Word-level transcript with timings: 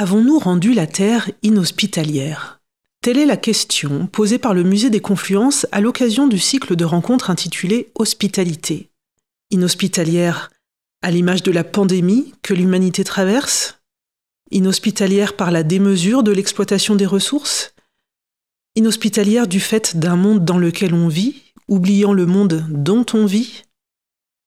Avons-nous 0.00 0.38
rendu 0.38 0.74
la 0.74 0.86
Terre 0.86 1.28
inhospitalière? 1.42 2.60
Telle 3.02 3.18
est 3.18 3.26
la 3.26 3.36
question 3.36 4.06
posée 4.06 4.38
par 4.38 4.54
le 4.54 4.62
Musée 4.62 4.90
des 4.90 5.00
Confluences 5.00 5.66
à 5.72 5.80
l'occasion 5.80 6.28
du 6.28 6.38
cycle 6.38 6.76
de 6.76 6.84
rencontres 6.84 7.30
intitulé 7.30 7.90
Hospitalité. 7.96 8.90
Inhospitalière 9.50 10.50
à 11.02 11.10
l'image 11.10 11.42
de 11.42 11.50
la 11.50 11.64
pandémie 11.64 12.32
que 12.44 12.54
l'humanité 12.54 13.02
traverse? 13.02 13.80
Inhospitalière 14.52 15.34
par 15.34 15.50
la 15.50 15.64
démesure 15.64 16.22
de 16.22 16.30
l'exploitation 16.30 16.94
des 16.94 17.04
ressources? 17.04 17.74
Inhospitalière 18.76 19.48
du 19.48 19.58
fait 19.58 19.96
d'un 19.96 20.14
monde 20.14 20.44
dans 20.44 20.58
lequel 20.58 20.94
on 20.94 21.08
vit, 21.08 21.42
oubliant 21.66 22.12
le 22.12 22.26
monde 22.26 22.64
dont 22.68 23.04
on 23.14 23.26
vit? 23.26 23.64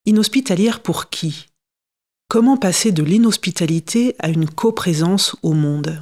Inhospitalière 0.06 0.82
pour 0.82 1.10
qui? 1.10 1.51
Comment 2.32 2.56
passer 2.56 2.94
de 2.94 3.04
l'inhospitalité 3.04 4.16
à 4.20 4.30
une 4.30 4.50
coprésence 4.50 5.36
au 5.44 5.52
monde 5.52 6.02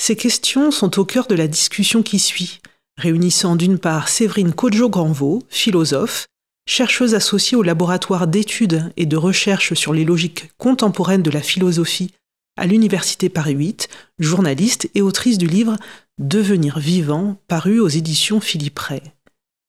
Ces 0.00 0.16
questions 0.16 0.70
sont 0.70 0.98
au 0.98 1.04
cœur 1.04 1.26
de 1.26 1.34
la 1.34 1.48
discussion 1.48 2.02
qui 2.02 2.18
suit, 2.18 2.62
réunissant 2.96 3.56
d'une 3.56 3.78
part 3.78 4.08
Séverine 4.08 4.54
Kodjo-Granvaux, 4.54 5.42
philosophe, 5.50 6.28
chercheuse 6.66 7.14
associée 7.14 7.58
au 7.58 7.62
laboratoire 7.62 8.26
d'études 8.26 8.90
et 8.96 9.04
de 9.04 9.18
recherche 9.18 9.74
sur 9.74 9.92
les 9.92 10.06
logiques 10.06 10.50
contemporaines 10.56 11.22
de 11.22 11.30
la 11.30 11.42
philosophie 11.42 12.14
à 12.56 12.64
l'Université 12.64 13.28
Paris 13.28 13.52
8, 13.52 13.90
journaliste 14.18 14.88
et 14.94 15.02
autrice 15.02 15.36
du 15.36 15.46
livre 15.46 15.76
Devenir 16.16 16.78
vivant, 16.78 17.36
paru 17.48 17.80
aux 17.80 17.88
éditions 17.88 18.40
Philippe 18.40 18.78
Ray. 18.78 19.02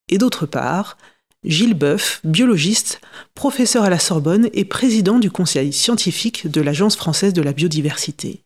Et 0.07 0.19
d'autre 0.19 0.45
part, 0.45 0.95
Gilles 1.43 1.75
Boeuf, 1.75 2.19
biologiste, 2.23 2.99
professeur 3.35 3.83
à 3.83 3.89
la 3.89 3.99
Sorbonne 3.99 4.49
et 4.53 4.65
président 4.65 5.19
du 5.19 5.29
conseil 5.29 5.71
scientifique 5.71 6.47
de 6.47 6.61
l'Agence 6.61 6.95
française 6.95 7.33
de 7.33 7.41
la 7.41 7.53
biodiversité. 7.53 8.43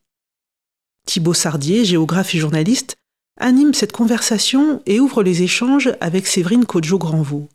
Thibaut 1.08 1.34
Sardier, 1.34 1.86
géographe 1.86 2.36
et 2.36 2.40
journaliste, 2.40 2.96
anime 3.40 3.74
cette 3.74 3.92
conversation 3.92 4.82
et 4.86 5.00
ouvre 5.00 5.24
les 5.24 5.42
échanges 5.42 5.92
avec 6.00 6.28
Séverine 6.28 6.66
Kodjo-Granvaux. 6.66 7.50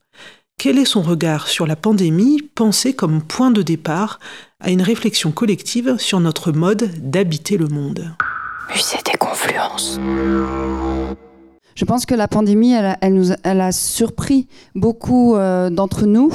Quel 0.58 0.78
est 0.78 0.86
son 0.86 1.02
regard 1.02 1.48
sur 1.48 1.66
la 1.66 1.76
pandémie 1.76 2.40
pensée 2.54 2.94
comme 2.94 3.22
point 3.22 3.50
de 3.50 3.60
départ 3.60 4.18
à 4.58 4.70
une 4.70 4.82
réflexion 4.82 5.30
collective 5.30 5.96
sur 5.98 6.18
notre 6.18 6.50
mode 6.50 6.90
d'habiter 6.98 7.58
le 7.58 7.68
monde? 7.68 8.16
Musée 8.70 8.98
des 9.04 9.18
confluences. 9.18 10.00
Je 11.76 11.84
pense 11.84 12.06
que 12.06 12.14
la 12.14 12.26
pandémie, 12.26 12.72
elle, 12.72 13.12
nous, 13.12 13.32
elle 13.42 13.60
a 13.60 13.70
surpris 13.70 14.48
beaucoup 14.74 15.36
euh, 15.36 15.68
d'entre 15.68 16.06
nous. 16.06 16.32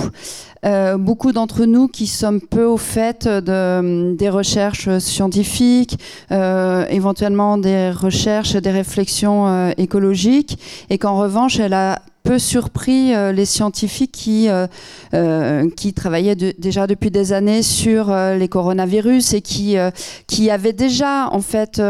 Euh, 0.64 1.00
beaucoup 1.00 1.31
d'entre 1.31 1.66
nous 1.66 1.88
qui 1.88 2.06
sommes 2.06 2.39
peu 2.39 2.64
au 2.64 2.78
fait 2.78 3.28
de, 3.28 4.14
des 4.14 4.30
recherches 4.30 5.00
scientifiques, 5.00 5.97
euh, 6.31 6.86
éventuellement 6.89 7.58
des 7.58 7.89
recherches, 7.89 8.56
des 8.56 8.69
réflexions 8.69 9.72
écologiques, 9.78 10.59
et 10.92 11.00
qu'en 11.00 11.17
revanche, 11.17 11.59
elle 11.59 11.73
a 11.73 12.03
peu 12.24 12.40
surpris 12.40 13.14
euh, 13.14 13.32
les 13.32 13.46
scientifiques 13.46 14.12
qui, 14.12 14.50
euh, 14.50 14.68
euh, 15.14 15.68
travaillaient 15.96 16.36
déjà 16.36 16.88
depuis 16.88 17.12
des 17.12 17.34
années 17.34 17.64
sur 17.64 18.14
les 18.14 18.48
coronavirus 18.48 19.34
et 19.34 19.42
qui, 19.42 19.78
avaient 20.50 20.74
déjà 20.74 21.30
en 21.32 21.42
fait 21.42 21.82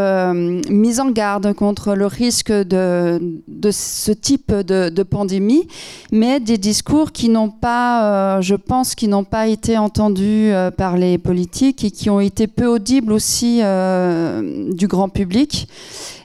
mis 0.69 0.99
en 0.99 1.11
garde 1.11 1.53
contre 1.53 1.93
le 1.93 2.05
risque 2.05 2.51
de, 2.51 3.19
de 3.47 3.71
ce 3.71 4.11
type 4.11 4.53
de, 4.53 4.89
de, 4.89 5.03
pandémie, 5.03 5.67
mais 6.11 6.39
des 6.39 6.57
discours 6.57 7.11
qui 7.11 7.29
n'ont 7.29 7.49
pas, 7.49 8.41
je 8.41 8.55
pense, 8.55 8.95
qui 8.95 9.07
n'ont 9.07 9.23
pas 9.23 9.47
été 9.47 9.77
entendus 9.77 10.51
par 10.77 10.97
les 10.97 11.17
politiques 11.17 11.83
et 11.83 11.91
qui 11.91 12.09
ont 12.09 12.19
été 12.19 12.47
peu 12.47 12.65
audibles 12.65 13.13
aussi 13.13 13.57
du 13.59 14.87
grand 14.87 15.09
public. 15.09 15.67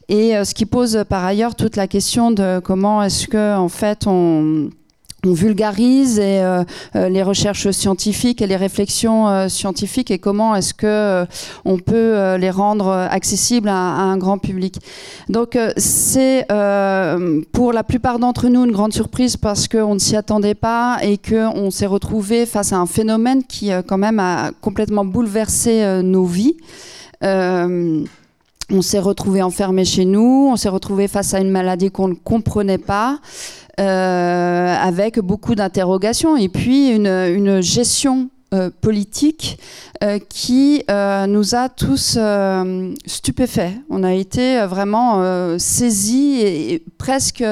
Et 0.08 0.36
euh, 0.36 0.44
ce 0.44 0.54
qui 0.54 0.66
pose 0.66 1.04
par 1.08 1.24
ailleurs 1.24 1.54
toute 1.54 1.76
la 1.76 1.88
question 1.88 2.30
de 2.30 2.60
comment 2.60 3.02
est-ce 3.02 3.26
que 3.26 3.56
en 3.56 3.68
fait 3.68 4.06
on 4.06 4.70
vulgarise 5.24 6.20
euh, 6.22 6.62
euh, 6.94 7.08
les 7.08 7.24
recherches 7.24 7.72
scientifiques 7.72 8.40
et 8.40 8.46
les 8.46 8.54
réflexions 8.54 9.48
scientifiques 9.48 10.12
et 10.12 10.20
comment 10.20 10.54
est-ce 10.54 10.72
que 10.72 11.26
on 11.64 11.78
peut 11.78 12.36
les 12.36 12.50
rendre 12.50 12.92
accessibles 12.92 13.68
à, 13.68 13.74
un 13.74 14.16
grand 14.18 14.38
public. 14.38 14.76
Donc 15.28 15.58
c'est 15.76 16.46
pour 17.50 17.72
la 17.72 17.82
plupart 17.82 18.20
d'entre 18.20 18.46
nous 18.46 18.64
une 18.64 18.70
grande 18.70 18.92
surprise 18.92 19.36
parce 19.36 19.66
qu'on 19.66 19.94
ne 19.94 19.98
s'y 19.98 20.14
attendait 20.14 20.54
pas 20.54 20.98
et 21.02 21.18
qu'on 21.18 21.72
s'est 21.72 21.86
retrouvé 21.86 22.46
face 22.46 22.72
à 22.72 22.76
un 22.76 22.86
phénomène 22.86 23.42
qui 23.42 23.72
quand 23.88 23.98
même 23.98 24.20
a 24.20 24.52
complètement 24.60 25.04
bouleversé 25.04 26.02
nos 26.04 26.24
vies 26.24 26.56
on 28.70 28.82
s'est 28.82 28.98
retrouvé 28.98 29.42
enfermé 29.42 29.84
chez 29.84 30.04
nous, 30.04 30.48
on 30.50 30.56
s'est 30.56 30.68
retrouvé 30.68 31.08
face 31.08 31.34
à 31.34 31.40
une 31.40 31.50
maladie 31.50 31.90
qu'on 31.90 32.08
ne 32.08 32.14
comprenait 32.14 32.78
pas, 32.78 33.18
euh, 33.78 34.74
avec 34.74 35.20
beaucoup 35.20 35.54
d'interrogations 35.54 36.36
et 36.36 36.48
puis 36.48 36.88
une, 36.88 37.06
une 37.06 37.60
gestion 37.60 38.30
euh, 38.54 38.70
politique 38.80 39.58
euh, 40.02 40.18
qui 40.30 40.82
nous 40.88 41.54
a 41.54 41.68
tous 41.68 42.18
stupéfaits. 43.06 43.74
On 43.90 44.02
a 44.02 44.14
été 44.14 44.64
vraiment 44.66 45.58
saisis 45.58 46.40
et, 46.40 46.72
et 46.74 46.84
presque. 46.98 47.44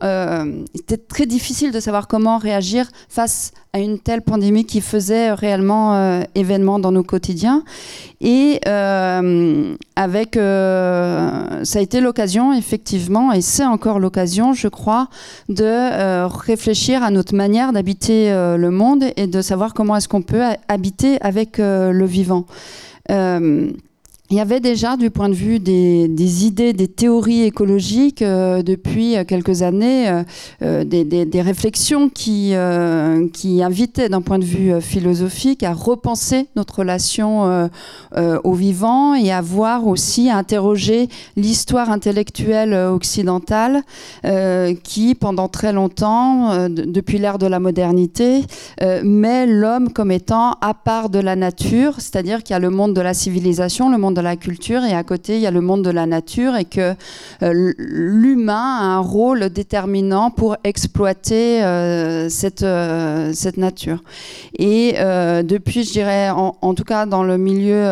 C'était 0.00 0.96
très 0.96 1.26
difficile 1.26 1.72
de 1.72 1.80
savoir 1.80 2.06
comment 2.06 2.38
réagir 2.38 2.88
face 3.08 3.52
à 3.56 3.63
une 3.80 3.98
telle 3.98 4.22
pandémie 4.22 4.64
qui 4.64 4.80
faisait 4.80 5.32
réellement 5.32 6.22
événement 6.34 6.78
dans 6.78 6.92
nos 6.92 7.02
quotidiens. 7.02 7.62
Et 8.20 8.60
avec, 8.64 10.34
ça 10.34 11.78
a 11.78 11.80
été 11.80 12.00
l'occasion, 12.00 12.52
effectivement, 12.52 13.32
et 13.32 13.40
c'est 13.40 13.64
encore 13.64 13.98
l'occasion, 13.98 14.52
je 14.52 14.68
crois, 14.68 15.08
de 15.48 16.26
réfléchir 16.26 17.02
à 17.02 17.10
notre 17.10 17.34
manière 17.34 17.72
d'habiter 17.72 18.30
le 18.32 18.70
monde 18.70 19.04
et 19.16 19.26
de 19.26 19.42
savoir 19.42 19.74
comment 19.74 19.96
est-ce 19.96 20.08
qu'on 20.08 20.22
peut 20.22 20.42
habiter 20.68 21.20
avec 21.20 21.58
euh, 21.58 21.92
le 21.92 22.04
vivant. 22.04 22.46
Euh, 24.34 24.36
il 24.36 24.38
y 24.38 24.40
avait 24.40 24.60
déjà, 24.60 24.96
du 24.96 25.10
point 25.10 25.28
de 25.28 25.34
vue 25.34 25.58
des, 25.58 26.46
idées, 26.46 26.72
des 26.72 26.88
théories 26.88 27.42
écologiques, 27.42 28.22
euh, 28.22 28.62
depuis 28.62 29.16
quelques 29.26 29.62
années, 29.62 30.22
des, 30.60 31.42
réflexions 31.42 32.08
qui, 32.08 32.54
qui 33.32 33.62
invitaient, 33.62 34.08
d'un 34.08 34.22
point 34.22 34.38
de 34.38 34.44
vue 34.44 34.80
philosophique, 34.80 35.62
à 35.62 35.72
repenser 35.72 36.48
notre 36.56 36.80
relation 36.80 37.70
au 38.16 38.52
vivant 38.54 39.14
et 39.14 39.32
à 39.32 39.40
voir 39.40 39.86
aussi, 39.86 40.30
à 40.30 40.36
interroger 40.36 41.08
l'histoire 41.36 41.90
intellectuelle 41.90 42.74
occidentale 42.74 43.82
qui, 44.82 45.14
pendant 45.14 45.48
très 45.48 45.72
longtemps, 45.72 46.68
depuis 46.68 47.18
l'ère 47.18 47.38
de 47.38 47.46
la 47.46 47.60
modernité, 47.60 48.42
met 48.80 49.46
l'homme 49.46 49.92
comme 49.92 50.10
étant 50.10 50.52
à 50.60 50.74
part 50.74 51.10
de 51.10 51.18
la 51.18 51.36
nature, 51.36 51.94
c'est-à-dire 51.98 52.42
qu'il 52.42 52.54
y 52.54 52.56
a 52.56 52.60
le 52.60 52.70
monde 52.70 52.94
de 52.94 53.00
la 53.00 53.14
civilisation, 53.14 53.90
le 53.90 53.98
monde 53.98 54.14
de 54.16 54.23
la 54.24 54.36
culture, 54.36 54.82
et 54.82 54.92
à 54.92 55.04
côté, 55.04 55.36
il 55.36 55.40
y 55.40 55.46
a 55.46 55.52
le 55.52 55.60
monde 55.60 55.82
de 55.82 55.90
la 55.90 56.06
nature, 56.06 56.56
et 56.56 56.64
que 56.64 56.94
euh, 57.42 57.72
l'humain 57.78 58.78
a 58.80 58.84
un 58.84 58.98
rôle 58.98 59.50
déterminant 59.50 60.30
pour 60.30 60.56
exploiter 60.64 61.62
euh, 61.62 62.28
cette, 62.28 62.62
euh, 62.62 63.30
cette 63.32 63.56
nature. 63.56 64.02
Et 64.58 64.94
depuis, 65.44 65.84
je 65.84 65.92
dirais, 65.92 66.30
en, 66.30 66.74
tout 66.74 66.84
cas 66.84 67.06
dans 67.06 67.22
le 67.22 67.36
milieu 67.36 67.84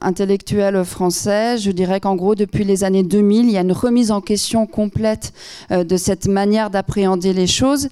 intellectuel 0.00 0.84
français, 0.84 1.58
je 1.58 1.70
dirais 1.70 2.00
qu'en 2.00 2.16
gros, 2.16 2.34
depuis 2.34 2.64
les 2.64 2.82
années 2.84 3.02
2000, 3.02 3.46
il 3.46 3.52
y 3.52 3.58
a 3.58 3.60
une 3.60 3.72
remise 3.72 4.10
en 4.10 4.20
question 4.20 4.66
complète 4.66 5.32
de 5.70 5.96
cette 5.96 6.26
manière 6.26 6.70
d'appréhender 6.70 7.32
les 7.32 7.46
choses. 7.46 7.88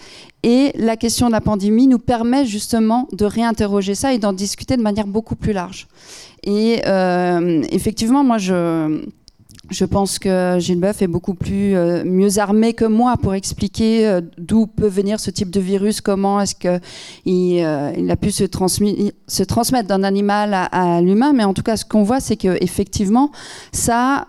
Et 0.48 0.72
la 0.76 0.96
question 0.96 1.26
de 1.26 1.32
la 1.32 1.42
pandémie 1.42 1.86
nous 1.86 1.98
permet 1.98 2.46
justement 2.46 3.06
de 3.12 3.26
réinterroger 3.26 3.94
ça 3.94 4.14
et 4.14 4.18
d'en 4.18 4.32
discuter 4.32 4.78
de 4.78 4.82
manière 4.82 5.06
beaucoup 5.06 5.36
plus 5.36 5.52
large. 5.52 5.88
Et 6.42 6.80
euh, 6.86 7.62
effectivement, 7.70 8.24
moi, 8.24 8.38
je, 8.38 9.84
pense 9.84 10.18
que 10.18 10.56
Gilles 10.58 10.80
Boeuf 10.80 11.02
est 11.02 11.06
beaucoup 11.06 11.34
plus 11.34 11.76
euh, 11.76 12.02
mieux 12.02 12.38
armé 12.38 12.72
que 12.72 12.86
moi 12.86 13.18
pour 13.22 13.34
expliquer 13.34 14.06
euh, 14.06 14.22
d'où 14.38 14.66
peut 14.66 14.86
venir 14.86 15.20
ce 15.20 15.30
type 15.30 15.50
de 15.50 15.60
virus, 15.60 16.00
comment 16.00 16.40
est-ce 16.40 16.54
qu'il 16.54 16.80
il 17.26 18.10
a 18.10 18.16
pu 18.16 18.30
se, 18.30 18.44
transmettre 18.44 19.86
d'un 19.86 20.02
animal 20.02 20.54
à, 20.54 20.64
à 20.96 21.02
l'humain. 21.02 21.34
Mais 21.34 21.44
en 21.44 21.52
tout 21.52 21.62
cas, 21.62 21.76
ce 21.76 21.84
qu'on 21.84 22.04
voit, 22.04 22.20
c'est 22.20 22.36
qu'effectivement, 22.36 23.32
ça 23.72 24.24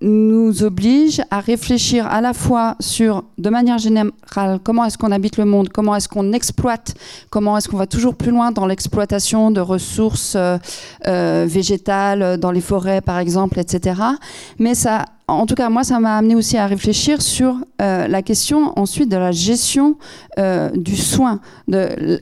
nous 0.00 0.62
oblige 0.62 1.22
à 1.30 1.40
réfléchir 1.40 2.06
à 2.06 2.20
la 2.20 2.32
fois 2.32 2.76
sur, 2.80 3.24
de 3.38 3.50
manière 3.50 3.78
générale, 3.78 4.58
comment 4.64 4.84
est-ce 4.84 4.96
qu'on 4.96 5.12
habite 5.12 5.36
le 5.36 5.44
monde, 5.44 5.68
comment 5.68 5.94
est-ce 5.94 6.08
qu'on 6.08 6.32
exploite, 6.32 6.94
comment 7.30 7.58
est-ce 7.58 7.68
qu'on 7.68 7.76
va 7.76 7.86
toujours 7.86 8.14
plus 8.14 8.30
loin 8.30 8.52
dans 8.52 8.66
l'exploitation 8.66 9.50
de 9.50 9.60
ressources 9.60 10.34
euh, 10.34 10.56
euh, 11.06 11.46
végétales, 11.46 12.38
dans 12.38 12.50
les 12.50 12.60
forêts 12.60 13.00
par 13.02 13.18
exemple, 13.18 13.58
etc. 13.58 14.00
Mais 14.58 14.74
ça 14.74 15.04
en 15.28 15.46
tout 15.46 15.54
cas, 15.54 15.68
moi, 15.68 15.84
ça 15.84 16.00
m'a 16.00 16.18
amené 16.18 16.34
aussi 16.34 16.56
à 16.56 16.66
réfléchir 16.66 17.22
sur 17.22 17.56
euh, 17.80 18.08
la 18.08 18.22
question 18.22 18.78
ensuite 18.78 19.08
de 19.08 19.16
la 19.16 19.32
gestion 19.32 19.96
euh, 20.38 20.70
du 20.70 20.96
soin. 20.96 21.40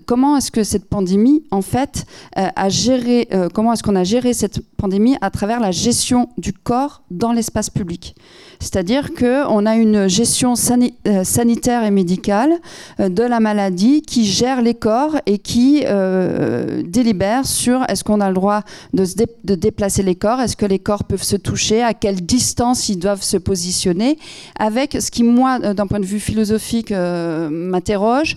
Comment 0.07 0.37
est-ce 0.37 0.51
que 0.51 0.63
cette 0.63 0.89
pandémie, 0.89 1.43
en 1.51 1.63
fait, 1.63 2.05
euh, 2.39 2.49
a 2.55 2.69
géré, 2.69 3.29
comment 3.55 3.73
est-ce 3.73 3.83
qu'on 3.83 3.97
a 3.97 4.05
géré 4.05 4.33
cette 4.33 4.61
pandémie 4.77 5.17
à 5.21 5.31
travers 5.31 5.61
la 5.61 5.71
gestion 5.71 6.29
du 6.39 6.53
corps 6.53 7.03
dans 7.11 7.33
l'espace 7.33 7.71
public? 7.71 8.15
C'est-à-dire 8.61 9.15
qu'on 9.15 9.67
a 9.67 9.77
une 9.77 10.07
gestion 10.07 10.53
euh, 11.07 11.25
sanitaire 11.25 11.83
et 11.83 11.91
médicale 11.91 12.53
euh, 13.01 13.09
de 13.09 13.23
la 13.23 13.41
maladie 13.41 14.03
qui 14.03 14.27
gère 14.27 14.61
les 14.61 14.75
corps 14.75 15.17
et 15.25 15.39
qui 15.39 15.83
euh, 15.87 16.83
délibère 16.85 17.47
sur 17.47 17.83
est-ce 17.89 18.05
qu'on 18.05 18.21
a 18.21 18.29
le 18.29 18.35
droit 18.35 18.63
de, 18.93 19.05
de 19.45 19.55
déplacer 19.55 20.03
les 20.03 20.15
corps, 20.15 20.41
est-ce 20.41 20.57
que 20.57 20.67
les 20.67 20.79
corps 20.79 21.05
peuvent 21.05 21.23
se 21.23 21.37
toucher, 21.37 21.83
à 21.83 21.95
quelle 21.95 22.21
distance 22.21 22.91
ils 22.91 22.99
doivent 22.99 23.23
se 23.23 23.39
positionner, 23.39 24.19
avec 24.59 24.97
ce 25.01 25.11
qui, 25.11 25.23
moi, 25.23 25.59
d'un 25.59 25.87
point 25.87 26.01
de 26.01 26.07
vue 26.07 26.21
philosophique, 26.21 26.91
m'interroge, 26.91 28.37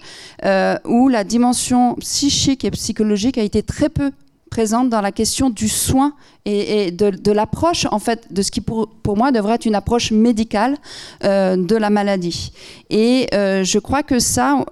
où 0.85 1.09
la 1.09 1.23
dimension 1.23 1.95
psychique 1.95 2.63
et 2.63 2.71
psychologique 2.71 3.37
a 3.37 3.43
été 3.43 3.61
très 3.61 3.89
peu 3.89 4.11
présente 4.53 4.87
dans 4.89 5.01
la 5.01 5.11
question 5.11 5.49
du 5.49 5.67
soin 5.67 6.13
et, 6.45 6.91
de, 6.91 7.31
l'approche, 7.31 7.87
en 7.89 7.97
fait, 7.97 8.31
de 8.31 8.43
ce 8.43 8.51
qui 8.51 8.61
pour, 8.61 9.17
moi 9.17 9.31
devrait 9.31 9.55
être 9.55 9.65
une 9.65 9.73
approche 9.73 10.11
médicale 10.11 10.77
euh, 11.23 11.55
de 11.57 11.75
la 11.75 11.89
maladie. 11.89 12.51
Et 12.91 13.27
euh, 13.33 13.63
je 13.63 13.79
crois 13.79 14.03
que 14.03 14.19
ça, 14.19 14.63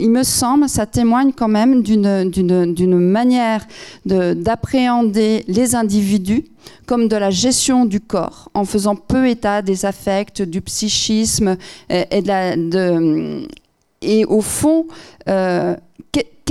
il 0.00 0.10
me 0.10 0.24
semble, 0.24 0.68
ça 0.68 0.84
témoigne 0.84 1.30
quand 1.30 1.46
même 1.46 1.84
d'une 1.84 2.98
manière 2.98 3.68
d'appréhender 4.04 5.44
les 5.46 5.76
individus 5.76 6.44
comme 6.86 7.06
de 7.06 7.14
la 7.16 7.30
gestion 7.30 7.84
du 7.84 8.00
corps, 8.00 8.50
en 8.54 8.64
faisant 8.64 8.96
peu 8.96 9.28
état 9.28 9.62
des 9.62 9.84
affects, 9.84 10.42
du 10.42 10.60
psychisme 10.60 11.56
et, 11.88 12.20
de 12.20 12.26
la, 12.26 12.56
de, 12.56 13.46
et 14.02 14.24
au 14.24 14.40
fond, 14.40 14.86
euh, 15.28 15.76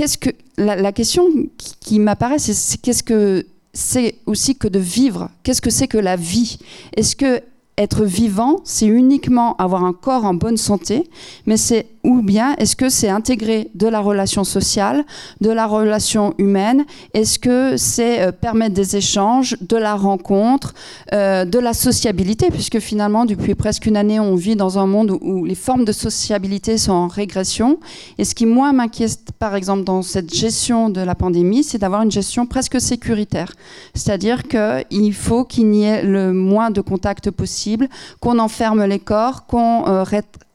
qu'est-ce 0.00 0.16
que 0.16 0.30
la, 0.56 0.92
question 0.92 1.26
qui, 1.58 1.98
m'apparaît, 1.98 2.38
c'est 2.38 2.80
qu'est-ce 2.80 3.02
que 3.02 3.46
c'est 3.74 4.14
aussi 4.24 4.56
que 4.56 4.66
de 4.66 4.78
vivre? 4.78 5.28
Qu'est-ce 5.42 5.60
que 5.60 5.68
c'est 5.68 5.88
que 5.88 5.98
la 5.98 6.16
vie? 6.16 6.58
Est-ce 6.96 7.14
que 7.14 7.42
être 7.76 8.04
vivant, 8.04 8.60
c'est 8.64 8.86
uniquement 8.86 9.56
avoir 9.56 9.84
un 9.84 9.92
corps 9.92 10.24
en 10.24 10.32
bonne 10.32 10.56
santé, 10.56 11.10
mais 11.44 11.58
c'est 11.58 11.86
ou 12.10 12.22
bien 12.22 12.56
est-ce 12.56 12.74
que 12.74 12.88
c'est 12.88 13.08
intégrer 13.08 13.70
de 13.76 13.86
la 13.86 14.00
relation 14.00 14.42
sociale, 14.42 15.04
de 15.40 15.50
la 15.50 15.66
relation 15.66 16.34
humaine? 16.38 16.84
Est-ce 17.14 17.38
que 17.38 17.76
c'est 17.76 18.20
euh, 18.20 18.32
permettre 18.32 18.74
des 18.74 18.96
échanges, 18.96 19.56
de 19.60 19.76
la 19.76 19.94
rencontre, 19.94 20.74
euh, 21.12 21.44
de 21.44 21.58
la 21.60 21.72
sociabilité? 21.72 22.50
Puisque 22.50 22.80
finalement, 22.80 23.26
depuis 23.26 23.54
presque 23.54 23.86
une 23.86 23.96
année, 23.96 24.18
on 24.18 24.34
vit 24.34 24.56
dans 24.56 24.78
un 24.78 24.86
monde 24.86 25.12
où, 25.20 25.44
les 25.44 25.54
formes 25.54 25.84
de 25.84 25.92
sociabilité 25.92 26.78
sont 26.78 26.92
en 26.92 27.06
régression. 27.06 27.78
Et 28.18 28.24
ce 28.24 28.34
qui, 28.34 28.44
moi, 28.44 28.72
m'inquiète, 28.72 29.30
par 29.38 29.54
exemple, 29.54 29.84
dans 29.84 30.02
cette 30.02 30.34
gestion 30.34 30.90
de 30.90 31.00
la 31.00 31.14
pandémie, 31.14 31.62
c'est 31.62 31.78
d'avoir 31.78 32.02
une 32.02 32.10
gestion 32.10 32.44
presque 32.46 32.80
sécuritaire. 32.80 33.52
C'est-à-dire 33.94 34.42
qu'il 34.48 35.14
faut 35.14 35.44
qu'il 35.44 35.68
n'y 35.68 35.84
ait 35.84 36.02
le 36.02 36.32
moins 36.32 36.70
de 36.72 36.80
contacts 36.80 37.30
possible, 37.30 37.88
qu'on 38.20 38.40
enferme 38.40 38.84
les 38.84 38.98
corps, 38.98 39.46
qu'on 39.46 39.86
euh, 39.86 40.02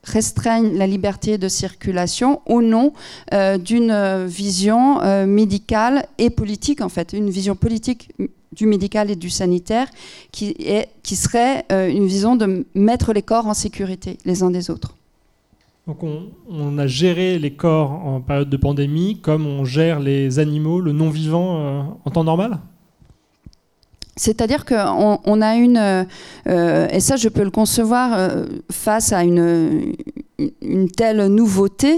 restreignent 0.05 0.77
la 0.77 0.87
liberté 0.87 1.37
de 1.37 1.47
circulation 1.47 2.41
au 2.45 2.61
nom 2.61 2.93
euh, 3.33 3.57
d'une 3.57 4.25
vision 4.25 5.01
euh, 5.01 5.25
médicale 5.25 6.05
et 6.17 6.29
politique, 6.29 6.81
en 6.81 6.89
fait, 6.89 7.13
une 7.13 7.29
vision 7.29 7.55
politique 7.55 8.11
du 8.51 8.67
médical 8.67 9.11
et 9.11 9.15
du 9.15 9.29
sanitaire 9.29 9.87
qui, 10.31 10.55
est, 10.59 10.89
qui 11.03 11.15
serait 11.15 11.65
euh, 11.71 11.89
une 11.89 12.05
vision 12.05 12.35
de 12.35 12.65
mettre 12.73 13.11
les 13.11 13.21
corps 13.21 13.47
en 13.47 13.53
sécurité 13.53 14.17
les 14.25 14.43
uns 14.43 14.51
des 14.51 14.69
autres. 14.69 14.95
Donc 15.87 16.03
on, 16.03 16.29
on, 16.49 16.77
a 16.79 16.87
géré 16.87 17.37
les 17.37 17.51
corps 17.51 17.91
en 17.91 18.21
période 18.21 18.49
de 18.49 18.57
pandémie 18.57 19.19
comme 19.21 19.45
on 19.45 19.65
gère 19.65 19.99
les 19.99 20.39
animaux, 20.39 20.81
le 20.81 20.93
non-vivant 20.93 21.99
en 22.03 22.09
temps 22.09 22.23
normal? 22.23 22.59
C'est-à-dire 24.17 24.63
qu'on 24.65 25.19
on 25.23 25.41
a 25.41 25.55
une, 25.55 26.05
euh, 26.47 26.87
et 26.89 26.99
ça 27.01 27.17
je 27.17 27.27
peux 27.27 27.43
le 27.43 27.51
concevoir 27.51 28.11
euh, 28.13 28.45
face 28.71 29.11
à 29.11 29.23
une, 29.23 29.93
telle 30.95 31.27
nouveauté 31.27 31.97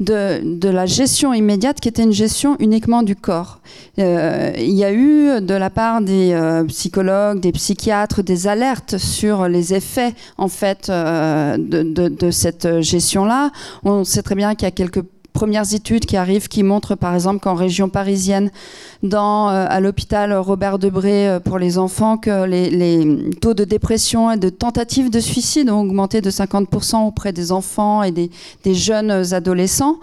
de, 0.00 0.68
la 0.68 0.86
gestion 0.86 1.32
immédiate 1.32 1.80
qui 1.80 1.88
était 1.88 2.02
une 2.02 2.12
gestion 2.12 2.56
uniquement 2.58 3.02
du 3.02 3.14
corps. 3.14 3.60
Euh, 3.98 4.52
il 4.56 4.72
y 4.74 4.84
a 4.84 4.92
eu 4.92 5.40
de 5.40 5.54
la 5.54 5.70
part 5.70 6.00
des 6.00 6.36
psychologues, 6.68 7.40
des 7.40 7.52
psychiatres, 7.52 8.22
des 8.22 8.48
alertes 8.48 8.98
sur 8.98 9.48
les 9.48 9.74
effets 9.74 10.14
en 10.38 10.48
fait 10.48 10.88
de, 10.88 12.30
cette 12.30 12.80
gestion-là. 12.80 13.50
On 13.84 14.04
sait 14.04 14.22
très 14.22 14.34
bien 14.34 14.54
qu'il 14.54 14.66
y 14.66 14.68
a 14.68 14.72
quelques 14.72 15.04
premières 15.34 15.74
études 15.74 16.06
qui 16.06 16.16
arrivent 16.16 16.48
qui 16.48 16.62
montrent 16.62 16.94
par 16.94 17.14
exemple 17.14 17.40
qu'en 17.40 17.54
région 17.54 17.90
parisienne, 17.90 18.50
dans, 19.02 19.50
euh, 19.50 19.66
à 19.68 19.80
l'hôpital 19.80 20.32
Robert 20.32 20.78
Debré 20.78 21.28
euh, 21.28 21.40
pour 21.40 21.58
les 21.58 21.76
enfants, 21.76 22.16
que 22.16 22.46
les, 22.46 23.34
taux 23.40 23.52
de 23.52 23.64
dépression 23.64 24.30
et 24.30 24.38
de 24.38 24.48
tentatives 24.48 25.10
de 25.10 25.20
suicide 25.20 25.68
ont 25.68 25.80
augmenté 25.80 26.20
de 26.20 26.30
50% 26.30 27.06
auprès 27.06 27.32
des 27.32 27.52
enfants 27.52 28.02
et 28.02 28.12
des, 28.12 28.30
jeunes 28.74 29.10
adolescents. 29.34 29.98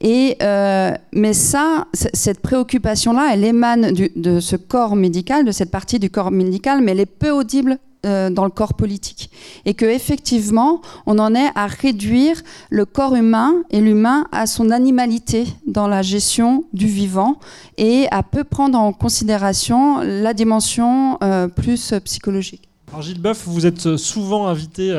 Et, 0.00 0.36
euh, 0.42 0.92
mais 1.12 1.32
ça, 1.32 1.86
cette 1.94 2.40
préoccupation-là, 2.40 3.30
elle 3.32 3.44
émane 3.44 3.92
de 3.92 4.38
ce 4.38 4.56
corps 4.56 4.96
médical, 4.96 5.44
de 5.44 5.52
cette 5.52 5.70
partie 5.70 5.98
du 5.98 6.10
corps 6.10 6.30
médical, 6.30 6.82
mais 6.82 6.92
elle 6.92 7.00
est 7.00 7.06
peu 7.06 7.30
audible 7.30 7.78
euh, 8.04 8.30
dans 8.30 8.44
le 8.44 8.50
corps 8.50 8.74
politique. 8.74 9.30
Et 9.64 9.74
que 9.74 9.84
effectivement, 9.84 10.80
on 11.06 11.18
en 11.18 11.34
est 11.34 11.50
à 11.54 11.66
réduire 11.66 12.42
le 12.70 12.84
corps 12.84 13.14
humain 13.14 13.54
et 13.70 13.80
l'humain 13.80 14.26
à 14.32 14.46
son 14.46 14.70
animalité 14.70 15.46
dans 15.66 15.88
la 15.88 16.02
gestion 16.02 16.64
du 16.72 16.86
vivant 16.86 17.38
et 17.76 18.06
à 18.10 18.22
peu 18.22 18.44
prendre 18.44 18.78
en 18.78 18.92
considération 18.92 20.00
la 20.00 20.34
dimension 20.34 21.18
euh, 21.22 21.48
plus 21.48 21.94
psychologique. 22.04 22.68
Alors 22.94 23.02
Gilles 23.02 23.20
Boeuf, 23.20 23.42
vous 23.46 23.66
êtes 23.66 23.96
souvent 23.96 24.46
invité 24.46 24.92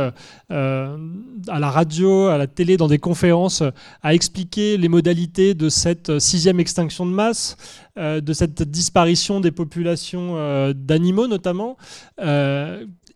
euh, 0.51 0.97
à 1.47 1.59
la 1.59 1.69
radio, 1.69 2.27
à 2.27 2.38
la 2.38 2.45
télé, 2.45 2.75
dans 2.75 2.89
des 2.89 2.97
conférences, 3.00 3.63
à 4.03 4.13
expliquer 4.13 4.75
les 4.75 4.89
modalités 4.89 5.53
de 5.53 5.69
cette 5.69 6.19
sixième 6.19 6.59
extinction 6.59 7.06
de 7.06 7.12
masse, 7.12 7.56
de 7.95 8.33
cette 8.33 8.63
disparition 8.63 9.39
des 9.39 9.51
populations 9.51 10.74
d'animaux 10.74 11.27
notamment. 11.27 11.77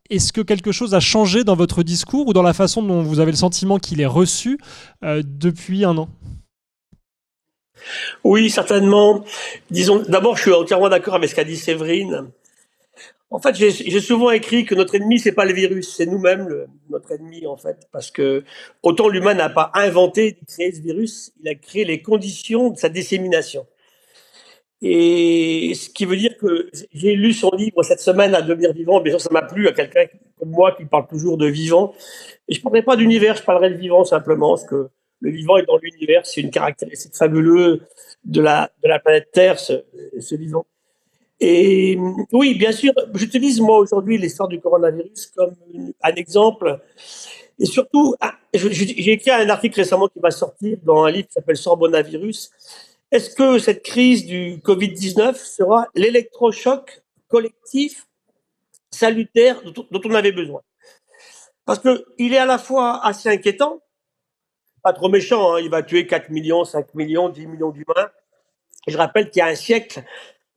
Est-ce 0.09 0.31
que 0.31 0.39
quelque 0.39 0.71
chose 0.71 0.95
a 0.95 1.01
changé 1.01 1.43
dans 1.43 1.55
votre 1.55 1.83
discours 1.83 2.27
ou 2.27 2.33
dans 2.33 2.41
la 2.41 2.53
façon 2.53 2.81
dont 2.81 3.03
vous 3.03 3.19
avez 3.19 3.31
le 3.31 3.37
sentiment 3.37 3.79
qu'il 3.79 3.99
est 3.99 4.05
reçu 4.05 4.57
euh, 5.03 5.21
depuis 5.25 5.83
un 5.83 5.97
an? 5.97 6.07
Oui, 8.23 8.49
certainement. 8.49 9.25
Disons, 9.69 10.03
d'abord, 10.07 10.37
je 10.37 10.43
suis 10.43 10.53
entièrement 10.53 10.87
d'accord 10.87 11.15
avec 11.15 11.29
ce 11.29 11.35
qu'a 11.35 11.43
dit 11.43 11.57
Séverine. 11.57 12.31
En 13.31 13.39
fait, 13.39 13.53
j'ai 13.55 14.01
souvent 14.01 14.31
écrit 14.31 14.65
que 14.65 14.73
notre 14.73 14.95
ennemi, 14.95 15.19
c'est 15.19 15.33
pas 15.33 15.45
le 15.45 15.53
virus, 15.53 15.95
c'est 15.95 16.07
nous-mêmes 16.07 16.65
notre 16.89 17.11
ennemi, 17.11 17.45
en 17.45 17.57
fait, 17.57 17.87
parce 17.91 18.09
que 18.09 18.43
autant 18.81 19.07
l'humain 19.07 19.35
n'a 19.35 19.49
pas 19.49 19.71
inventé, 19.75 20.39
créé 20.47 20.71
ce 20.71 20.81
virus, 20.81 21.31
il 21.39 21.47
a 21.47 21.53
créé 21.53 21.85
les 21.85 22.01
conditions 22.01 22.69
de 22.71 22.77
sa 22.77 22.89
dissémination. 22.89 23.67
Et 24.81 25.73
ce 25.75 25.89
qui 25.89 26.05
veut 26.05 26.15
dire 26.15 26.37
que 26.37 26.69
j'ai 26.93 27.15
lu 27.15 27.33
son 27.33 27.51
livre 27.51 27.83
cette 27.83 27.99
semaine 27.99 28.33
à 28.33 28.41
devenir 28.41 28.71
vivant. 28.73 29.01
Bien 29.01 29.11
sûr, 29.11 29.21
ça 29.21 29.29
m'a 29.29 29.41
plu 29.41 29.67
à 29.67 29.73
quelqu'un 29.73 30.05
comme 30.39 30.51
moi 30.51 30.71
qui 30.71 30.85
parle 30.85 31.05
toujours 31.07 31.37
de 31.37 31.47
vivant. 31.47 31.93
Et 32.47 32.53
je 32.53 32.59
ne 32.59 32.63
parlerai 32.63 32.83
pas 32.83 32.95
d'univers, 32.95 33.35
je 33.35 33.43
parlerai 33.43 33.71
de 33.71 33.75
vivant 33.75 34.05
simplement, 34.05 34.55
parce 34.55 34.65
que 34.65 34.89
le 35.19 35.29
vivant 35.31 35.57
est 35.57 35.65
dans 35.65 35.77
l'univers. 35.77 36.25
C'est 36.25 36.41
une 36.41 36.49
caractéristique 36.49 37.13
fabuleuse 37.13 37.81
de 38.23 38.41
la, 38.41 38.71
de 38.81 38.87
la 38.87 38.99
planète 38.99 39.29
Terre, 39.33 39.59
ce, 39.59 39.83
ce 40.19 40.35
vivant. 40.35 40.65
Et 41.39 41.97
oui, 42.33 42.55
bien 42.55 42.71
sûr, 42.71 42.93
j'utilise 43.13 43.61
moi 43.61 43.79
aujourd'hui 43.79 44.17
l'histoire 44.17 44.49
du 44.49 44.59
coronavirus 44.59 45.27
comme 45.35 45.55
un 46.01 46.15
exemple. 46.15 46.81
Et 47.59 47.65
surtout, 47.65 48.15
ah, 48.19 48.35
j'ai 48.53 49.11
écrit 49.11 49.31
un 49.31 49.49
article 49.49 49.79
récemment 49.79 50.07
qui 50.07 50.19
va 50.19 50.31
sortir 50.31 50.77
dans 50.83 51.03
un 51.03 51.11
livre 51.11 51.27
qui 51.27 51.33
s'appelle 51.33 51.57
Sorbonavirus, 51.57 52.51
est-ce 53.11 53.31
que 53.31 53.57
cette 53.57 53.83
crise 53.83 54.25
du 54.25 54.57
Covid-19 54.57 55.35
sera 55.35 55.87
l'électrochoc 55.95 57.01
collectif 57.27 58.07
salutaire 58.91 59.61
dont 59.63 60.01
on 60.05 60.13
avait 60.13 60.31
besoin? 60.31 60.61
Parce 61.65 61.79
qu'il 61.79 62.33
est 62.33 62.37
à 62.37 62.45
la 62.45 62.57
fois 62.57 63.05
assez 63.05 63.29
inquiétant, 63.29 63.81
pas 64.83 64.93
trop 64.93 65.09
méchant, 65.09 65.53
hein, 65.53 65.59
il 65.59 65.69
va 65.69 65.83
tuer 65.83 66.07
4 66.07 66.29
millions, 66.29 66.63
5 66.63 66.93
millions, 66.95 67.29
10 67.29 67.47
millions 67.47 67.71
d'humains. 67.71 68.09
Je 68.87 68.97
rappelle 68.97 69.29
qu'il 69.29 69.39
y 69.39 69.43
a 69.43 69.47
un 69.47 69.55
siècle, 69.55 70.03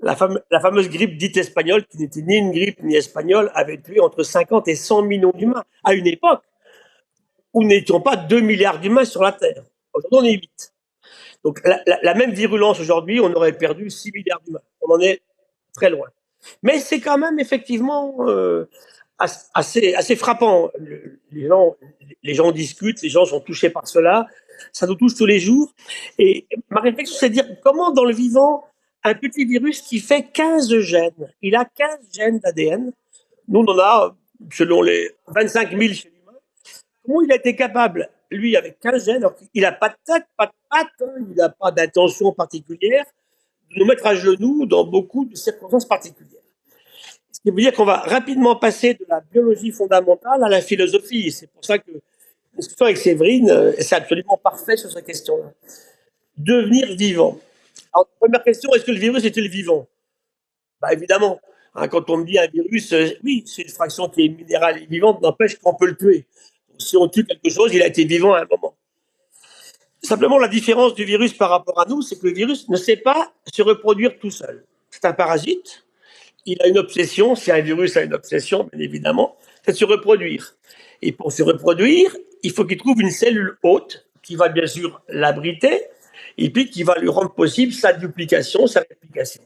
la, 0.03 0.17
fameuse 0.61 0.89
grippe 0.89 1.17
dite 1.17 1.37
espagnole, 1.37 1.87
qui 1.87 1.99
n'était 1.99 2.23
ni 2.23 2.37
une 2.37 2.51
grippe 2.51 2.83
ni 2.83 2.97
espagnole, 2.97 3.51
avait 3.55 3.81
tué 3.81 4.01
entre 4.01 4.23
50 4.23 4.69
et 4.69 4.75
100 4.75 5.03
millions 5.03 5.33
d'humains, 5.35 5.65
à 5.85 5.95
une 5.95 6.07
époque 6.07 6.43
où 7.55 7.65
n'étions 7.65 8.01
pas 8.01 8.17
2 8.17 8.41
milliards 8.41 8.81
d'humains 8.81 9.05
sur 9.05 9.23
la 9.23 9.33
Terre. 9.33 9.65
Aujourd'hui, 9.93 10.19
on 10.19 10.25
est 10.25 10.41
8. 10.41 10.73
Donc 11.45 11.61
la, 11.65 12.15
même 12.15 12.33
virulence 12.33 12.81
aujourd'hui, 12.81 13.21
on 13.21 13.33
aurait 13.33 13.57
perdu 13.57 13.91
6 13.91 14.13
milliards 14.13 14.41
d'humains. 14.41 14.63
On 14.81 14.95
en 14.95 15.01
est 15.01 15.23
très 15.75 15.91
loin. 15.91 16.09
Mais 16.63 16.79
c'est 16.79 17.01
quand 17.01 17.19
même 17.19 17.39
effectivement 17.39 18.15
euh, 18.29 18.69
assez, 19.55 19.95
assez 19.95 20.17
frappant. 20.17 20.71
Les 21.33 21.47
gens, 21.47 21.77
les 22.23 22.35
gens 22.35 22.53
discutent, 22.53 23.03
les 23.03 23.09
gens 23.09 23.25
sont 23.25 23.41
touchés 23.41 23.71
par 23.71 23.87
cela. 23.87 24.27
Ça 24.73 24.87
nous 24.87 24.95
touche 24.95 25.15
tous 25.15 25.27
les 25.27 25.41
jours. 25.41 25.73
Et 26.19 26.47
ma 26.71 26.81
réflexion, 26.81 27.17
c'est 27.19 27.29
de 27.29 27.35
dire 27.35 27.47
comment 27.63 27.93
dans 27.93 28.05
le 28.05 28.15
vivant, 28.15 28.65
un 29.05 29.15
petit 29.15 29.45
virus 29.45 29.81
qui 29.83 29.99
fait 29.99 30.23
15 30.33 30.79
gènes, 30.81 31.33
il 31.43 31.57
a 31.57 31.65
15 31.65 31.99
gènes 32.13 32.39
d'ADN. 32.39 32.93
Nous, 33.49 33.61
on 33.61 33.67
en 33.67 33.79
a, 33.79 34.17
selon 34.53 34.83
les 34.83 35.11
25 35.29 35.71
000 35.71 35.95
chez 35.95 36.11
l'humain. 36.11 36.39
Comment 37.05 37.23
il 37.23 37.33
a 37.33 37.37
été 37.37 37.57
capable, 37.57 38.09
lui, 38.31 38.57
avec 38.57 38.79
15 38.81 39.05
gènes, 39.05 39.27
il 39.55 39.63
n'a 39.63 39.73
pas 39.73 39.89
de 39.89 39.97
tête, 40.05 40.25
pas 40.37 40.47
de 40.47 40.53
patte, 40.71 40.87
hein, 41.01 41.27
il 41.29 41.35
n'a 41.37 41.49
pas 41.49 41.71
d'intention 41.71 42.33
particulière, 42.33 43.05
de 43.75 43.81
nous 43.81 43.87
mettre 43.87 44.07
à 44.07 44.15
genoux 44.15 44.67
dans 44.67 44.85
beaucoup 44.85 45.25
de 45.25 45.35
circonstances 45.35 45.87
particulières. 45.87 46.41
Ce 47.33 47.41
qui 47.41 47.51
veut 47.51 47.61
dire 47.61 47.73
qu'on 47.73 47.85
va 47.85 47.99
rapidement 47.99 48.55
passer 48.57 48.95
de 48.95 49.05
la 49.09 49.21
biologie 49.21 49.73
fondamentale 49.73 50.45
à 50.45 50.49
la 50.49 50.61
philosophie. 50.61 51.33
C'est 51.33 51.51
pour 51.51 51.65
ça 51.65 51.79
que 51.79 51.91
la 51.91 52.59
discussion 52.59 52.85
avec 52.85 52.99
Séverine, 52.99 53.51
euh, 53.51 53.73
c'est 53.81 53.97
absolument 53.97 54.37
parfait 54.37 54.77
sur 54.77 54.93
cette 54.93 55.07
question-là. 55.07 55.53
Devenir 56.37 56.95
vivant. 56.95 57.39
Alors, 57.93 58.09
première 58.19 58.43
question, 58.43 58.73
est-ce 58.75 58.85
que 58.85 58.91
le 58.91 58.99
virus 58.99 59.25
est-il 59.25 59.49
vivant? 59.49 59.89
Bah, 60.81 60.93
Évidemment. 60.93 61.41
Hein, 61.75 61.89
quand 61.89 62.11
on 62.11 62.19
me 62.19 62.25
dit 62.25 62.39
un 62.39 62.47
virus, 62.49 62.93
euh, 62.93 63.09
oui, 63.25 63.45
c'est 63.47 63.63
une 63.63 63.69
fraction 63.69 64.09
qui 64.09 64.27
est 64.27 64.29
minérale 64.29 64.83
et 64.83 64.87
vivante, 64.87 65.23
n'empêche 65.23 65.57
qu'on 65.57 65.75
peut 65.75 65.87
le 65.87 65.97
tuer. 65.97 66.27
si 66.79 66.97
on 66.97 67.09
tue 67.09 67.25
quelque 67.25 67.49
chose, 67.49 67.73
il 67.75 67.83
a 67.83 67.87
été 67.87 68.05
vivant 68.05 68.35
à 68.35 68.43
un 68.43 68.47
moment. 68.51 68.77
Simplement, 70.03 70.39
la 70.39 70.49
différence 70.49 70.95
du 70.95 71.05
virus 71.05 71.33
par 71.33 71.49
rapport 71.49 71.81
à 71.81 71.87
nous, 71.87 72.03
c'est 72.03 72.19
que 72.19 72.27
le 72.27 72.35
virus 72.35 72.69
ne 72.69 72.77
sait 72.77 72.97
pas 72.97 73.33
se 73.51 73.63
reproduire 73.63 74.19
tout 74.19 74.31
seul. 74.31 74.65
C'est 74.91 75.05
un 75.05 75.13
parasite. 75.13 75.85
Il 76.45 76.61
a 76.61 76.67
une 76.67 76.77
obsession, 76.77 77.37
si 77.37 77.53
un 77.53 77.61
virus 77.61 77.97
a 77.97 78.03
une 78.03 78.13
obsession, 78.13 78.69
bien 78.71 78.81
évidemment, 78.81 79.37
c'est 79.65 79.73
de 79.73 79.77
se 79.77 79.85
reproduire. 79.85 80.57
Et 81.01 81.13
pour 81.13 81.33
se 81.33 81.43
reproduire, 81.43 82.15
il 82.43 82.51
faut 82.51 82.65
qu'il 82.65 82.79
trouve 82.79 83.01
une 83.01 83.13
cellule 83.13 83.57
hôte 83.63 84.07
qui 84.23 84.35
va 84.35 84.49
bien 84.49 84.67
sûr 84.67 85.01
l'abriter 85.09 85.85
et 86.39 86.51
puis 86.51 86.71
qui 86.71 86.83
va 86.83 86.99
lui 86.99 87.09
rendre 87.09 87.33
possible 87.35 87.73
sa 87.73 87.93
duplication, 87.93 88.67
sa 88.67 88.81
réplication. 88.81 89.43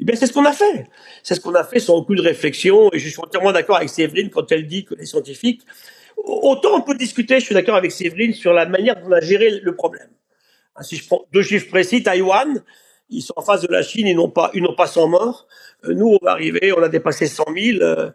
Eh 0.00 0.04
bien, 0.04 0.14
c'est 0.14 0.26
ce 0.26 0.32
qu'on 0.32 0.44
a 0.44 0.52
fait. 0.52 0.86
C'est 1.22 1.34
ce 1.34 1.40
qu'on 1.40 1.54
a 1.54 1.64
fait 1.64 1.80
sans 1.80 1.96
aucune 1.96 2.20
réflexion. 2.20 2.90
Et 2.92 2.98
je 2.98 3.08
suis 3.08 3.20
entièrement 3.20 3.52
d'accord 3.52 3.76
avec 3.76 3.88
Séverine 3.88 4.30
quand 4.30 4.50
elle 4.52 4.66
dit 4.66 4.84
que 4.84 4.94
les 4.94 5.06
scientifiques, 5.06 5.62
autant 6.16 6.76
on 6.76 6.82
peut 6.82 6.94
discuter, 6.94 7.40
je 7.40 7.46
suis 7.46 7.54
d'accord 7.54 7.76
avec 7.76 7.92
Séverine, 7.92 8.32
sur 8.32 8.52
la 8.52 8.66
manière 8.66 8.94
dont 9.00 9.08
on 9.08 9.12
a 9.12 9.20
géré 9.20 9.50
le 9.50 9.74
problème. 9.74 10.08
Ah, 10.76 10.82
si 10.82 10.96
je 10.96 11.06
prends 11.06 11.24
deux 11.32 11.42
chiffres 11.42 11.68
précis, 11.68 12.02
Taïwan, 12.02 12.62
ils 13.10 13.22
sont 13.22 13.34
en 13.36 13.42
face 13.42 13.62
de 13.62 13.68
la 13.68 13.82
Chine, 13.82 14.06
ils 14.06 14.14
n'ont 14.14 14.30
pas, 14.30 14.50
ils 14.54 14.62
n'ont 14.62 14.76
pas 14.76 14.86
100 14.86 15.08
morts. 15.08 15.48
Euh, 15.84 15.94
nous, 15.94 16.16
on 16.20 16.24
va 16.24 16.32
arriver, 16.32 16.72
on 16.72 16.82
a 16.82 16.88
dépassé 16.88 17.26
100 17.26 17.44
000. 17.56 17.82
Euh, 17.82 18.10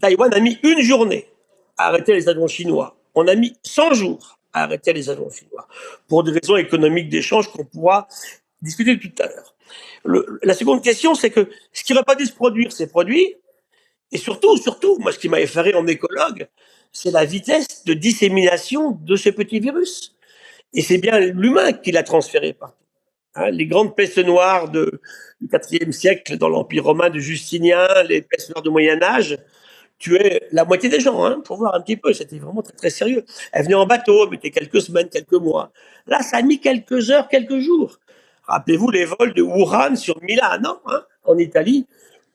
Taïwan 0.00 0.32
a 0.32 0.40
mis 0.40 0.58
une 0.62 0.80
journée 0.80 1.28
à 1.76 1.88
arrêter 1.88 2.14
les 2.14 2.28
avions 2.28 2.46
chinois. 2.46 2.96
On 3.14 3.26
a 3.28 3.34
mis 3.34 3.54
100 3.62 3.94
jours 3.94 4.38
arrêter 4.52 4.92
les 4.92 5.10
avions 5.10 5.30
chinois 5.30 5.66
pour 6.08 6.24
des 6.24 6.32
raisons 6.32 6.56
économiques 6.56 7.08
d'échange 7.08 7.50
qu'on 7.50 7.64
pourra 7.64 8.08
discuter 8.60 8.98
tout 8.98 9.22
à 9.22 9.26
l'heure. 9.26 9.54
la 10.42 10.54
seconde 10.54 10.82
question, 10.82 11.14
c'est 11.14 11.30
que 11.30 11.48
ce 11.72 11.84
qui 11.84 11.92
va 11.92 12.02
pas 12.02 12.14
dû 12.14 12.26
se 12.26 12.32
produire 12.32 12.72
s'est 12.72 12.88
produit. 12.88 13.36
Et 14.12 14.18
surtout, 14.18 14.56
surtout, 14.58 14.98
moi, 14.98 15.10
ce 15.10 15.18
qui 15.18 15.28
m'a 15.28 15.40
effaré 15.40 15.74
en 15.74 15.86
écologue, 15.86 16.46
c'est 16.92 17.10
la 17.10 17.24
vitesse 17.24 17.84
de 17.84 17.94
dissémination 17.94 18.98
de 19.00 19.16
ce 19.16 19.30
petit 19.30 19.58
virus. 19.58 20.14
Et 20.74 20.82
c'est 20.82 20.98
bien 20.98 21.18
l'humain 21.18 21.72
qui 21.72 21.92
l'a 21.92 22.02
transféré 22.02 22.52
partout. 22.52 22.76
Hein, 23.34 23.50
les 23.50 23.66
grandes 23.66 23.96
pestes 23.96 24.18
noires 24.18 24.68
de, 24.68 25.00
du 25.40 25.48
IVe 25.70 25.92
siècle 25.92 26.36
dans 26.36 26.50
l'Empire 26.50 26.84
romain 26.84 27.08
de 27.08 27.18
Justinien, 27.18 27.88
les 28.06 28.20
pestes 28.20 28.50
noires 28.50 28.62
du 28.62 28.68
Moyen 28.68 29.02
Âge, 29.02 29.38
tuaient 30.02 30.48
la 30.50 30.64
moitié 30.64 30.88
des 30.88 31.00
gens, 31.00 31.24
hein, 31.24 31.40
pour 31.44 31.56
voir 31.56 31.74
un 31.74 31.80
petit 31.80 31.96
peu. 31.96 32.12
C'était 32.12 32.38
vraiment 32.38 32.62
très, 32.62 32.74
très 32.74 32.90
sérieux. 32.90 33.24
Elles 33.52 33.64
venaient 33.64 33.74
en 33.74 33.86
bateau, 33.86 34.28
mettaient 34.28 34.50
quelques 34.50 34.80
semaines, 34.82 35.08
quelques 35.08 35.32
mois. 35.32 35.70
Là, 36.06 36.22
ça 36.22 36.38
a 36.38 36.42
mis 36.42 36.58
quelques 36.58 37.10
heures, 37.10 37.28
quelques 37.28 37.60
jours. 37.60 37.98
Rappelez-vous 38.46 38.90
les 38.90 39.04
vols 39.04 39.32
de 39.34 39.42
Wuhan 39.42 39.94
sur 39.94 40.20
Milan, 40.22 40.58
hein, 40.86 41.02
en 41.24 41.38
Italie, 41.38 41.86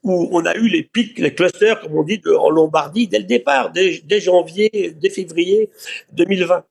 où 0.04 0.30
on 0.32 0.46
a 0.46 0.56
eu 0.56 0.68
les 0.70 0.84
pics, 0.84 1.20
les 1.20 1.36
clusters, 1.36 1.82
comme 1.82 1.98
on 1.98 2.04
dit, 2.04 2.22
en 2.26 2.50
Lombardie 2.50 3.08
dès 3.08 3.20
le 3.20 3.26
départ, 3.26 3.72
dès, 3.72 4.02
dès 4.06 4.22
janvier, 4.22 4.96
dès 4.96 5.10
février 5.10 5.70
2020. 6.14 6.64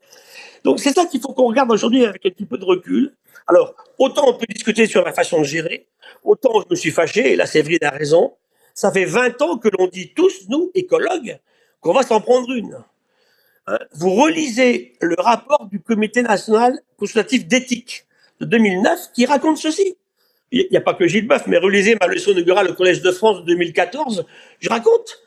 Donc 0.64 0.80
c'est 0.80 0.92
ça 0.92 1.04
qu'il 1.04 1.20
faut 1.20 1.34
qu'on 1.34 1.48
regarde 1.48 1.70
aujourd'hui 1.70 2.06
avec 2.06 2.24
un 2.24 2.30
petit 2.30 2.46
peu 2.46 2.56
de 2.56 2.64
recul. 2.64 3.14
Alors, 3.46 3.74
autant 3.98 4.28
on 4.28 4.34
peut 4.34 4.46
discuter 4.48 4.86
sur 4.86 5.04
la 5.04 5.12
façon 5.12 5.40
de 5.40 5.44
gérer, 5.44 5.86
autant 6.24 6.62
je 6.62 6.66
me 6.70 6.74
suis 6.74 6.90
fâché, 6.90 7.32
et 7.32 7.36
là 7.36 7.46
Séverine 7.46 7.84
a 7.84 7.90
raison, 7.90 8.32
ça 8.76 8.92
fait 8.92 9.06
20 9.06 9.42
ans 9.42 9.58
que 9.58 9.68
l'on 9.76 9.88
dit 9.88 10.12
tous, 10.14 10.48
nous, 10.48 10.70
écologues, 10.74 11.40
qu'on 11.80 11.94
va 11.94 12.02
s'en 12.02 12.20
prendre 12.20 12.52
une. 12.52 12.78
Hein, 13.66 13.78
vous 13.94 14.14
relisez 14.14 14.92
le 15.00 15.16
rapport 15.18 15.66
du 15.66 15.80
Comité 15.80 16.22
national 16.22 16.78
consultatif 16.98 17.46
d'éthique 17.46 18.06
de 18.38 18.44
2009 18.44 19.12
qui 19.14 19.24
raconte 19.24 19.56
ceci. 19.56 19.96
Il 20.52 20.68
n'y 20.70 20.76
a 20.76 20.82
pas 20.82 20.94
que 20.94 21.08
Gilles 21.08 21.26
Boeuf, 21.26 21.46
mais 21.46 21.56
relisez 21.56 21.96
ma 22.00 22.06
leçon 22.06 22.32
inaugurale 22.32 22.70
au 22.70 22.74
Collège 22.74 23.00
de 23.00 23.10
France 23.10 23.40
de 23.40 23.46
2014, 23.46 24.26
je 24.60 24.68
raconte 24.68 25.22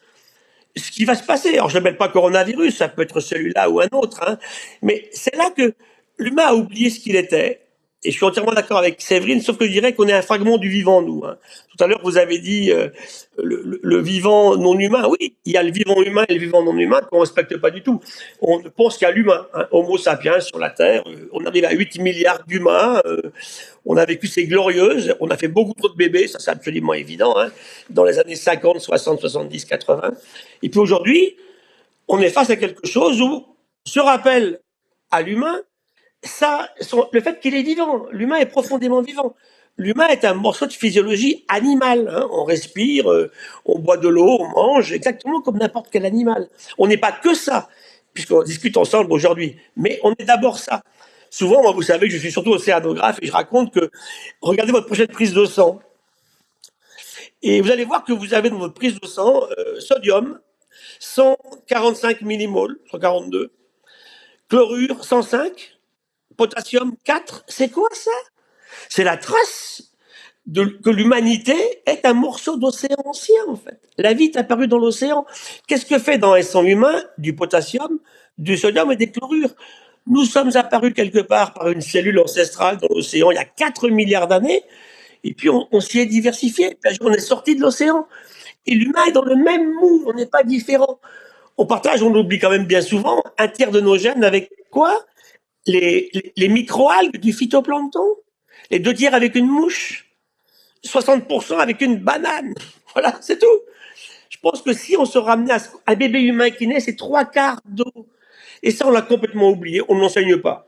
ce 0.77 0.91
qui 0.91 1.03
va 1.03 1.15
se 1.15 1.23
passer. 1.23 1.55
Alors, 1.55 1.69
je 1.69 1.77
n'appelle 1.77 1.97
pas 1.97 2.07
coronavirus, 2.07 2.77
ça 2.77 2.87
peut 2.87 3.01
être 3.01 3.19
celui-là 3.19 3.69
ou 3.69 3.81
un 3.81 3.89
autre, 3.91 4.21
hein. 4.25 4.37
mais 4.83 5.09
c'est 5.11 5.35
là 5.35 5.49
que 5.49 5.73
l'humain 6.19 6.45
a 6.45 6.53
oublié 6.53 6.91
ce 6.91 6.99
qu'il 6.99 7.15
était. 7.15 7.61
Et 8.05 8.11
je 8.11 8.15
suis 8.15 8.25
entièrement 8.25 8.53
d'accord 8.53 8.77
avec 8.77 9.01
Séverine, 9.01 9.41
sauf 9.41 9.57
que 9.57 9.65
je 9.65 9.71
dirais 9.71 9.91
qu'on 9.93 10.07
est 10.07 10.13
un 10.13 10.21
fragment 10.21 10.57
du 10.57 10.69
vivant, 10.69 11.01
nous. 11.01 11.21
Hein. 11.25 11.37
Tout 11.69 11.83
à 11.83 11.87
l'heure, 11.87 11.99
vous 12.01 12.17
avez 12.17 12.39
dit 12.39 12.71
euh, 12.71 12.87
le, 13.37 13.99
vivant 13.99 14.55
non 14.55 14.79
humain. 14.79 15.05
Oui, 15.09 15.35
il 15.43 15.51
y 15.51 15.57
a 15.57 15.63
le 15.63 15.71
vivant 15.71 16.01
humain 16.01 16.23
et 16.29 16.33
le 16.33 16.39
vivant 16.39 16.63
non 16.63 16.77
humain 16.77 17.01
qu'on 17.01 17.17
ne 17.17 17.21
respecte 17.21 17.57
pas 17.57 17.71
du 17.71 17.83
tout. 17.83 17.99
On 18.41 18.59
ne 18.59 18.69
pense 18.69 18.97
qu'à 18.97 19.11
l'humain. 19.11 19.45
Hein. 19.53 19.67
Homo 19.71 19.97
sapiens 19.97 20.39
sur 20.39 20.59
la 20.59 20.69
Terre, 20.69 21.03
euh, 21.07 21.27
on 21.33 21.45
arrive 21.45 21.65
à 21.65 21.71
8 21.71 21.99
milliards 21.99 22.45
d'humains. 22.47 23.01
Euh, 23.05 23.33
on 23.85 23.97
a 23.97 24.05
vécu 24.05 24.27
ces 24.27 24.47
glorieuses. 24.47 25.13
On 25.19 25.27
a 25.29 25.35
fait 25.35 25.49
beaucoup 25.49 25.73
trop 25.73 25.89
de 25.89 25.97
bébés, 25.97 26.27
ça 26.27 26.39
c'est 26.39 26.51
absolument 26.51 26.93
évident, 26.93 27.37
hein, 27.37 27.49
dans 27.89 28.05
les 28.05 28.17
années 28.17 28.37
50, 28.37 28.79
60, 28.79 29.19
70, 29.19 29.65
80. 29.65 30.13
Et 30.63 30.69
puis 30.69 30.79
aujourd'hui, 30.79 31.35
on 32.07 32.19
est 32.21 32.29
face 32.29 32.49
à 32.49 32.55
quelque 32.55 32.87
chose 32.87 33.21
où 33.21 33.45
se 33.83 33.99
rappelle 33.99 34.61
à 35.11 35.21
l'humain 35.21 35.59
ça, 36.23 36.69
le 37.13 37.21
fait 37.21 37.39
qu'il 37.39 37.55
est 37.55 37.63
vivant, 37.63 38.05
l'humain 38.11 38.37
est 38.37 38.45
profondément 38.45 39.01
vivant. 39.01 39.35
L'humain 39.77 40.07
est 40.07 40.25
un 40.25 40.33
morceau 40.33 40.65
de 40.65 40.73
physiologie 40.73 41.45
animale. 41.47 42.11
Hein. 42.13 42.27
On 42.31 42.43
respire, 42.43 43.09
euh, 43.09 43.31
on 43.65 43.79
boit 43.79 43.95
de 43.95 44.09
l'eau, 44.09 44.37
on 44.41 44.49
mange, 44.49 44.91
exactement 44.91 45.41
comme 45.41 45.57
n'importe 45.57 45.87
quel 45.89 46.05
animal. 46.05 46.49
On 46.77 46.87
n'est 46.87 46.97
pas 46.97 47.13
que 47.13 47.33
ça, 47.33 47.69
puisqu'on 48.13 48.43
discute 48.43 48.75
ensemble 48.75 49.13
aujourd'hui, 49.13 49.55
mais 49.77 49.99
on 50.03 50.13
est 50.19 50.25
d'abord 50.25 50.59
ça. 50.59 50.81
Souvent, 51.29 51.71
vous 51.71 51.81
savez 51.81 52.07
que 52.07 52.13
je 52.13 52.19
suis 52.19 52.31
surtout 52.31 52.51
océanographe 52.51 53.19
et 53.21 53.27
je 53.27 53.31
raconte 53.31 53.73
que, 53.73 53.89
regardez 54.41 54.73
votre 54.73 54.87
prochaine 54.87 55.07
prise 55.07 55.33
de 55.33 55.45
sang, 55.45 55.79
et 57.41 57.61
vous 57.61 57.71
allez 57.71 57.85
voir 57.85 58.03
que 58.03 58.11
vous 58.11 58.33
avez 58.33 58.49
dans 58.49 58.57
votre 58.57 58.73
prise 58.73 58.99
de 58.99 59.07
sang 59.07 59.43
euh, 59.57 59.79
sodium 59.79 60.39
145 60.99 62.21
millimoles, 62.21 62.77
142, 62.91 63.53
chlorure 64.49 65.05
105, 65.05 65.78
potassium 66.39 66.95
4, 67.03 67.43
c'est 67.49 67.69
quoi 67.69 67.89
ça? 67.91 68.11
C'est 68.87 69.03
la 69.03 69.17
trace 69.17 69.91
que 70.81 70.89
l'humanité 70.89 71.53
est 71.85 72.05
un 72.05 72.13
morceau 72.13 72.55
d'océan 72.55 72.95
ancien, 73.03 73.41
en 73.49 73.57
fait. 73.57 73.77
La 73.97 74.13
vie 74.13 74.25
est 74.25 74.37
apparue 74.37 74.69
dans 74.69 74.77
l'océan. 74.77 75.25
Qu'est-ce 75.67 75.85
que 75.85 75.99
fait 75.99 76.17
dans 76.17 76.31
un 76.31 76.41
sang 76.41 76.63
humain 76.63 77.03
du 77.17 77.35
potassium, 77.35 77.99
du 78.37 78.55
sodium 78.55 78.89
et 78.93 78.95
des 78.95 79.11
chlorures? 79.11 79.53
Nous 80.07 80.23
sommes 80.23 80.51
apparus 80.55 80.93
quelque 80.93 81.19
part 81.19 81.53
par 81.53 81.67
une 81.67 81.81
cellule 81.81 82.19
ancestrale 82.19 82.77
dans 82.77 82.87
l'océan 82.89 83.31
il 83.31 83.35
y 83.35 83.37
a 83.37 83.43
4 83.43 83.89
milliards 83.89 84.27
d'années, 84.27 84.63
et 85.25 85.33
puis 85.33 85.49
on, 85.49 85.81
s'y 85.81 85.99
est 85.99 86.05
diversifié. 86.05 86.77
Puis 86.81 86.97
on 87.01 87.11
est 87.11 87.19
sorti 87.19 87.57
de 87.57 87.61
l'océan. 87.61 88.07
Et 88.65 88.75
l'humain 88.75 89.03
est 89.09 89.11
dans 89.11 89.25
le 89.25 89.35
même 89.35 89.73
moule, 89.73 90.03
on 90.07 90.13
n'est 90.13 90.25
pas 90.25 90.43
différent. 90.43 91.01
On 91.57 91.65
partage, 91.65 92.01
on 92.01 92.15
oublie 92.15 92.39
quand 92.39 92.49
même 92.49 92.65
bien 92.65 92.81
souvent, 92.81 93.21
un 93.37 93.49
tiers 93.49 93.71
de 93.71 93.81
nos 93.81 93.97
gènes 93.97 94.23
avec 94.23 94.49
quoi? 94.71 95.05
Les, 95.69 96.33
les, 96.35 96.47
microalgues 96.47 97.17
du 97.17 97.33
phytoplancton, 97.33 98.07
les 98.71 98.79
deux 98.79 98.93
tiers 98.93 99.13
avec 99.13 99.35
une 99.35 99.47
mouche, 99.47 100.07
60% 100.85 101.57
avec 101.59 101.81
une 101.81 101.97
banane. 101.97 102.53
Voilà, 102.95 103.15
c'est 103.21 103.37
tout. 103.37 103.59
Je 104.29 104.37
pense 104.41 104.63
que 104.63 104.73
si 104.73 104.97
on 104.97 105.05
se 105.05 105.19
ramenait 105.19 105.53
à 105.53 105.59
un 105.85 105.93
bébé 105.93 106.21
humain 106.21 106.49
qui 106.49 106.65
naît, 106.65 106.79
c'est 106.79 106.95
trois 106.95 107.23
quarts 107.23 107.61
d'eau. 107.63 108.07
Et 108.63 108.71
ça, 108.71 108.87
on 108.87 108.89
l'a 108.89 109.03
complètement 109.03 109.51
oublié, 109.51 109.83
on 109.89 109.95
n'enseigne 109.95 110.37
pas. 110.37 110.67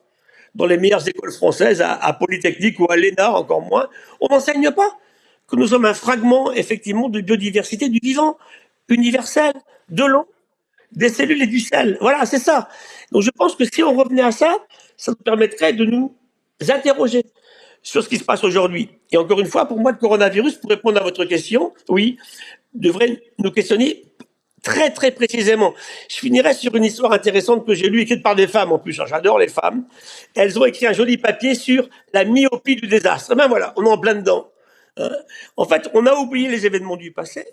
Dans 0.54 0.68
les 0.68 0.78
meilleures 0.78 1.08
écoles 1.08 1.32
françaises, 1.32 1.82
à, 1.82 2.14
Polytechnique 2.14 2.80
ou 2.80 2.86
à 2.92 2.96
l'ENA, 2.96 3.32
encore 3.32 3.64
moins, 3.64 3.90
on 4.20 4.28
n'enseigne 4.28 4.70
pas 4.70 5.00
que 5.48 5.56
nous 5.56 5.68
sommes 5.68 5.86
un 5.86 5.96
fragment, 5.96 6.52
effectivement, 6.52 7.10
de 7.10 7.22
biodiversité 7.22 7.90
du 7.90 7.98
vivant, 8.04 8.38
universel, 8.88 9.54
de 9.90 10.04
l'eau, 10.04 10.28
des 10.92 11.10
cellules 11.10 11.42
et 11.42 11.48
du 11.48 11.60
sel. 11.60 11.98
Voilà, 12.02 12.28
c'est 12.28 12.40
ça. 12.40 12.70
Donc 13.12 13.24
je 13.24 13.32
pense 13.32 13.56
que 13.56 13.66
si 13.66 13.82
on 13.82 13.96
revenait 13.96 14.22
à 14.22 14.32
ça, 14.32 14.56
ça 15.02 15.12
nous 15.12 15.24
permettrait 15.24 15.74
de 15.74 15.84
nous 15.84 16.16
interroger 16.70 17.24
sur 17.82 18.04
ce 18.04 18.08
qui 18.08 18.18
se 18.18 18.24
passe 18.24 18.44
aujourd'hui. 18.44 18.90
Et 19.12 19.18
encore 19.18 19.40
une 19.40 19.48
fois, 19.48 19.68
pour 19.68 19.80
moi, 19.80 19.92
le 19.92 19.98
coronavirus, 19.98 20.58
pour 20.58 20.70
répondre 20.70 21.02
à 21.02 21.04
votre 21.04 21.26
question, 21.26 21.74
oui, 21.90 22.20
devrait 22.76 23.24
nous 23.40 23.50
questionner 23.50 24.04
très 24.62 24.92
très 24.92 25.10
précisément. 25.10 25.74
Je 26.08 26.18
finirai 26.18 26.54
sur 26.54 26.76
une 26.76 26.84
histoire 26.84 27.14
intéressante 27.14 27.66
que 27.66 27.74
j'ai 27.74 27.90
lue, 27.90 28.02
écrite 28.02 28.22
par 28.22 28.36
des 28.36 28.48
femmes 28.48 28.72
en 28.72 28.78
plus. 28.78 28.94
J'adore 28.94 29.40
les 29.40 29.48
femmes. 29.48 29.88
Elles 30.36 30.60
ont 30.60 30.66
écrit 30.66 30.86
un 30.86 30.94
joli 30.94 31.18
papier 31.18 31.56
sur 31.56 31.90
la 32.14 32.24
myopie 32.24 32.76
du 32.76 32.86
désastre. 32.88 33.34
Ben 33.34 33.48
voilà, 33.48 33.74
on 33.78 33.86
est 33.86 33.90
en 33.90 33.98
plein 33.98 34.14
dedans. 34.14 34.52
Hein. 34.98 35.10
en 35.58 35.66
fait, 35.66 35.90
on 35.96 36.06
a 36.06 36.14
oublié 36.14 36.48
les 36.48 36.68
événements 36.68 36.98
du 36.98 37.12
passé. 37.12 37.44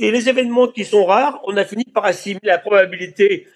Et 0.00 0.10
les 0.10 0.28
événements 0.28 0.66
qui 0.66 0.84
sont 0.84 1.04
rares, 1.04 1.40
on 1.44 1.56
a 1.56 1.64
fini 1.64 1.84
par 1.84 2.04
assimiler 2.06 2.48
la 2.48 2.58
probabilité 2.58 3.46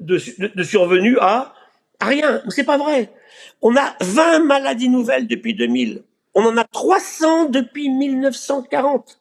de, 0.00 0.18
de, 0.56 0.62
survenue 0.64 1.18
à 1.20 1.54
rien. 2.00 2.42
Mais 2.44 2.50
c'est 2.50 2.64
pas 2.64 2.78
vrai. 2.78 3.10
On 3.62 3.76
a 3.76 3.96
20 4.00 4.40
maladies 4.40 4.88
nouvelles 4.88 5.26
depuis 5.26 5.54
2000. 5.54 6.02
On 6.34 6.44
en 6.44 6.56
a 6.56 6.64
300 6.64 7.46
depuis 7.46 7.88
1940. 7.88 9.18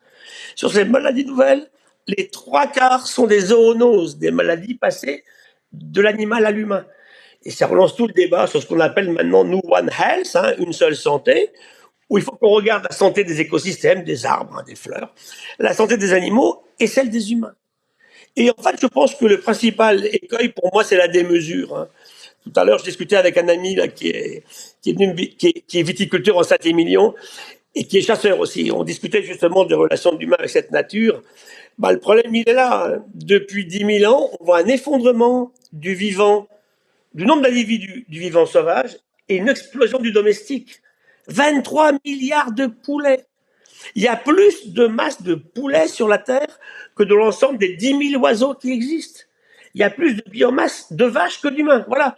Sur 0.56 0.72
ces 0.72 0.86
maladies 0.86 1.26
nouvelles, 1.26 1.70
les 2.08 2.28
trois 2.30 2.68
quarts 2.68 3.08
sont 3.08 3.28
des 3.28 3.40
zoonoses, 3.40 4.18
des 4.18 4.32
maladies 4.32 4.76
passées 4.76 5.24
de 5.72 6.02
l'animal 6.02 6.46
à 6.46 6.52
l'humain. 6.52 6.86
Et 7.44 7.52
ça 7.52 7.68
relance 7.68 7.96
tout 7.96 8.08
le 8.08 8.14
débat 8.14 8.48
sur 8.48 8.62
ce 8.62 8.68
qu'on 8.68 8.80
appelle 8.80 9.12
maintenant 9.12 9.44
New 9.44 9.62
One 9.68 9.90
Health, 9.90 10.36
hein, 10.36 10.54
une 10.60 10.74
seule 10.74 10.96
santé, 10.96 11.52
où 12.10 12.18
il 12.18 12.24
faut 12.24 12.32
qu'on 12.32 12.50
regarde 12.50 12.84
la 12.84 12.96
santé 12.96 13.24
des 13.24 13.42
écosystèmes, 13.42 14.04
des 14.04 14.26
arbres, 14.26 14.58
hein, 14.60 14.64
des 14.66 14.76
fleurs, 14.76 15.14
la 15.60 15.74
santé 15.74 15.98
des 15.98 16.14
animaux 16.14 16.64
et 16.80 16.88
celle 16.88 17.10
des 17.10 17.32
humains. 17.32 17.56
Et 18.36 18.50
en 18.50 18.62
fait, 18.62 18.78
je 18.82 18.88
pense 18.88 19.14
que 19.16 19.26
le 19.26 19.40
principal 19.40 20.06
écueil 20.06 20.50
pour 20.50 20.72
moi, 20.74 20.84
c'est 20.84 20.98
la 20.98 21.08
démesure. 21.08 21.76
Hein. 21.76 21.88
Tout 22.44 22.60
à 22.60 22.66
l'heure, 22.66 22.80
je 22.80 22.84
discutais 22.84 23.16
avec 23.16 23.38
un 23.38 23.48
ami 23.48 23.78
qui, 23.96 24.10
est, 24.10 25.84
viticulteur 25.84 26.38
en 26.38 26.44
Saint-Émilion 26.44 27.14
et 27.76 27.86
qui 27.86 27.98
est 27.98 28.02
chasseur 28.02 28.40
aussi. 28.40 28.70
On 28.74 28.84
discutait 28.84 29.24
justement 29.24 29.66
des 29.66 29.76
relations 29.76 30.14
de 30.14 30.20
l'humain 30.20 30.36
avec 30.38 30.50
cette 30.50 30.72
nature. 30.72 31.22
Bah, 31.78 31.92
le 31.92 32.00
problème, 32.00 32.36
il 32.36 32.48
est 32.48 32.54
là. 32.54 33.02
Depuis 33.14 33.66
10 33.66 34.00
000 34.00 34.14
ans, 34.14 34.30
on 34.40 34.46
voit 34.46 34.60
un 34.60 34.68
effondrement 34.68 35.52
du 35.72 35.96
vivant, 35.96 36.48
du 37.14 37.26
nombre 37.26 37.44
d'individus 37.44 38.06
du 38.10 38.20
vivant 38.20 38.46
sauvage 38.46 38.98
et 39.30 39.38
une 39.38 39.50
explosion 39.50 40.00
du 40.00 40.12
domestique. 40.12 40.82
23 41.28 41.94
milliards 42.06 42.52
de 42.52 42.68
poulets. 42.68 43.26
Il 43.96 44.04
y 44.04 44.08
a 44.08 44.16
plus 44.16 44.74
de 44.74 44.88
masse 44.88 45.22
de 45.22 45.36
poulets 45.36 45.88
sur 45.88 46.08
la 46.08 46.18
Terre 46.18 46.60
que 46.96 47.04
de 47.04 47.16
l'ensemble 47.16 47.58
des 47.58 47.76
10 47.76 48.12
000 48.12 48.22
oiseaux 48.22 48.54
qui 48.54 48.72
existent. 48.72 49.22
Il 49.74 49.82
y 49.82 49.84
a 49.84 49.90
plus 49.90 50.16
de 50.16 50.24
biomasse 50.30 50.92
de 50.92 51.06
vaches 51.06 51.42
que 51.42 51.48
d'humains. 51.48 51.86
Voilà. 51.88 52.16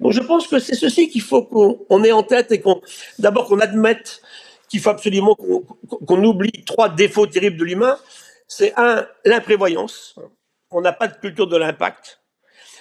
Donc 0.00 0.12
je 0.12 0.20
pense 0.20 0.46
que 0.46 0.58
c'est 0.58 0.74
ceci 0.74 1.08
qu'il 1.08 1.22
faut 1.22 1.42
qu'on 1.42 2.04
ait 2.04 2.12
en 2.12 2.22
tête 2.22 2.52
et 2.52 2.60
qu'on, 2.60 2.80
d'abord 3.18 3.46
qu'on 3.46 3.60
admette 3.60 4.20
qu'il 4.68 4.80
faut 4.80 4.90
absolument 4.90 5.36
qu'on 5.36 6.24
oublie 6.24 6.64
trois 6.64 6.88
défauts 6.88 7.26
terribles 7.26 7.56
de 7.56 7.64
l'humain. 7.64 7.98
C'est 8.48 8.72
un, 8.76 9.06
l'imprévoyance. 9.24 10.18
On 10.70 10.80
n'a 10.80 10.92
pas 10.92 11.08
de 11.08 11.16
culture 11.16 11.46
de 11.46 11.56
l'impact. 11.56 12.20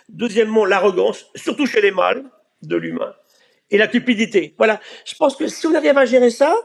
Deuxièmement, 0.09 0.65
l'arrogance, 0.65 1.27
surtout 1.35 1.65
chez 1.65 1.81
les 1.81 1.91
mâles 1.91 2.23
de 2.61 2.75
l'humain. 2.75 3.13
Et 3.69 3.77
la 3.77 3.87
cupidité. 3.87 4.53
Voilà. 4.57 4.79
Je 5.05 5.15
pense 5.15 5.35
que 5.35 5.47
si 5.47 5.65
on 5.67 5.73
arrive 5.73 5.97
à 5.97 6.05
gérer 6.05 6.29
ça, 6.29 6.55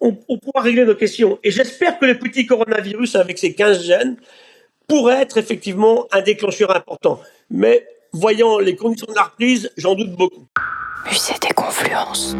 on, 0.00 0.18
on 0.28 0.38
pourra 0.38 0.62
régler 0.62 0.84
nos 0.84 0.94
questions. 0.94 1.38
Et 1.42 1.50
j'espère 1.50 1.98
que 1.98 2.06
le 2.06 2.18
petit 2.18 2.46
coronavirus, 2.46 3.16
avec 3.16 3.38
ses 3.38 3.54
15 3.54 3.84
gènes, 3.84 4.16
pourrait 4.88 5.20
être 5.20 5.36
effectivement 5.36 6.06
un 6.10 6.22
déclencheur 6.22 6.74
important. 6.74 7.20
Mais 7.50 7.86
voyant 8.12 8.58
les 8.58 8.74
conditions 8.74 9.06
de 9.08 9.14
la 9.14 9.24
reprise, 9.24 9.70
j'en 9.76 9.94
doute 9.94 10.16
beaucoup. 10.16 10.46
Musée 11.06 11.34
des 11.40 11.54
confluences. 11.54 12.34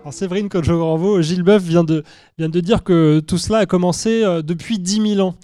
Alors 0.00 0.14
Séverine 0.14 0.48
Cojo-Granvaux, 0.48 1.20
Gilles 1.20 1.42
Boeuf 1.42 1.62
vient 1.62 1.84
de, 1.84 2.04
vient 2.38 2.48
de 2.48 2.60
dire 2.60 2.82
que 2.82 3.20
tout 3.20 3.38
cela 3.38 3.58
a 3.58 3.66
commencé 3.66 4.24
euh, 4.24 4.40
depuis 4.40 4.78
10 4.78 5.14
000 5.14 5.26
ans. 5.26 5.34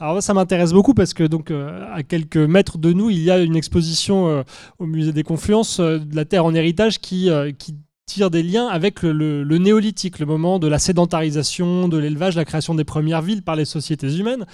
Alors 0.00 0.22
ça 0.22 0.34
m'intéresse 0.34 0.72
beaucoup 0.72 0.94
parce 0.94 1.14
que 1.14 1.24
donc 1.24 1.50
euh, 1.50 1.84
à 1.92 2.02
quelques 2.02 2.36
mètres 2.36 2.78
de 2.78 2.92
nous, 2.92 3.10
il 3.10 3.20
y 3.20 3.30
a 3.30 3.38
une 3.38 3.56
exposition 3.56 4.28
euh, 4.28 4.42
au 4.78 4.86
musée 4.86 5.12
des 5.12 5.22
Confluences 5.22 5.80
de 5.80 6.14
la 6.14 6.24
Terre 6.24 6.44
en 6.44 6.54
héritage 6.54 6.98
qui, 6.98 7.30
qui 7.58 7.74
tire 8.06 8.30
des 8.30 8.42
liens 8.42 8.66
avec 8.66 9.02
le, 9.02 9.42
le, 9.42 9.58
néolithique, 9.58 10.18
le 10.18 10.26
moment 10.26 10.58
de 10.58 10.66
la 10.66 10.78
sédentarisation, 10.78 11.88
de 11.88 11.98
l'élevage, 11.98 12.36
la 12.36 12.44
création 12.44 12.74
des 12.74 12.84
premières 12.84 13.22
villes 13.22 13.42
par 13.42 13.54
les 13.54 13.64
sociétés 13.64 14.16
humaines. 14.16 14.46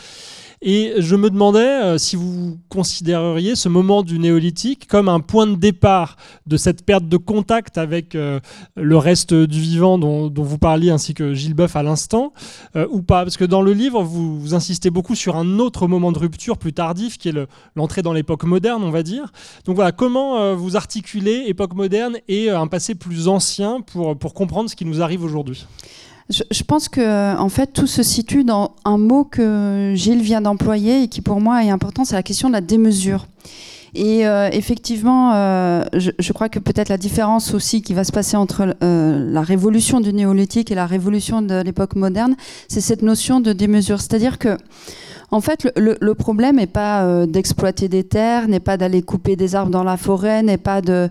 Et 0.66 0.94
je 0.96 1.14
me 1.14 1.28
demandais 1.28 1.58
euh, 1.60 1.98
si 1.98 2.16
vous 2.16 2.56
considéreriez 2.70 3.54
ce 3.54 3.68
moment 3.68 4.02
du 4.02 4.18
néolithique 4.18 4.88
comme 4.88 5.10
un 5.10 5.20
point 5.20 5.46
de 5.46 5.56
départ 5.56 6.16
de 6.46 6.56
cette 6.56 6.86
perte 6.86 7.06
de 7.06 7.18
contact 7.18 7.76
avec 7.76 8.14
euh, 8.14 8.40
le 8.74 8.96
reste 8.96 9.34
du 9.34 9.60
vivant 9.60 9.98
dont, 9.98 10.32
vous 10.34 10.56
parliez, 10.56 10.88
ainsi 10.88 11.12
que 11.12 11.34
Gilles 11.34 11.52
Boeuf 11.52 11.76
à 11.76 11.82
l'instant, 11.82 12.32
euh, 12.76 12.86
ou 12.90 13.02
pas? 13.02 13.24
Parce 13.24 13.36
que 13.36 13.44
dans 13.44 13.60
le 13.60 13.74
livre, 13.74 14.02
vous, 14.02 14.54
insistez 14.54 14.88
beaucoup 14.88 15.14
sur 15.14 15.36
un 15.36 15.58
autre 15.58 15.86
moment 15.86 16.12
de 16.12 16.18
rupture 16.18 16.56
plus 16.56 16.72
tardif, 16.72 17.18
qui 17.18 17.28
est 17.28 17.34
l'entrée 17.76 18.00
dans 18.00 18.14
l'époque 18.14 18.44
moderne, 18.44 18.82
on 18.84 18.90
va 18.90 19.02
dire. 19.02 19.32
Donc 19.66 19.76
voilà, 19.76 19.92
comment 19.92 20.54
vous 20.54 20.76
articulez 20.76 21.44
époque 21.46 21.74
moderne 21.74 22.16
et 22.28 22.48
un 22.48 22.68
passé 22.68 22.94
plus 22.94 23.28
ancien 23.28 23.82
pour, 23.82 24.16
pour 24.16 24.32
comprendre 24.32 24.70
ce 24.70 24.76
qui 24.76 24.86
nous 24.86 25.02
arrive 25.02 25.24
aujourd'hui? 25.24 25.66
Je, 26.30 26.62
pense 26.62 26.88
que 26.88 27.36
en 27.36 27.48
fait 27.48 27.72
tout 27.72 27.86
se 27.86 28.02
situe 28.02 28.44
dans 28.44 28.72
un 28.84 28.98
mot 28.98 29.24
que 29.24 29.92
Gilles 29.94 30.22
vient 30.22 30.40
d'employer 30.40 31.02
et 31.02 31.08
qui 31.08 31.20
pour 31.20 31.40
moi 31.40 31.64
est 31.64 31.70
important, 31.70 32.04
c'est 32.04 32.14
la 32.14 32.22
question 32.22 32.48
de 32.48 32.54
la 32.54 32.60
démesure. 32.60 33.26
Et 33.94 34.26
euh, 34.26 34.48
effectivement, 34.52 35.32
euh, 35.34 35.84
je, 35.92 36.32
crois 36.32 36.48
que 36.48 36.58
peut-être 36.58 36.88
la 36.88 36.96
différence 36.96 37.54
aussi 37.54 37.80
qui 37.80 37.94
va 37.94 38.02
se 38.02 38.10
passer 38.10 38.36
entre 38.36 38.76
euh, 38.82 39.30
la 39.30 39.42
révolution 39.42 40.00
du 40.00 40.12
néolithique 40.12 40.72
et 40.72 40.74
la 40.74 40.86
révolution 40.86 41.42
de 41.42 41.62
l'époque 41.62 41.94
moderne, 41.94 42.34
c'est 42.68 42.80
cette 42.80 43.02
notion 43.02 43.38
de 43.38 43.52
démesure. 43.52 44.00
C'est-à-dire 44.00 44.38
que 44.38 44.56
en 45.30 45.40
fait, 45.40 45.68
le, 45.76 46.12
problème 46.14 46.56
n'est 46.56 46.66
pas 46.66 47.26
d'exploiter 47.26 47.88
des 47.88 48.04
terres, 48.04 48.46
n'est 48.46 48.60
pas 48.60 48.76
d'aller 48.76 49.02
couper 49.02 49.34
des 49.34 49.56
arbres 49.56 49.70
dans 49.70 49.82
la 49.82 49.96
forêt, 49.96 50.44
n'est 50.44 50.58
pas 50.58 50.80
de, 50.80 51.08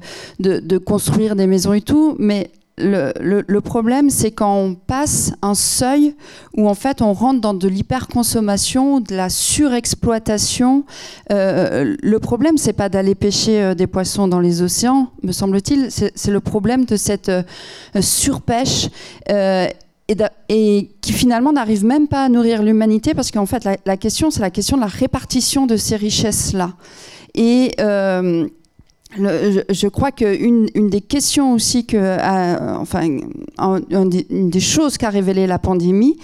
construire 0.86 1.36
des 1.36 1.45
maisons 1.45 1.73
et 1.73 1.82
tout, 1.82 2.15
mais 2.19 2.49
le, 2.77 3.59
problème, 3.59 4.09
c'est 4.09 4.31
quand 4.31 4.55
on 4.55 4.75
passe 4.75 5.33
un 5.41 5.53
seuil 5.53 6.15
où 6.57 6.67
en 6.67 6.73
fait 6.73 7.01
on 7.01 7.13
rentre 7.13 7.39
dans 7.39 7.53
de 7.53 7.67
l'hyperconsommation, 7.67 8.99
de 8.99 9.15
la 9.15 9.29
surexploitation. 9.29 10.83
Euh, 11.31 11.95
le 12.01 12.19
problème, 12.19 12.57
c'est 12.57 12.73
pas 12.73 12.89
d'aller 12.89 13.15
pêcher 13.15 13.62
euh, 13.62 13.75
des 13.75 13.88
poissons 13.88 14.27
dans 14.27 14.39
les 14.39 14.62
océans, 14.62 15.09
me 15.21 15.31
semble-t-il. 15.31 15.89
C'est 15.91 16.31
le 16.31 16.39
problème 16.39 16.86
de 16.86 16.95
cette 16.95 17.29
euh, 17.29 17.43
surpêche. 18.01 18.89
Et, 20.49 20.89
qui 21.01 21.13
finalement 21.13 21.53
n'arrive 21.53 21.86
même 21.86 22.07
pas 22.07 22.25
à 22.25 22.29
nourrir 22.29 22.62
l'humanité 22.62 23.15
parce 23.15 23.31
qu'en 23.31 23.47
fait 23.47 23.63
la, 23.63 23.97
question 23.97 24.29
c'est 24.29 24.41
la 24.41 24.51
question 24.51 24.77
de 24.77 24.81
la 24.81 24.88
répartition 24.88 25.65
de 25.65 25.75
ces 25.75 25.95
richesses 25.95 26.53
là 26.53 26.73
et 27.33 27.71
je, 29.17 29.88
crois 29.88 30.12
qu'une 30.12 30.67
une 30.73 30.89
des 30.89 31.02
questions 31.02 31.54
aussi 31.54 31.86
que, 31.86 31.97
euh, 31.97 32.78
enfin, 32.78 33.08
une 33.08 34.49
des, 34.49 34.60
choses 34.60 34.97
qu'a 34.97 35.10
révélé 35.10 35.47
la 35.47 35.60
pandémie, 35.60 36.17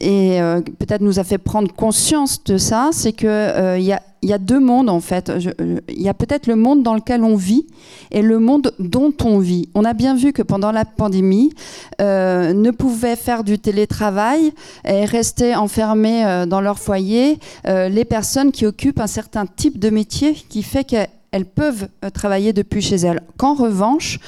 et 0.00 0.40
euh, 0.40 0.60
peut-être 0.60 1.02
nous 1.02 1.18
a 1.18 1.24
fait 1.24 1.38
prendre 1.38 1.72
conscience 1.72 2.42
de 2.44 2.56
ça, 2.58 2.90
c'est 2.92 3.12
qu'il 3.12 3.28
euh, 3.28 3.78
y, 3.78 3.92
a, 3.92 4.38
deux 4.38 4.60
mondes 4.60 4.90
en 4.90 5.00
fait. 5.00 5.32
Il 5.88 6.00
y 6.00 6.08
a 6.08 6.14
peut-être 6.14 6.46
le 6.46 6.56
monde 6.56 6.82
dans 6.82 6.94
lequel 6.94 7.24
on 7.24 7.36
vit 7.36 7.66
et 8.10 8.22
le 8.22 8.38
monde 8.38 8.72
dont 8.78 9.12
on 9.24 9.38
vit. 9.38 9.68
On 9.74 9.84
a 9.84 9.94
bien 9.94 10.14
vu 10.14 10.32
que 10.32 10.42
pendant 10.42 10.72
la 10.72 10.84
pandémie, 10.84 11.52
ne 11.98 12.70
pouvaient 12.70 13.16
faire 13.16 13.44
du 13.44 13.58
télétravail 13.58 14.52
et 14.86 15.04
rester 15.04 15.54
enfermés 15.54 16.44
dans 16.48 16.60
leur 16.60 16.78
foyer 16.78 17.38
les 17.66 18.04
personnes 18.04 18.52
qui 18.52 18.66
occupent 18.66 19.00
un 19.00 19.06
certain 19.06 19.46
type 19.46 19.78
de 19.78 19.90
métier 19.90 20.34
qui 20.34 20.62
fait 20.62 20.84
que 20.84 20.96
elles 21.32 21.46
peuvent 21.46 21.88
euh, 22.04 22.10
travailler 22.10 22.52
depuis 22.52 22.82
chez 22.82 22.96
elles. 22.96 23.22
Qu'en 23.36 23.54
revanche, 23.54 24.18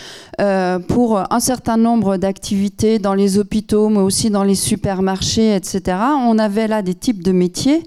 euh, 0.40 0.78
pour 0.78 1.18
un 1.32 1.40
certain 1.40 1.76
nombre 1.76 2.16
d'activités 2.16 2.98
dans 2.98 3.14
les 3.14 3.38
hôpitaux, 3.38 3.88
mais 3.88 3.98
aussi 3.98 4.30
dans 4.30 4.44
les 4.44 4.54
supermarchés, 4.54 5.54
etc., 5.54 5.98
on 6.26 6.38
avait 6.38 6.68
là 6.68 6.82
des 6.82 6.94
types 6.94 7.22
de 7.22 7.32
métiers 7.32 7.82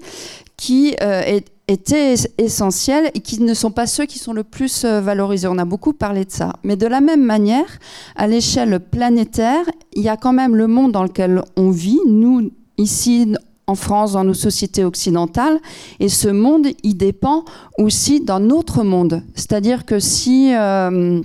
qui 0.56 0.96
euh, 1.02 1.40
étaient 1.68 2.14
essentiels 2.38 3.10
et 3.14 3.20
qui 3.20 3.42
ne 3.42 3.54
sont 3.54 3.70
pas 3.70 3.86
ceux 3.86 4.06
qui 4.06 4.18
sont 4.18 4.32
le 4.32 4.44
plus 4.44 4.84
valorisés. 4.84 5.48
On 5.48 5.58
a 5.58 5.64
beaucoup 5.64 5.92
parlé 5.92 6.24
de 6.24 6.30
ça. 6.30 6.52
Mais 6.62 6.76
de 6.76 6.86
la 6.86 7.00
même 7.00 7.24
manière, 7.24 7.78
à 8.14 8.26
l'échelle 8.26 8.80
planétaire, 8.80 9.64
il 9.94 10.02
y 10.02 10.08
a 10.08 10.16
quand 10.16 10.32
même 10.32 10.56
le 10.56 10.66
monde 10.66 10.92
dans 10.92 11.02
lequel 11.02 11.42
on 11.56 11.70
vit. 11.70 11.98
Nous, 12.06 12.50
ici, 12.78 13.34
en 13.66 13.74
France, 13.74 14.12
dans 14.12 14.24
nos 14.24 14.34
sociétés 14.34 14.84
occidentales. 14.84 15.58
Et 16.00 16.08
ce 16.08 16.28
monde, 16.28 16.68
il 16.82 16.96
dépend 16.96 17.44
aussi 17.78 18.20
d'un 18.20 18.50
autre 18.50 18.82
monde. 18.84 19.22
C'est-à-dire 19.34 19.84
que 19.84 19.98
si... 19.98 20.54
Euh, 20.54 21.20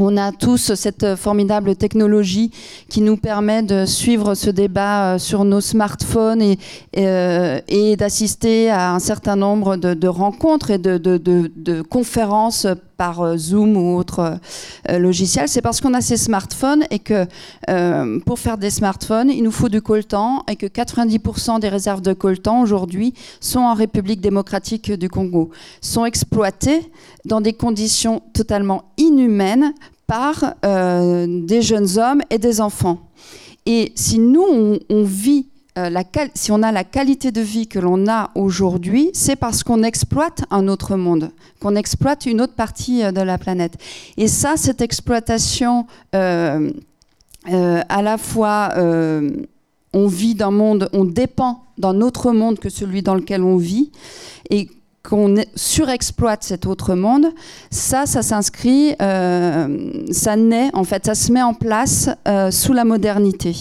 on 0.00 0.16
a 0.16 0.30
tous 0.30 0.74
cette 0.74 1.16
formidable 1.16 1.74
technologie 1.74 2.52
qui 2.88 3.00
nous 3.00 3.16
permet 3.16 3.62
de 3.62 3.84
suivre 3.84 4.34
ce 4.34 4.48
débat 4.48 5.14
euh, 5.14 5.18
sur 5.18 5.44
nos 5.44 5.60
smartphones 5.60 6.40
et, 6.40 6.58
euh, 6.96 7.60
et, 7.66 7.96
d'assister 7.96 8.70
à 8.70 8.94
un 8.94 9.00
certain 9.00 9.34
nombre 9.34 9.76
de, 9.76 10.08
rencontres 10.08 10.70
et 10.70 10.78
de, 10.78 11.82
conférences 11.82 12.66
par 12.98 13.38
Zoom 13.38 13.76
ou 13.76 13.96
autre 13.96 14.38
logiciel, 14.88 15.48
c'est 15.48 15.62
parce 15.62 15.80
qu'on 15.80 15.94
a 15.94 16.02
ces 16.02 16.18
smartphones 16.18 16.84
et 16.90 16.98
que 16.98 17.26
pour 18.26 18.38
faire 18.38 18.58
des 18.58 18.70
smartphones, 18.70 19.30
il 19.30 19.42
nous 19.42 19.50
faut 19.52 19.70
du 19.70 19.80
coltan 19.80 20.44
et 20.50 20.56
que 20.56 20.66
90% 20.66 21.60
des 21.60 21.68
réserves 21.68 22.02
de 22.02 22.12
coltan 22.12 22.60
aujourd'hui 22.60 23.14
sont 23.40 23.60
en 23.60 23.74
République 23.74 24.20
démocratique 24.20 24.92
du 24.92 25.08
Congo, 25.08 25.50
sont 25.80 26.04
exploitées 26.04 26.90
dans 27.24 27.40
des 27.40 27.52
conditions 27.52 28.20
totalement 28.34 28.90
inhumaines 28.98 29.72
par 30.06 30.54
des 30.62 31.62
jeunes 31.62 31.98
hommes 31.98 32.22
et 32.30 32.38
des 32.38 32.60
enfants. 32.60 32.98
Et 33.64 33.92
si 33.94 34.18
nous, 34.18 34.78
on, 34.88 35.02
vit, 35.04 35.46
euh, 35.78 36.02
si 36.34 36.50
on 36.50 36.62
a 36.62 36.72
la 36.72 36.84
qualité 36.84 37.30
de 37.30 37.40
vie 37.40 37.66
que 37.66 37.78
l'on 37.78 38.08
a 38.08 38.30
aujourd'hui, 38.34 39.10
c'est 39.12 39.36
parce 39.36 39.62
qu'on 39.62 39.82
exploite 39.82 40.42
un 40.50 40.66
autre 40.68 40.96
monde, 40.96 41.30
qu'on 41.60 41.76
exploite 41.76 42.26
une 42.26 42.40
autre 42.40 42.54
partie 42.54 43.04
euh, 43.04 43.12
de 43.12 43.20
la 43.20 43.38
planète. 43.38 43.74
Et 44.16 44.28
ça, 44.28 44.56
cette 44.56 44.80
exploitation, 44.80 45.86
euh, 46.14 46.70
à 47.44 48.02
la 48.02 48.18
fois, 48.18 48.74
on 49.94 50.06
vit 50.06 50.34
d'un 50.34 50.50
monde, 50.50 50.90
on 50.92 51.04
dépend 51.04 51.64
d'un 51.78 52.00
autre 52.00 52.32
monde 52.32 52.58
que 52.58 52.68
celui 52.68 53.02
dans 53.02 53.14
lequel 53.14 53.42
on 53.42 53.56
vit, 53.56 53.90
et 54.50 54.68
qu'on 55.08 55.36
surexploite 55.54 56.42
cet 56.42 56.66
autre 56.66 56.94
monde, 56.94 57.28
ça, 57.70 58.04
ça 58.04 58.22
s'inscrit, 58.22 58.94
ça 58.98 60.36
naît, 60.36 60.68
en 60.74 60.84
fait, 60.84 61.06
ça 61.06 61.14
se 61.14 61.32
met 61.32 61.40
en 61.40 61.54
place 61.54 62.10
sous 62.50 62.74
la 62.74 62.84
modernité. 62.84 63.54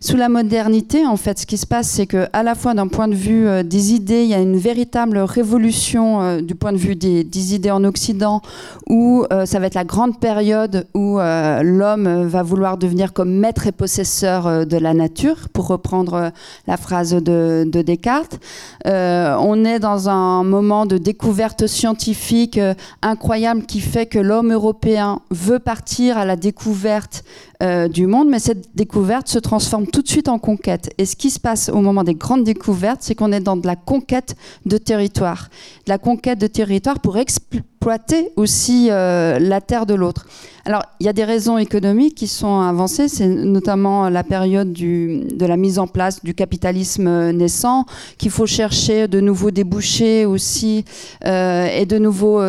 Sous 0.00 0.16
la 0.16 0.28
modernité, 0.28 1.06
en 1.06 1.16
fait, 1.16 1.38
ce 1.38 1.46
qui 1.46 1.56
se 1.56 1.66
passe, 1.66 1.88
c'est 1.88 2.06
que 2.06 2.26
à 2.32 2.42
la 2.42 2.54
fois 2.54 2.74
d'un 2.74 2.88
point 2.88 3.08
de 3.08 3.14
vue 3.14 3.46
euh, 3.46 3.62
des 3.62 3.92
idées, 3.92 4.22
il 4.22 4.28
y 4.28 4.34
a 4.34 4.40
une 4.40 4.56
véritable 4.56 5.18
révolution 5.18 6.40
du 6.40 6.54
point 6.54 6.72
de 6.72 6.76
vue 6.76 6.96
des, 6.96 7.54
idées 7.54 7.70
en 7.70 7.84
Occident, 7.84 8.42
où 8.88 9.24
ça 9.44 9.58
va 9.58 9.66
être 9.66 9.74
la 9.74 9.84
grande 9.84 10.18
période 10.18 10.86
où 10.94 11.18
l'homme 11.18 12.26
va 12.26 12.42
vouloir 12.42 12.76
devenir 12.78 13.12
comme 13.12 13.30
maître 13.30 13.66
et 13.66 13.72
possesseur 13.72 14.66
de 14.66 14.76
la 14.76 14.94
nature, 14.94 15.48
pour 15.52 15.68
reprendre 15.68 16.32
la 16.66 16.76
phrase 16.76 17.10
de, 17.14 17.64
de 17.66 17.82
Descartes. 17.82 18.38
on 18.84 19.64
est 19.64 19.78
dans 19.78 20.08
un 20.08 20.42
moment 20.44 20.86
de 20.86 20.98
découverte 20.98 21.66
scientifique 21.66 22.58
euh, 22.58 22.74
incroyable 23.02 23.62
qui 23.62 23.80
fait 23.80 24.06
que 24.06 24.18
l'homme 24.18 24.52
européen 24.52 25.20
veut 25.30 25.58
partir 25.58 26.18
à 26.18 26.24
la 26.24 26.36
découverte 26.36 27.24
euh, 27.62 27.88
du 27.88 28.06
monde, 28.06 28.28
mais 28.28 28.38
cette 28.38 28.76
découverte 28.76 29.28
se 29.28 29.38
transforme 29.38 29.86
tout 29.86 30.02
de 30.02 30.08
suite 30.08 30.28
en 30.28 30.38
conquête. 30.38 30.92
Et 30.98 31.06
ce 31.06 31.16
qui 31.16 31.30
se 31.30 31.40
passe 31.40 31.70
au 31.70 31.80
moment 31.80 32.04
des 32.04 32.14
grandes 32.14 32.44
découvertes, 32.44 32.98
c'est 33.00 33.14
qu'on 33.14 33.32
est 33.32 33.40
dans 33.40 33.56
de 33.56 33.66
la 33.66 33.76
conquête 33.76 34.36
de 34.66 34.76
territoire. 34.76 35.48
De 35.86 35.90
la 35.90 35.98
conquête 35.98 36.38
de 36.38 36.48
territoire 36.48 37.00
pour 37.00 37.16
exploiter 37.16 38.30
aussi 38.36 38.88
euh, 38.90 39.38
la 39.38 39.62
terre 39.62 39.86
de 39.86 39.94
l'autre. 39.94 40.26
Alors, 40.66 40.82
il 41.00 41.06
y 41.06 41.08
a 41.08 41.14
des 41.14 41.24
raisons 41.24 41.56
économiques 41.56 42.16
qui 42.16 42.26
sont 42.26 42.60
avancées, 42.60 43.08
c'est 43.08 43.28
notamment 43.28 44.10
la 44.10 44.24
période 44.24 44.72
de 44.72 45.46
la 45.46 45.56
mise 45.56 45.78
en 45.78 45.86
place 45.86 46.22
du 46.22 46.34
capitalisme 46.34 47.30
naissant, 47.30 47.86
qu'il 48.18 48.30
faut 48.30 48.46
chercher 48.46 49.08
de 49.08 49.20
nouveaux 49.20 49.50
débouchés 49.50 50.26
aussi 50.26 50.84
euh, 51.24 51.68
et 51.68 51.86
de 51.86 51.98
nouveaux 51.98 52.40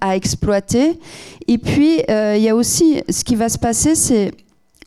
à 0.00 0.16
exploiter. 0.16 0.98
Et 1.46 1.58
puis, 1.58 2.02
euh, 2.10 2.34
il 2.36 2.42
y 2.42 2.48
a 2.48 2.56
aussi, 2.56 3.02
ce 3.08 3.24
qui 3.24 3.36
va 3.36 3.48
se 3.48 3.58
passer, 3.58 3.94
c'est 3.94 4.32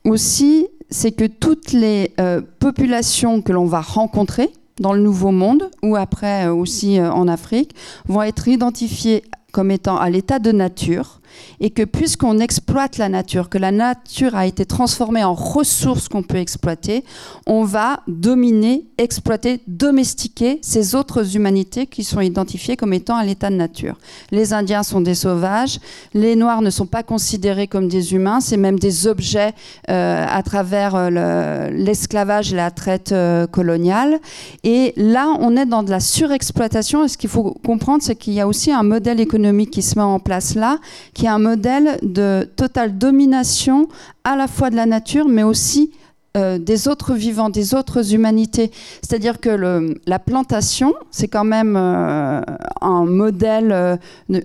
aussi 0.04 0.66
c'est 0.90 1.12
que 1.12 1.24
toutes 1.24 1.72
les 1.72 2.12
euh, 2.20 2.42
populations 2.58 3.40
que 3.40 3.52
l'on 3.52 3.64
va 3.64 3.80
rencontrer 3.80 4.50
dans 4.78 4.92
le 4.92 5.00
Nouveau 5.00 5.30
Monde, 5.30 5.70
ou 5.82 5.96
après 5.96 6.46
euh, 6.46 6.54
aussi 6.54 7.00
en 7.00 7.28
Afrique, 7.28 7.74
vont 8.08 8.22
être 8.22 8.46
identifiées 8.48 9.22
comme 9.52 9.70
étant 9.70 9.96
à 9.96 10.10
l'état 10.10 10.38
de 10.38 10.52
nature 10.52 11.21
et 11.60 11.70
que 11.70 11.82
puisqu'on 11.82 12.38
exploite 12.38 12.98
la 12.98 13.08
nature, 13.08 13.48
que 13.48 13.58
la 13.58 13.72
nature 13.72 14.34
a 14.34 14.46
été 14.46 14.66
transformée 14.66 15.24
en 15.24 15.34
ressource 15.34 16.08
qu'on 16.08 16.22
peut 16.22 16.38
exploiter, 16.38 17.04
on 17.46 17.64
va 17.64 18.00
dominer, 18.08 18.84
exploiter, 18.98 19.60
domestiquer 19.66 20.58
ces 20.62 20.94
autres 20.94 21.36
humanités 21.36 21.86
qui 21.86 22.04
sont 22.04 22.20
identifiées 22.20 22.76
comme 22.76 22.92
étant 22.92 23.16
à 23.16 23.24
l'état 23.24 23.50
de 23.50 23.56
nature. 23.56 23.96
Les 24.30 24.52
Indiens 24.52 24.82
sont 24.82 25.00
des 25.00 25.14
sauvages, 25.14 25.78
les 26.14 26.36
Noirs 26.36 26.62
ne 26.62 26.70
sont 26.70 26.86
pas 26.86 27.02
considérés 27.02 27.66
comme 27.66 27.88
des 27.88 28.14
humains, 28.14 28.40
c'est 28.40 28.56
même 28.56 28.78
des 28.78 29.06
objets 29.06 29.52
euh, 29.90 30.26
à 30.28 30.42
travers 30.42 30.94
euh, 30.94 31.70
l'esclavage 31.70 32.52
et 32.52 32.56
la 32.56 32.70
traite 32.70 33.12
euh, 33.12 33.46
coloniale. 33.46 34.18
Et 34.64 34.92
là, 34.96 35.28
on 35.40 35.56
est 35.56 35.66
dans 35.66 35.82
de 35.82 35.90
la 35.90 36.00
surexploitation. 36.00 37.04
Et 37.04 37.08
ce 37.08 37.16
qu'il 37.16 37.30
faut 37.30 37.54
comprendre, 37.64 38.02
c'est 38.02 38.16
qu'il 38.16 38.32
y 38.32 38.40
a 38.40 38.46
aussi 38.46 38.70
un 38.70 38.82
modèle 38.82 39.20
économique 39.20 39.70
qui 39.70 39.82
se 39.82 39.98
met 39.98 40.04
en 40.04 40.18
place 40.18 40.54
là, 40.54 40.78
qui 41.14 41.21
est 41.26 41.28
un 41.28 41.38
modèle 41.38 41.98
de 42.02 42.48
totale 42.56 42.98
domination 42.98 43.88
à 44.24 44.36
la 44.36 44.46
fois 44.48 44.70
de 44.70 44.76
la 44.76 44.86
nature, 44.86 45.28
mais 45.28 45.42
aussi 45.42 45.92
euh, 46.34 46.56
des 46.56 46.88
autres 46.88 47.12
vivants, 47.12 47.50
des 47.50 47.74
autres 47.74 48.14
humanités. 48.14 48.70
C'est-à-dire 49.02 49.38
que 49.38 49.94
la 50.06 50.18
plantation, 50.18 50.94
c'est 51.10 51.28
quand 51.28 51.44
même 51.44 51.76
euh, 51.76 52.40
un 52.80 53.04
modèle, 53.04 53.70
euh, 53.70 53.96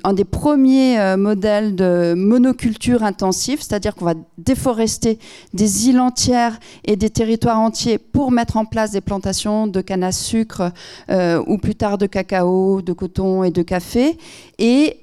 un 0.04 0.12
des 0.12 0.26
premiers 0.26 1.16
modèles 1.16 1.76
de 1.76 2.14
monoculture 2.14 3.04
intensive, 3.04 3.62
c'est-à-dire 3.62 3.96
qu'on 3.96 4.04
va 4.04 4.16
déforester 4.38 5.18
des 5.54 5.88
îles 5.88 6.02
entières 6.02 6.60
et 6.84 6.98
des 6.98 7.10
territoires 7.10 7.62
entiers 7.62 8.00
pour 8.00 8.32
mettre 8.32 8.58
en 8.58 8.66
place 8.66 8.92
des 8.92 9.02
plantations 9.02 9.66
de 9.66 9.80
canne 9.80 10.04
à 10.04 10.12
sucre 10.12 10.74
ou 11.10 11.58
plus 11.58 11.76
tard 11.76 11.98
de 11.98 12.06
cacao, 12.06 12.82
de 12.82 12.92
coton 12.92 13.44
et 13.44 13.52
de 13.52 13.62
café, 13.62 14.18
et 14.60 15.00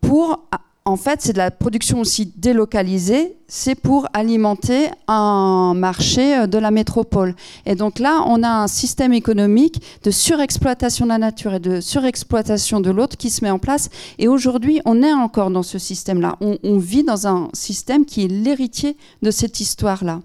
pour 0.00 0.48
en 0.84 0.96
fait, 0.96 1.22
c'est 1.22 1.32
de 1.32 1.38
la 1.38 1.52
production 1.52 2.00
aussi 2.00 2.32
délocalisée, 2.36 3.36
c'est 3.46 3.76
pour 3.76 4.08
alimenter 4.12 4.88
un 5.06 5.74
marché 5.76 6.38
euh, 6.38 6.46
de 6.46 6.58
la 6.58 6.70
métropole. 6.70 7.36
Et 7.66 7.76
donc 7.76 7.98
là, 7.98 8.24
on 8.26 8.42
a 8.42 8.48
un 8.48 8.66
système 8.66 9.12
économique 9.12 9.80
de 10.02 10.10
surexploitation 10.10 11.04
de 11.04 11.10
la 11.10 11.18
nature 11.18 11.54
et 11.54 11.60
de 11.60 11.80
surexploitation 11.80 12.80
de 12.80 12.90
l'autre 12.90 13.16
qui 13.16 13.30
se 13.30 13.44
met 13.44 13.50
en 13.50 13.60
place. 13.60 13.90
Et 14.18 14.26
aujourd'hui, 14.26 14.80
on 14.84 15.02
est 15.02 15.12
encore 15.12 15.50
dans 15.50 15.62
ce 15.62 15.78
système-là. 15.78 16.36
On, 16.40 16.58
on 16.64 16.78
vit 16.78 17.04
dans 17.04 17.28
un 17.28 17.48
système 17.52 18.04
qui 18.04 18.24
est 18.24 18.28
l'héritier 18.28 18.96
de 19.22 19.30
cette 19.30 19.60
histoire-là 19.60 20.20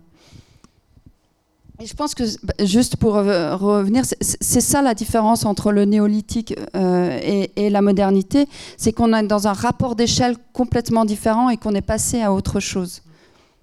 je 1.86 1.94
pense 1.94 2.16
que, 2.16 2.24
bah, 2.44 2.54
juste 2.66 2.96
pour 2.96 3.14
revenir, 3.14 4.04
c'est 4.22 4.62
ça 4.62 4.82
la 4.82 4.94
différence 4.94 5.46
entre 5.46 5.72
le 5.72 5.86
néolithique 5.86 6.56
euh, 6.76 7.48
et, 7.56 7.70
la 7.70 7.82
modernité, 7.82 8.48
c'est 8.78 8.94
qu'on 8.94 9.14
est 9.14 9.28
dans 9.28 9.48
un 9.48 9.54
rapport 9.54 9.96
d'échelle 9.96 10.38
complètement 10.54 11.06
différent 11.06 11.50
et 11.50 11.58
qu'on 11.58 11.76
est 11.76 11.82
passé 11.82 12.22
à 12.22 12.34
autre 12.34 12.60
chose. 12.60 13.02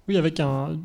Oui, 0.07 0.17
avec 0.17 0.39
un, 0.39 0.77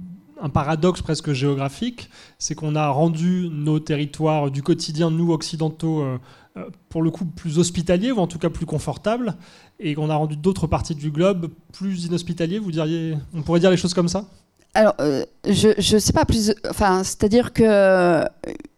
paradoxe 0.53 1.03
presque 1.03 1.33
géographique, 1.33 2.09
c'est 2.38 2.55
qu'on 2.55 2.75
a 2.75 2.88
rendu 2.88 3.49
nos 3.51 3.79
territoires 3.79 4.51
du 4.51 4.62
quotidien, 4.62 5.11
nous 5.11 5.33
occidentaux, 5.33 6.01
euh, 6.01 6.19
euh, 6.57 6.64
pour 6.88 7.03
le 7.03 7.11
coup 7.11 7.27
plus 7.27 7.59
hospitaliers, 7.59 8.11
ou 8.11 8.19
en 8.19 8.27
tout 8.27 8.38
cas 8.38 8.51
plus 8.51 8.66
confortables, 8.66 9.37
et 9.79 9.95
qu'on 9.95 10.11
a 10.11 10.16
rendu 10.16 10.37
d'autres 10.37 10.66
parties 10.66 10.95
du 10.95 11.11
globe 11.11 11.51
plus 11.73 12.07
inhospitaliers, 12.07 12.59
vous 12.59 12.73
diriez, 12.73 13.16
on 13.35 13.43
pourrait 13.43 13.61
dire 13.61 13.71
les 13.71 13.77
choses 13.77 13.95
comme 13.95 14.09
ça? 14.09 14.25
Alors, 14.72 14.94
euh, 15.00 15.24
je 15.48 15.94
ne 15.94 15.98
sais 15.98 16.12
pas 16.12 16.24
plus. 16.24 16.54
Enfin, 16.68 17.02
c'est-à-dire 17.02 17.52
que 17.52 17.64
euh, 17.66 18.24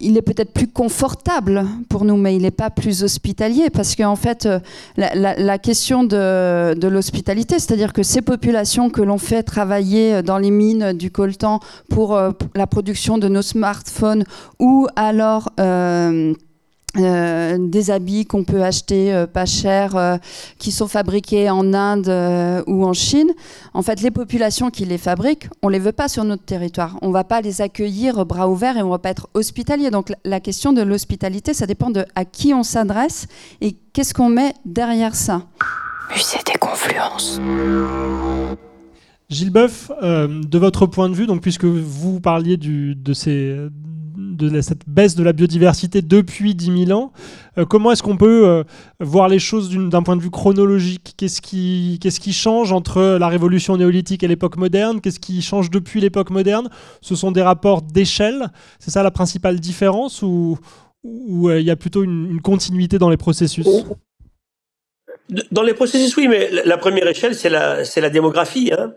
il 0.00 0.16
est 0.16 0.22
peut-être 0.22 0.52
plus 0.52 0.66
confortable 0.66 1.66
pour 1.90 2.06
nous, 2.06 2.16
mais 2.16 2.34
il 2.34 2.42
n'est 2.42 2.50
pas 2.50 2.70
plus 2.70 3.02
hospitalier 3.02 3.68
parce 3.68 3.94
qu'en 3.94 4.16
fait, 4.16 4.46
euh, 4.46 4.58
la, 4.96 5.58
question 5.58 6.02
de, 6.02 6.72
de 6.72 6.88
l'hospitalité, 6.88 7.58
c'est-à-dire 7.58 7.92
que 7.92 8.02
ces 8.02 8.22
populations 8.22 8.88
que 8.88 9.02
l'on 9.02 9.18
fait 9.18 9.42
travailler 9.42 10.22
dans 10.22 10.38
les 10.38 10.50
mines 10.50 10.94
du 10.94 11.10
coltan 11.10 11.60
pour 11.90 12.18
la 12.54 12.66
production 12.66 13.18
de 13.18 13.28
nos 13.28 13.42
smartphones 13.42 14.24
ou 14.58 14.86
alors 14.96 15.50
euh, 16.98 17.56
des 17.58 17.90
habits 17.90 18.26
qu'on 18.26 18.44
peut 18.44 18.62
acheter 18.62 19.14
euh, 19.14 19.26
pas 19.26 19.46
cher, 19.46 19.96
euh, 19.96 20.18
qui 20.58 20.70
sont 20.70 20.88
fabriqués 20.88 21.48
en 21.48 21.72
Inde 21.72 22.64
ou 22.66 22.84
en 22.84 22.92
Chine. 22.92 23.30
En 23.72 23.80
fait, 23.80 24.02
les 24.02 24.10
populations 24.10 24.70
qui 24.70 24.84
les 24.84 24.98
fabriquent, 24.98 25.48
on 25.62 25.68
les 25.68 25.78
veut 25.78 25.92
pas 25.92 26.08
sur 26.08 26.24
notre 26.24 26.44
territoire. 26.44 26.98
On 27.00 27.10
va 27.10 27.24
pas 27.24 27.40
les 27.40 27.62
accueillir 27.62 28.26
bras 28.26 28.48
ouverts 28.48 28.76
et 28.76 28.82
on 28.82 28.90
va 28.90 28.98
pas 28.98 29.08
être 29.08 29.28
hospitalier. 29.32 29.90
Donc 29.90 30.12
la 30.24 30.40
question 30.40 30.74
de 30.74 30.82
l'hospitalité, 30.82 31.54
ça 31.54 31.66
dépend 31.66 31.88
de 31.88 32.04
à 32.14 32.26
qui 32.26 32.52
on 32.52 32.62
s'adresse 32.62 33.26
et 33.62 33.74
qu'est-ce 33.94 34.12
qu'on 34.12 34.28
met 34.28 34.52
derrière 34.66 35.14
ça. 35.14 35.46
Musée 36.10 36.40
des 36.44 36.58
confluences. 36.58 37.40
Gilles 39.30 39.50
Boeuf, 39.50 39.90
de 40.02 40.58
votre 40.58 40.84
point 40.84 41.08
de 41.08 41.14
vue, 41.14 41.26
donc 41.26 41.40
puisque 41.40 41.64
vous 41.64 42.20
parliez 42.20 42.58
du, 42.58 42.94
de 42.94 43.14
ces 43.14 43.56
de 44.50 44.60
cette 44.60 44.88
baisse 44.88 45.14
de 45.14 45.22
la 45.22 45.32
biodiversité 45.32 46.02
depuis 46.02 46.54
10 46.54 46.86
000 46.86 46.98
ans. 46.98 47.12
Euh, 47.58 47.64
comment 47.64 47.92
est-ce 47.92 48.02
qu'on 48.02 48.16
peut 48.16 48.46
euh, 48.46 48.64
voir 49.00 49.28
les 49.28 49.38
choses 49.38 49.70
d'un 49.76 50.02
point 50.02 50.16
de 50.16 50.22
vue 50.22 50.30
chronologique? 50.30 51.14
Qu'est-ce 51.16 51.40
qui, 51.40 52.32
change 52.32 52.72
entre 52.72 53.18
la 53.18 53.28
révolution 53.28 53.76
néolithique 53.76 54.22
et 54.22 54.28
l'époque 54.28 54.56
moderne? 54.56 55.00
Qu'est-ce 55.00 55.20
qui 55.20 55.42
change 55.42 55.70
depuis 55.70 56.00
l'époque 56.00 56.30
moderne? 56.30 56.68
Ce 57.00 57.14
sont 57.14 57.30
des 57.30 57.42
rapports 57.42 57.82
d'échelle 57.82 58.48
C'est 58.78 58.90
ça 58.90 59.02
la 59.02 59.10
principale 59.10 59.60
différence 59.60 60.22
ou, 60.22 60.58
euh, 61.04 61.60
il 61.60 61.66
y 61.66 61.70
a 61.70 61.76
plutôt 61.76 62.02
une, 62.02 62.40
continuité 62.40 62.98
dans 62.98 63.10
les 63.10 63.16
processus? 63.16 63.66
Dans 65.50 65.62
les 65.62 65.74
processus, 65.74 66.16
oui, 66.16 66.28
mais 66.28 66.50
la 66.64 66.76
première 66.76 67.06
échelle, 67.06 67.34
c'est 67.34 67.48
la, 67.48 67.84
c'est 67.84 68.00
la 68.00 68.10
démographie. 68.10 68.72
Hein. 68.72 68.92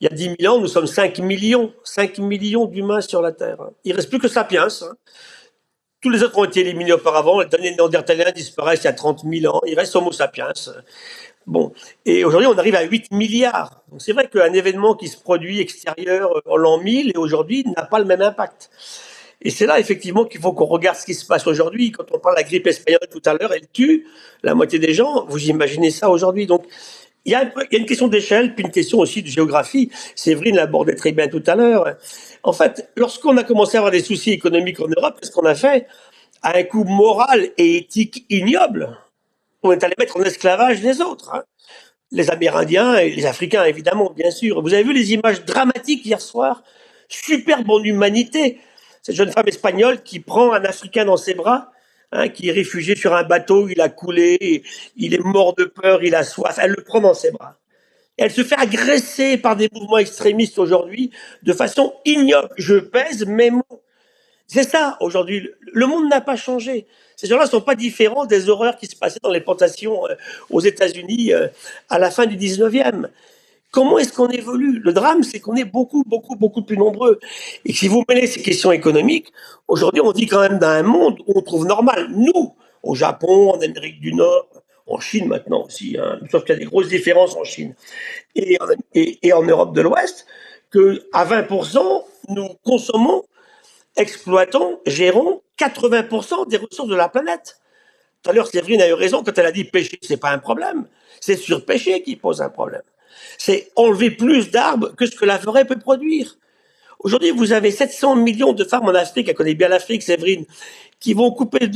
Il 0.00 0.04
y 0.04 0.06
a 0.06 0.14
10 0.14 0.36
000 0.40 0.54
ans, 0.54 0.58
nous 0.58 0.66
sommes 0.66 0.86
5 0.86 1.18
millions, 1.18 1.74
5 1.84 2.18
millions 2.18 2.64
d'humains 2.64 3.02
sur 3.02 3.20
la 3.20 3.32
Terre. 3.32 3.58
Il 3.84 3.94
reste 3.94 4.08
plus 4.08 4.18
que 4.18 4.28
Sapiens. 4.28 4.68
Hein. 4.82 4.94
Tous 6.00 6.08
les 6.08 6.22
autres 6.22 6.38
ont 6.38 6.44
été 6.44 6.60
éliminés 6.60 6.92
auparavant. 6.92 7.40
Les 7.40 7.46
derniers 7.46 7.72
Néandertaliens 7.72 8.32
disparaissent 8.32 8.80
il 8.80 8.86
y 8.86 8.88
a 8.88 8.94
30 8.94 9.24
000 9.30 9.54
ans. 9.54 9.60
Il 9.66 9.78
reste 9.78 9.94
Homo 9.94 10.10
sapiens. 10.12 10.52
Bon. 11.46 11.72
Et 12.06 12.24
aujourd'hui, 12.24 12.48
on 12.48 12.56
arrive 12.56 12.74
à 12.74 12.82
8 12.82 13.12
milliards. 13.12 13.82
Donc 13.90 14.00
c'est 14.00 14.12
vrai 14.12 14.26
qu'un 14.28 14.54
événement 14.54 14.94
qui 14.94 15.08
se 15.08 15.18
produit 15.18 15.60
extérieur 15.60 16.40
en 16.46 16.56
l'an 16.56 16.78
1000 16.78 17.10
et 17.14 17.18
aujourd'hui 17.18 17.64
n'a 17.76 17.84
pas 17.84 17.98
le 17.98 18.06
même 18.06 18.22
impact. 18.22 18.70
Et 19.42 19.50
c'est 19.50 19.66
là, 19.66 19.78
effectivement, 19.78 20.24
qu'il 20.24 20.40
faut 20.40 20.52
qu'on 20.52 20.66
regarde 20.66 20.96
ce 20.96 21.04
qui 21.04 21.14
se 21.14 21.26
passe 21.26 21.46
aujourd'hui. 21.46 21.92
Quand 21.92 22.04
on 22.12 22.18
parle 22.18 22.36
de 22.36 22.40
la 22.40 22.46
grippe 22.46 22.66
espagnole 22.66 23.00
tout 23.10 23.22
à 23.26 23.34
l'heure, 23.34 23.52
elle 23.52 23.68
tue 23.68 24.06
la 24.42 24.54
moitié 24.54 24.78
des 24.78 24.94
gens. 24.94 25.26
Vous 25.26 25.48
imaginez 25.48 25.90
ça 25.90 26.10
aujourd'hui. 26.10 26.46
Donc, 26.46 26.64
il 27.26 27.32
y, 27.32 27.34
a, 27.34 27.52
une 27.72 27.86
question 27.86 28.08
d'échelle, 28.08 28.54
puis 28.54 28.64
une 28.64 28.70
question 28.70 28.98
aussi 28.98 29.22
de 29.22 29.28
géographie. 29.28 29.90
Séverine 30.14 30.56
l'abordait 30.56 30.94
très 30.94 31.12
bien 31.12 31.28
tout 31.28 31.42
à 31.46 31.54
l'heure. 31.54 31.96
En 32.42 32.52
fait, 32.52 32.90
lorsqu'on 32.96 33.36
a 33.36 33.44
commencé 33.44 33.76
à 33.76 33.80
avoir 33.80 33.92
des 33.92 34.02
soucis 34.02 34.30
économiques 34.30 34.80
en 34.80 34.88
Europe, 34.88 35.18
qu'est-ce 35.20 35.30
qu'on 35.30 35.44
a 35.44 35.54
fait? 35.54 35.86
À 36.42 36.56
un 36.56 36.62
coup 36.62 36.84
moral 36.84 37.50
et 37.58 37.76
éthique 37.76 38.24
ignoble, 38.30 38.96
on 39.62 39.72
est 39.72 39.84
allé 39.84 39.94
mettre 39.98 40.16
en 40.16 40.22
esclavage 40.22 40.80
les 40.82 41.02
autres. 41.02 41.34
Hein. 41.34 41.42
Les 42.10 42.30
Amérindiens 42.30 42.96
et 42.96 43.10
les 43.10 43.26
Africains, 43.26 43.64
évidemment, 43.64 44.10
bien 44.16 44.30
sûr. 44.30 44.62
Vous 44.62 44.72
avez 44.72 44.82
vu 44.82 44.94
les 44.94 45.12
images 45.12 45.44
dramatiques 45.44 46.06
hier 46.06 46.20
soir? 46.20 46.62
Superbe 47.08 47.68
en 47.68 47.82
humanité. 47.82 48.58
Cette 49.02 49.14
jeune 49.14 49.30
femme 49.30 49.48
espagnole 49.48 50.02
qui 50.02 50.20
prend 50.20 50.52
un 50.52 50.64
Africain 50.64 51.04
dans 51.04 51.18
ses 51.18 51.34
bras 51.34 51.70
Hein, 52.12 52.28
qui 52.28 52.48
est 52.48 52.52
réfugié 52.52 52.96
sur 52.96 53.14
un 53.14 53.22
bateau, 53.22 53.68
il 53.68 53.80
a 53.80 53.88
coulé, 53.88 54.64
il 54.96 55.14
est 55.14 55.22
mort 55.22 55.54
de 55.54 55.62
peur, 55.62 56.02
il 56.02 56.16
a 56.16 56.24
soif, 56.24 56.58
elle 56.60 56.72
le 56.72 56.82
prend 56.82 57.00
dans 57.00 57.14
ses 57.14 57.30
bras. 57.30 57.56
elle 58.16 58.32
se 58.32 58.42
fait 58.42 58.58
agresser 58.58 59.38
par 59.38 59.54
des 59.54 59.68
mouvements 59.72 59.98
extrémistes 59.98 60.58
aujourd'hui 60.58 61.12
de 61.44 61.52
façon 61.52 61.94
ignoble. 62.04 62.48
Je 62.56 62.74
pèse 62.74 63.24
mes 63.26 63.50
mots. 63.50 63.82
C'est 64.48 64.68
ça 64.68 64.96
aujourd'hui. 64.98 65.50
Le 65.72 65.86
monde 65.86 66.08
n'a 66.08 66.20
pas 66.20 66.34
changé. 66.34 66.88
Ces 67.14 67.28
gens-là 67.28 67.44
ne 67.44 67.50
sont 67.50 67.60
pas 67.60 67.76
différents 67.76 68.26
des 68.26 68.48
horreurs 68.48 68.76
qui 68.76 68.86
se 68.86 68.96
passaient 68.96 69.20
dans 69.22 69.30
les 69.30 69.40
plantations 69.40 70.08
euh, 70.08 70.16
aux 70.50 70.60
États-Unis 70.60 71.32
euh, 71.32 71.46
à 71.88 72.00
la 72.00 72.10
fin 72.10 72.26
du 72.26 72.36
19e. 72.36 73.06
Comment 73.70 73.98
est-ce 73.98 74.12
qu'on 74.12 74.28
évolue? 74.28 74.80
Le 74.80 74.92
drame, 74.92 75.22
c'est 75.22 75.38
qu'on 75.38 75.54
est 75.54 75.64
beaucoup, 75.64 76.02
beaucoup, 76.04 76.34
beaucoup 76.34 76.62
plus 76.62 76.76
nombreux. 76.76 77.20
Et 77.64 77.72
si 77.72 77.86
vous 77.86 78.02
mêlez 78.08 78.26
ces 78.26 78.42
questions 78.42 78.72
économiques, 78.72 79.32
aujourd'hui, 79.68 80.00
on 80.00 80.10
vit 80.10 80.26
quand 80.26 80.40
même 80.40 80.58
dans 80.58 80.68
un 80.68 80.82
monde 80.82 81.20
où 81.26 81.38
on 81.38 81.42
trouve 81.42 81.66
normal, 81.66 82.08
nous, 82.10 82.56
au 82.82 82.96
Japon, 82.96 83.50
en 83.50 83.60
Amérique 83.60 84.00
du 84.00 84.12
Nord, 84.12 84.48
en 84.88 84.98
Chine 84.98 85.28
maintenant 85.28 85.64
aussi, 85.66 85.96
hein, 85.96 86.18
sauf 86.32 86.42
qu'il 86.42 86.54
y 86.54 86.56
a 86.56 86.58
des 86.58 86.64
grosses 86.64 86.88
différences 86.88 87.36
en 87.36 87.44
Chine, 87.44 87.76
et 88.34 88.58
en, 89.32 89.42
Europe 89.42 89.72
de 89.72 89.82
l'Ouest, 89.82 90.26
que 90.70 91.06
à 91.12 91.24
20%, 91.24 92.04
nous 92.30 92.48
consommons, 92.64 93.22
exploitons, 93.96 94.80
gérons 94.86 95.42
80% 95.60 96.48
des 96.48 96.56
ressources 96.56 96.88
de 96.88 96.96
la 96.96 97.08
planète. 97.08 97.60
Tout 98.22 98.30
à 98.30 98.32
l'heure, 98.32 98.48
Séverine 98.48 98.82
a 98.82 98.88
eu 98.88 98.94
raison 98.94 99.22
quand 99.22 99.38
elle 99.38 99.46
a 99.46 99.52
dit 99.52 99.64
pêcher, 99.64 99.98
c'est 100.02 100.16
pas 100.16 100.30
un 100.30 100.38
problème. 100.38 100.86
C'est 101.20 101.36
surpêcher 101.36 102.02
qui 102.02 102.16
pose 102.16 102.42
un 102.42 102.50
problème 102.50 102.82
c'est 103.38 103.70
enlever 103.76 104.10
plus 104.10 104.50
d'arbres 104.50 104.94
que 104.96 105.06
ce 105.06 105.16
que 105.16 105.24
la 105.24 105.38
forêt 105.38 105.64
peut 105.64 105.78
produire. 105.78 106.36
Aujourd'hui, 106.98 107.30
vous 107.30 107.52
avez 107.52 107.70
700 107.70 108.16
millions 108.16 108.52
de 108.52 108.64
femmes 108.64 108.84
en 108.84 108.94
Afrique, 108.94 109.28
elle 109.28 109.34
connaît 109.34 109.54
bien 109.54 109.68
l'Afrique, 109.68 110.02
Séverine, 110.02 110.44
qui 111.00 111.14
vont 111.14 111.30
couper 111.30 111.70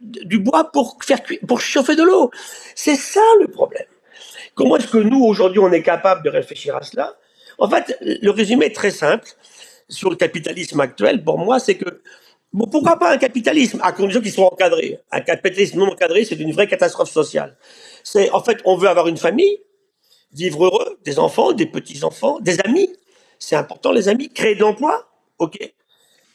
du 0.00 0.38
bois 0.38 0.70
pour, 0.72 0.98
faire, 1.02 1.20
pour 1.46 1.60
chauffer 1.60 1.94
de 1.94 2.02
l'eau. 2.02 2.30
C'est 2.74 2.96
ça 2.96 3.20
le 3.40 3.46
problème. 3.46 3.86
Comment 4.54 4.76
est-ce 4.76 4.88
que 4.88 4.98
nous, 4.98 5.24
aujourd'hui, 5.24 5.60
on 5.60 5.72
est 5.72 5.82
capable 5.82 6.24
de 6.24 6.30
réfléchir 6.30 6.76
à 6.76 6.82
cela? 6.82 7.14
En 7.58 7.68
fait, 7.68 7.96
le 8.00 8.30
résumé 8.30 8.66
est 8.66 8.74
très 8.74 8.90
simple 8.90 9.28
sur 9.88 10.10
le 10.10 10.16
capitalisme 10.16 10.80
actuel, 10.80 11.22
pour 11.22 11.38
moi, 11.38 11.58
c'est 11.58 11.76
que 11.76 12.00
bon, 12.52 12.66
pourquoi 12.66 12.98
pas 12.98 13.12
un 13.12 13.18
capitalisme 13.18 13.80
à 13.82 13.92
condition 13.92 14.20
qu'il 14.20 14.32
soit 14.32 14.52
encadré? 14.52 14.98
Un 15.12 15.20
capitalisme 15.20 15.78
non 15.78 15.88
encadré, 15.88 16.24
c'est 16.24 16.36
une 16.36 16.52
vraie 16.52 16.66
catastrophe 16.66 17.10
sociale. 17.10 17.56
C'est 18.02 18.30
en 18.30 18.42
fait, 18.42 18.58
on 18.64 18.76
veut 18.76 18.88
avoir 18.88 19.08
une 19.08 19.16
famille, 19.18 19.60
vivre 20.34 20.66
heureux, 20.66 20.98
des 21.04 21.18
enfants, 21.18 21.52
des 21.52 21.66
petits-enfants, 21.66 22.40
des 22.40 22.60
amis. 22.60 22.90
C'est 23.38 23.56
important, 23.56 23.92
les 23.92 24.08
amis. 24.08 24.28
Créer 24.30 24.54
de 24.54 24.60
l'emploi, 24.60 25.08
ok. 25.38 25.58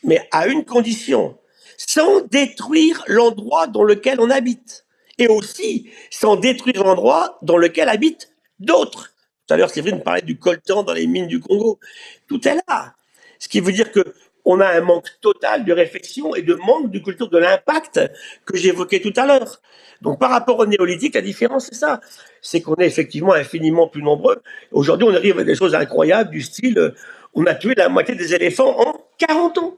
Mais 0.04 0.28
à 0.32 0.48
une 0.48 0.66
condition, 0.66 1.38
sans 1.78 2.22
détruire 2.22 3.04
l'endroit 3.08 3.68
dans 3.68 3.84
lequel 3.84 4.20
on 4.20 4.30
habite. 4.30 4.86
Et 5.18 5.28
aussi, 5.28 5.90
sans 6.10 6.38
détruire 6.38 6.84
l'endroit 6.84 7.38
dans 7.42 7.58
lequel 7.58 7.90
habitent 7.90 8.34
d'autres. 8.60 9.14
Tout 9.48 9.54
à 9.54 9.58
l'heure, 9.58 9.70
Séverine 9.70 10.02
parlait 10.02 10.22
du 10.22 10.38
coltan 10.38 10.84
dans 10.84 10.94
les 10.94 11.08
mines 11.08 11.28
du 11.28 11.40
Congo. 11.42 11.80
Tout 12.28 12.48
est 12.48 12.56
là. 12.68 12.94
Ce 13.40 13.48
qui 13.48 13.60
veut 13.60 13.72
dire 13.72 13.92
que 13.92 14.14
on 14.46 14.60
a 14.62 14.68
un 14.68 14.82
manque 14.82 15.10
total 15.22 15.66
de 15.66 15.74
réflexion 15.74 16.34
et 16.36 16.42
de 16.42 16.56
manque 16.56 16.92
de 16.92 17.00
culture 17.00 17.30
de 17.30 17.38
l'impact 17.38 18.00
que 18.46 18.58
j'évoquais 18.58 19.00
tout 19.00 19.14
à 19.16 19.26
l'heure. 19.26 19.62
Donc 20.02 20.20
par 20.20 20.32
rapport 20.32 20.60
au 20.60 20.66
néolithique, 20.66 21.16
la 21.16 21.22
différence 21.22 21.66
c'est 21.66 21.76
ça, 21.76 22.00
c'est 22.41 22.62
qu'on 22.62 22.75
est 22.75 22.88
effectivement 22.88 23.34
infiniment 23.34 23.88
plus 23.88 24.04
nombreux. 24.04 24.41
Aujourd'hui, 24.71 25.08
on 25.10 25.13
arrive 25.13 25.39
à 25.39 25.43
des 25.43 25.56
choses 25.56 25.75
incroyables 25.75 26.32
du 26.32 26.41
style, 26.41 26.78
euh, 26.78 26.95
on 27.34 27.45
a 27.45 27.56
tué 27.56 27.75
la 27.75 27.89
moitié 27.89 28.15
des 28.15 28.34
éléphants 28.34 28.80
en 28.80 28.97
40 29.17 29.58
ans. 29.60 29.78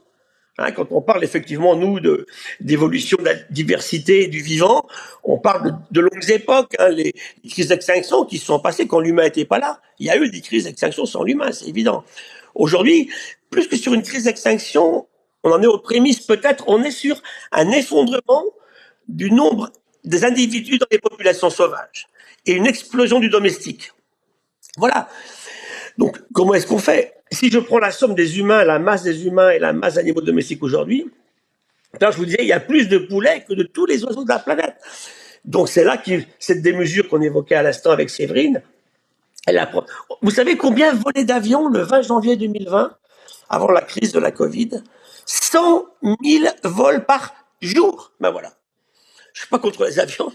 Hein, 0.57 0.71
quand 0.73 0.87
on 0.91 1.01
parle 1.01 1.23
effectivement, 1.23 1.75
nous, 1.75 1.99
d'évolution 2.59 3.17
de 3.17 3.25
la 3.25 3.33
diversité 3.49 4.27
du 4.27 4.41
vivant, 4.41 4.85
on 5.23 5.37
parle 5.37 5.77
de, 5.91 6.01
longues 6.01 6.29
époques, 6.29 6.75
hein, 6.77 6.89
les, 6.89 7.13
crises 7.49 7.69
d'extinction 7.69 8.25
qui 8.25 8.37
se 8.37 8.45
sont 8.45 8.59
passées 8.59 8.85
quand 8.85 8.99
l'humain 8.99 9.23
n'était 9.23 9.45
pas 9.45 9.59
là. 9.59 9.81
Il 9.99 10.07
y 10.07 10.09
a 10.09 10.17
eu 10.17 10.29
des 10.29 10.41
crises 10.41 10.65
d'extinction 10.65 11.05
sans 11.05 11.23
l'humain, 11.23 11.51
c'est 11.51 11.67
évident. 11.67 12.03
Aujourd'hui, 12.53 13.09
plus 13.49 13.67
que 13.67 13.77
sur 13.77 13.93
une 13.93 14.01
crise 14.03 14.25
d'extinction, 14.25 15.07
on 15.43 15.51
en 15.51 15.61
est 15.63 15.67
aux 15.67 15.79
prémices 15.79 16.19
peut-être, 16.19 16.65
on 16.67 16.83
est 16.83 16.91
sur 16.91 17.21
un 17.51 17.71
effondrement 17.71 18.43
du 19.07 19.31
nombre 19.31 19.71
des 20.03 20.25
individus 20.25 20.77
dans 20.77 20.87
les 20.91 20.99
populations 20.99 21.49
sauvages 21.49 22.07
et 22.45 22.53
une 22.53 22.67
explosion 22.67 23.19
du 23.19 23.29
domestique. 23.29 23.91
Voilà. 24.77 25.09
Donc, 25.97 26.19
comment 26.33 26.53
est-ce 26.53 26.67
qu'on 26.67 26.79
fait? 26.79 27.15
Si 27.31 27.51
je 27.51 27.59
prends 27.59 27.79
la 27.79 27.91
somme 27.91 28.15
des 28.15 28.39
humains, 28.39 28.63
la 28.63 28.79
masse 28.79 29.03
des 29.03 29.25
humains 29.25 29.51
et 29.51 29.59
la 29.59 29.73
masse 29.73 29.95
d'animaux 29.95 30.21
domestiques 30.21 30.63
aujourd'hui, 30.63 31.09
je 31.99 32.17
vous 32.17 32.25
disais, 32.25 32.39
il 32.41 32.47
y 32.47 32.53
a 32.53 32.59
plus 32.59 32.87
de 32.87 32.97
poulets 32.97 33.43
que 33.47 33.53
de 33.53 33.63
tous 33.63 33.85
les 33.85 34.03
oiseaux 34.03 34.23
de 34.23 34.29
la 34.29 34.39
planète. 34.39 34.75
Donc, 35.45 35.69
c'est 35.69 35.83
là 35.83 35.97
que 35.97 36.11
cette 36.39 36.61
démesure 36.61 37.07
qu'on 37.07 37.21
évoquait 37.21 37.55
à 37.55 37.63
l'instant 37.63 37.91
avec 37.91 38.09
Séverine, 38.09 38.61
elle 39.47 39.67
Vous 40.21 40.31
savez 40.31 40.55
combien 40.55 40.93
volait 40.93 41.25
d'avions 41.25 41.67
le 41.67 41.81
20 41.81 42.03
janvier 42.03 42.35
2020, 42.37 42.95
avant 43.49 43.71
la 43.71 43.81
crise 43.81 44.11
de 44.11 44.19
la 44.19 44.31
Covid? 44.31 44.83
100 45.25 45.85
000 46.03 46.45
vols 46.63 47.05
par 47.05 47.33
jour. 47.61 48.11
Ben 48.19 48.29
voilà. 48.29 48.53
Je 49.33 49.41
suis 49.41 49.49
pas 49.49 49.59
contre 49.59 49.85
les 49.85 49.99
avions, 49.99 50.31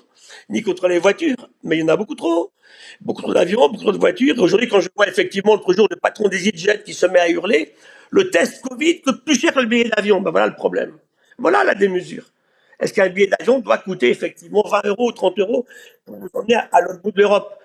ni 0.48 0.62
contre 0.62 0.88
les 0.88 0.98
voitures, 0.98 1.48
mais 1.62 1.76
il 1.76 1.80
y 1.80 1.82
en 1.82 1.88
a 1.88 1.96
beaucoup 1.96 2.14
trop. 2.14 2.52
Beaucoup 3.00 3.22
trop 3.22 3.34
d'avions, 3.34 3.68
beaucoup 3.68 3.82
trop 3.82 3.92
de 3.92 3.98
voitures. 3.98 4.38
Aujourd'hui, 4.38 4.68
quand 4.68 4.80
je 4.80 4.88
vois 4.94 5.08
effectivement 5.08 5.54
l'autre 5.54 5.72
jour 5.72 5.86
le 5.90 5.96
patron 5.96 6.28
des 6.28 6.48
EasyJet 6.48 6.82
qui 6.84 6.94
se 6.94 7.06
met 7.06 7.18
à 7.18 7.28
hurler, 7.28 7.74
le 8.10 8.30
test 8.30 8.62
Covid 8.62 9.00
coûte 9.00 9.24
plus 9.24 9.38
cher 9.38 9.52
que 9.52 9.60
le 9.60 9.66
billet 9.66 9.88
d'avion. 9.88 10.20
Ben 10.20 10.30
voilà 10.30 10.46
le 10.46 10.54
problème. 10.54 10.98
Voilà 11.38 11.64
la 11.64 11.74
démesure. 11.74 12.24
Est-ce 12.78 12.92
qu'un 12.92 13.08
billet 13.08 13.26
d'avion 13.26 13.58
doit 13.58 13.78
coûter 13.78 14.10
effectivement 14.10 14.62
20 14.62 14.86
euros 14.86 15.08
ou 15.08 15.12
30 15.12 15.38
euros 15.38 15.66
pour 16.04 16.16
vous 16.16 16.28
emmener 16.34 16.54
à 16.54 16.80
l'autre 16.80 17.00
bout 17.02 17.10
de 17.10 17.20
l'Europe? 17.20 17.58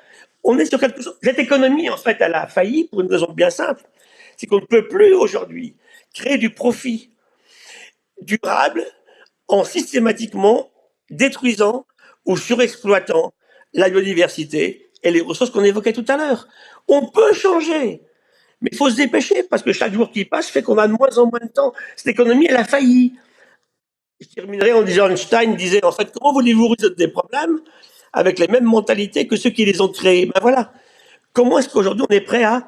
On 0.43 0.57
est 0.57 0.65
sur 0.65 0.79
quelque 0.79 1.01
chose. 1.01 1.17
Cette 1.21 1.39
économie, 1.39 1.89
en 1.89 1.97
fait, 1.97 2.17
elle 2.19 2.33
a 2.33 2.47
failli 2.47 2.85
pour 2.85 3.01
une 3.01 3.11
raison 3.11 3.31
bien 3.31 3.49
simple. 3.49 3.83
C'est 4.37 4.47
qu'on 4.47 4.59
ne 4.59 4.65
peut 4.65 4.87
plus 4.87 5.13
aujourd'hui 5.13 5.75
créer 6.13 6.37
du 6.37 6.49
profit 6.49 7.11
durable 8.21 8.83
en 9.47 9.63
systématiquement 9.63 10.71
détruisant 11.09 11.85
ou 12.25 12.37
surexploitant 12.37 13.33
la 13.73 13.89
biodiversité 13.89 14.91
et 15.03 15.11
les 15.11 15.21
ressources 15.21 15.49
qu'on 15.49 15.63
évoquait 15.63 15.93
tout 15.93 16.05
à 16.07 16.17
l'heure. 16.17 16.47
On 16.87 17.07
peut 17.07 17.33
changer, 17.33 18.01
mais 18.61 18.69
il 18.71 18.77
faut 18.77 18.89
se 18.89 18.95
dépêcher 18.95 19.43
parce 19.43 19.63
que 19.63 19.73
chaque 19.73 19.93
jour 19.93 20.11
qui 20.11 20.25
passe 20.25 20.49
fait 20.49 20.61
qu'on 20.61 20.77
a 20.77 20.87
de 20.87 20.93
moins 20.93 21.17
en 21.17 21.25
moins 21.27 21.39
de 21.41 21.51
temps. 21.51 21.73
Cette 21.95 22.07
économie, 22.07 22.47
elle 22.49 22.57
a 22.57 22.63
failli. 22.63 23.13
Je 24.19 24.27
terminerai 24.27 24.73
en 24.73 24.83
disant 24.83 25.09
Einstein 25.09 25.55
disait 25.55 25.83
en 25.83 25.91
fait 25.91 26.11
comment 26.13 26.33
voulez-vous 26.33 26.67
résoudre 26.67 26.95
des 26.95 27.07
problèmes 27.07 27.59
avec 28.13 28.37
les 28.37 28.47
mêmes 28.47 28.65
mentalités 28.65 29.25
que 29.27 29.35
ceux 29.35 29.49
qui 29.49 29.65
les 29.65 29.81
ont 29.81 29.87
créés? 29.87 30.27
Ben 30.27 30.39
voilà. 30.41 30.73
Comment 31.33 31.57
est-ce 31.57 31.69
qu'aujourd'hui 31.69 32.05
on 32.07 32.13
est 32.13 32.21
prêt 32.21 32.43
à 32.43 32.67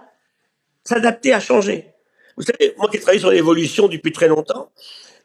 s'adapter, 0.83 1.33
à 1.33 1.39
changer? 1.39 1.93
Vous 2.37 2.43
savez, 2.43 2.73
moi 2.77 2.89
qui 2.89 2.99
travaille 2.99 3.19
sur 3.19 3.29
l'évolution 3.29 3.87
depuis 3.87 4.11
très 4.11 4.27
longtemps, 4.27 4.71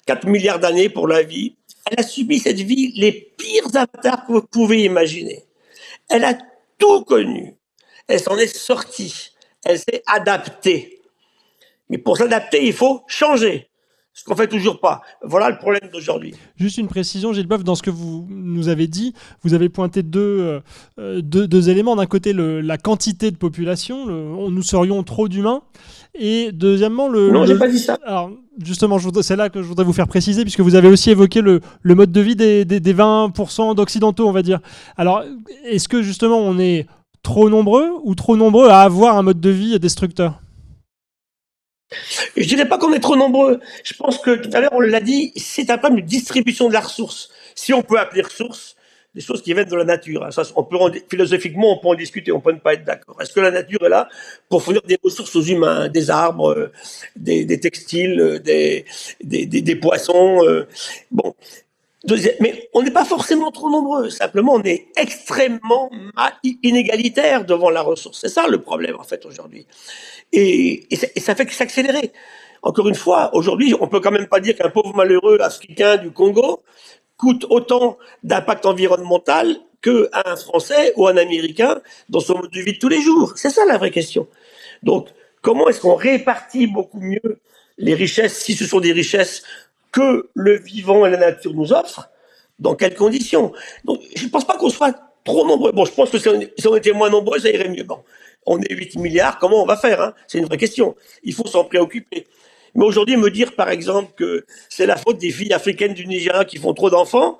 4 0.06 0.26
milliards 0.26 0.58
d'années 0.58 0.90
pour 0.90 1.08
la 1.08 1.22
vie, 1.22 1.56
elle 1.90 2.00
a 2.00 2.02
subi 2.02 2.38
cette 2.38 2.60
vie 2.60 2.92
les 2.96 3.12
pires 3.12 3.74
avatars 3.74 4.26
que 4.26 4.32
vous 4.32 4.42
pouvez 4.42 4.84
imaginer. 4.84 5.44
Elle 6.08 6.24
a 6.24 6.36
tout 6.78 7.04
connu. 7.04 7.54
Elle 8.06 8.20
s'en 8.20 8.36
est 8.38 8.54
sortie. 8.54 9.30
Elle 9.64 9.78
s'est 9.78 10.02
adaptée. 10.06 11.02
Mais 11.88 11.98
pour 11.98 12.16
s'adapter, 12.16 12.66
il 12.66 12.72
faut 12.72 13.02
changer. 13.06 13.67
Ce 14.18 14.24
qu'on 14.24 14.34
fait 14.34 14.48
toujours 14.48 14.80
pas. 14.80 15.02
Voilà 15.22 15.48
le 15.48 15.58
problème 15.58 15.88
d'aujourd'hui. 15.92 16.34
Juste 16.56 16.76
une 16.78 16.88
précision, 16.88 17.32
Gilles 17.32 17.46
Boeuf, 17.46 17.62
dans 17.62 17.76
ce 17.76 17.84
que 17.84 17.90
vous 17.90 18.26
nous 18.28 18.68
avez 18.68 18.88
dit, 18.88 19.14
vous 19.44 19.54
avez 19.54 19.68
pointé 19.68 20.02
deux, 20.02 20.60
euh, 20.98 21.20
deux, 21.22 21.70
éléments. 21.70 21.94
D'un 21.94 22.06
côté, 22.06 22.32
le, 22.32 22.60
la 22.60 22.78
quantité 22.78 23.30
de 23.30 23.36
population, 23.36 24.06
nous 24.06 24.62
serions 24.62 25.04
trop 25.04 25.28
d'humains. 25.28 25.62
Et 26.18 26.50
deuxièmement, 26.50 27.06
le. 27.06 27.30
Non, 27.30 27.46
j'ai 27.46 27.56
pas 27.56 27.68
dit 27.68 27.78
ça. 27.78 27.96
Alors, 28.04 28.32
justement, 28.60 28.98
c'est 29.22 29.36
là 29.36 29.50
que 29.50 29.62
je 29.62 29.68
voudrais 29.68 29.84
vous 29.84 29.92
faire 29.92 30.08
préciser, 30.08 30.42
puisque 30.42 30.62
vous 30.62 30.74
avez 30.74 30.88
aussi 30.88 31.12
évoqué 31.12 31.40
le, 31.40 31.60
le 31.82 31.94
mode 31.94 32.10
de 32.10 32.20
vie 32.20 32.34
des, 32.34 32.64
des, 32.64 32.80
des 32.80 32.94
20% 32.94 33.76
d'occidentaux, 33.76 34.26
on 34.26 34.32
va 34.32 34.42
dire. 34.42 34.58
Alors, 34.96 35.22
est-ce 35.64 35.88
que 35.88 36.02
justement, 36.02 36.38
on 36.38 36.58
est 36.58 36.88
trop 37.22 37.48
nombreux 37.48 37.88
ou 38.02 38.16
trop 38.16 38.36
nombreux 38.36 38.68
à 38.68 38.80
avoir 38.80 39.16
un 39.16 39.22
mode 39.22 39.38
de 39.38 39.50
vie 39.50 39.78
destructeur? 39.78 40.40
Je 42.36 42.44
dirais 42.44 42.68
pas 42.68 42.78
qu'on 42.78 42.92
est 42.92 43.00
trop 43.00 43.16
nombreux. 43.16 43.60
Je 43.84 43.94
pense 43.94 44.18
que 44.18 44.36
tout 44.36 44.50
à 44.52 44.60
l'heure 44.60 44.72
on 44.72 44.80
l'a 44.80 45.00
dit, 45.00 45.32
c'est 45.36 45.70
un 45.70 45.78
problème 45.78 46.00
de 46.00 46.06
distribution 46.06 46.68
de 46.68 46.74
la 46.74 46.80
ressource. 46.80 47.30
Si 47.54 47.72
on 47.72 47.82
peut 47.82 47.98
appeler 47.98 48.22
ressource 48.22 48.76
des 49.14 49.24
choses 49.24 49.42
qui 49.42 49.52
viennent 49.52 49.68
de 49.68 49.76
la 49.76 49.84
nature. 49.84 50.24
Hein. 50.24 50.30
On 50.54 50.92
philosophiquement, 51.08 51.72
on 51.72 51.78
peut 51.78 51.88
en 51.88 51.94
discuter, 51.94 52.30
on 52.30 52.40
peut 52.40 52.52
ne 52.52 52.58
pas 52.58 52.74
être 52.74 52.84
d'accord. 52.84 53.20
Est-ce 53.20 53.32
que 53.32 53.40
la 53.40 53.50
nature 53.50 53.82
est 53.84 53.88
là 53.88 54.08
pour 54.48 54.62
fournir 54.62 54.82
des 54.82 54.98
ressources 55.02 55.34
aux 55.34 55.42
humains, 55.42 55.88
des 55.88 56.10
arbres, 56.10 56.52
euh, 56.52 56.72
des, 57.16 57.58
textiles, 57.58 58.20
euh, 58.20 58.38
des, 58.38 59.76
poissons 59.76 60.44
euh, 60.44 60.68
mais 62.40 62.68
on 62.74 62.82
n'est 62.82 62.92
pas 62.92 63.04
forcément 63.04 63.50
trop 63.50 63.70
nombreux. 63.70 64.10
Simplement, 64.10 64.54
on 64.54 64.62
est 64.62 64.86
extrêmement 64.96 65.90
inégalitaire 66.62 67.44
devant 67.44 67.70
la 67.70 67.82
ressource. 67.82 68.20
C'est 68.20 68.28
ça 68.28 68.46
le 68.46 68.60
problème 68.60 68.96
en 68.98 69.02
fait 69.02 69.26
aujourd'hui. 69.26 69.66
Et, 70.32 70.86
ça, 71.16 71.34
fait 71.34 71.46
que 71.46 71.52
s'accélérer. 71.52 72.12
Encore 72.62 72.88
une 72.88 72.94
fois, 72.94 73.34
aujourd'hui, 73.34 73.74
on 73.80 73.88
peut 73.88 74.00
quand 74.00 74.10
même 74.10 74.28
pas 74.28 74.40
dire 74.40 74.56
qu'un 74.56 74.70
pauvre 74.70 74.94
malheureux 74.94 75.38
africain 75.40 75.96
du 75.96 76.10
Congo 76.10 76.62
coûte 77.16 77.46
autant 77.50 77.98
d'impact 78.22 78.66
environnemental 78.66 79.56
qu'un 79.82 80.36
Français 80.36 80.92
ou 80.96 81.06
un 81.06 81.16
Américain 81.16 81.80
dans 82.08 82.20
son 82.20 82.38
mode 82.38 82.50
de 82.50 82.60
vie 82.60 82.74
de 82.74 82.78
tous 82.78 82.88
les 82.88 83.00
jours. 83.00 83.32
C'est 83.36 83.50
ça 83.50 83.64
la 83.64 83.78
vraie 83.78 83.90
question. 83.90 84.28
Donc, 84.82 85.08
comment 85.40 85.68
est-ce 85.68 85.80
qu'on 85.80 85.94
répartit 85.94 86.66
beaucoup 86.66 87.00
mieux 87.00 87.40
les 87.78 87.94
richesses, 87.94 88.38
si 88.38 88.54
ce 88.54 88.66
sont 88.66 88.80
des 88.80 88.92
richesses 88.92 89.44
que 89.92 90.28
le 90.34 90.58
vivant 90.58 91.06
et 91.06 91.10
la 91.10 91.16
nature 91.16 91.54
nous 91.54 91.72
offrent, 91.72 92.10
dans 92.58 92.74
quelles 92.74 92.94
conditions? 92.94 93.52
Donc, 93.84 94.00
je 94.14 94.24
ne 94.24 94.30
pense 94.30 94.46
pas 94.46 94.56
qu'on 94.56 94.70
soit 94.70 94.94
trop 95.24 95.46
nombreux. 95.46 95.72
Bon, 95.72 95.84
je 95.84 95.92
pense 95.92 96.10
que 96.10 96.18
si 96.18 96.28
on, 96.66 96.76
était 96.76 96.92
moins 96.92 97.10
nombreux, 97.10 97.38
ça 97.38 97.50
irait 97.50 97.68
mieux. 97.68 97.84
Bon, 97.84 98.02
on 98.46 98.60
est 98.60 98.72
8 98.72 98.96
milliards, 98.96 99.38
comment 99.38 99.62
on 99.62 99.66
va 99.66 99.76
faire 99.76 100.00
hein? 100.00 100.14
C'est 100.26 100.38
une 100.38 100.46
vraie 100.46 100.56
question. 100.56 100.96
Il 101.22 101.34
faut 101.34 101.46
s'en 101.46 101.64
préoccuper. 101.64 102.26
Mais 102.74 102.84
aujourd'hui, 102.84 103.16
me 103.16 103.30
dire, 103.30 103.54
par 103.54 103.70
exemple, 103.70 104.12
que 104.16 104.44
c'est 104.68 104.86
la 104.86 104.96
faute 104.96 105.18
des 105.18 105.30
filles 105.30 105.52
africaines 105.52 105.94
du 105.94 106.06
Nigeria 106.06 106.44
qui 106.44 106.58
font 106.58 106.74
trop 106.74 106.90
d'enfants, 106.90 107.38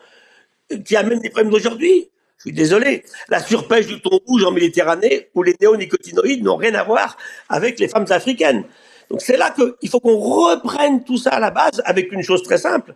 qui 0.84 0.96
amènent 0.96 1.20
des 1.20 1.30
problèmes 1.30 1.50
d'aujourd'hui, 1.50 2.10
je 2.38 2.42
suis 2.42 2.52
désolé. 2.52 3.04
La 3.28 3.40
surpêche 3.40 3.86
du 3.86 4.00
thon 4.00 4.20
rouge 4.26 4.44
en 4.44 4.52
Méditerranée 4.52 5.28
ou 5.34 5.42
les 5.42 5.56
néonicotinoïdes 5.60 6.44
n'ont 6.44 6.56
rien 6.56 6.74
à 6.74 6.84
voir 6.84 7.16
avec 7.48 7.80
les 7.80 7.88
femmes 7.88 8.06
africaines. 8.10 8.64
Donc 9.10 9.22
c'est 9.22 9.36
là 9.36 9.50
qu'il 9.50 9.88
faut 9.88 10.00
qu'on 10.00 10.18
reprenne 10.18 11.04
tout 11.04 11.16
ça 11.16 11.30
à 11.30 11.40
la 11.40 11.50
base 11.50 11.82
avec 11.84 12.12
une 12.12 12.22
chose 12.22 12.42
très 12.42 12.58
simple. 12.58 12.94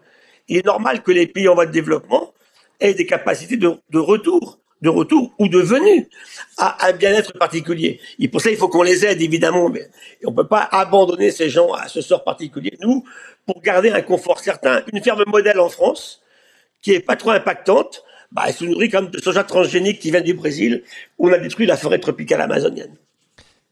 Il 0.48 0.56
est 0.58 0.66
normal 0.66 1.02
que 1.02 1.12
les 1.12 1.26
pays 1.26 1.48
en 1.48 1.54
voie 1.54 1.66
de 1.66 1.72
développement 1.72 2.32
aient 2.80 2.94
des 2.94 3.06
capacités 3.06 3.56
de, 3.56 3.78
retour, 3.94 4.58
de 4.82 4.88
retour 4.88 5.32
ou 5.38 5.48
de 5.48 5.58
venue 5.58 6.08
à 6.58 6.88
un 6.88 6.92
bien-être 6.92 7.32
particulier. 7.38 8.00
Et 8.18 8.28
pour 8.28 8.40
ça, 8.40 8.50
il 8.50 8.56
faut 8.56 8.68
qu'on 8.68 8.82
les 8.82 9.06
aide, 9.06 9.22
évidemment, 9.22 9.68
mais 9.68 9.88
on 10.24 10.30
ne 10.30 10.36
peut 10.36 10.48
pas 10.48 10.68
abandonner 10.70 11.30
ces 11.30 11.48
gens 11.48 11.72
à 11.72 11.88
ce 11.88 12.00
sort 12.00 12.24
particulier. 12.24 12.76
Nous, 12.80 13.04
pour 13.46 13.62
garder 13.62 13.90
un 13.90 14.02
confort 14.02 14.40
certain, 14.40 14.82
une 14.92 15.02
ferme 15.02 15.24
modèle 15.26 15.60
en 15.60 15.68
France, 15.68 16.20
qui 16.82 16.92
est 16.92 17.00
pas 17.00 17.16
trop 17.16 17.30
impactante, 17.30 18.04
bah, 18.32 18.44
elle 18.48 18.54
se 18.54 18.64
nourrit 18.64 18.88
comme 18.88 19.10
de 19.10 19.20
soja 19.20 19.44
transgénique 19.44 20.00
qui 20.00 20.10
vient 20.10 20.20
du 20.20 20.34
Brésil, 20.34 20.82
où 21.18 21.28
on 21.28 21.32
a 21.32 21.38
détruit 21.38 21.66
la 21.66 21.76
forêt 21.76 21.98
tropicale 21.98 22.40
amazonienne. 22.40 22.96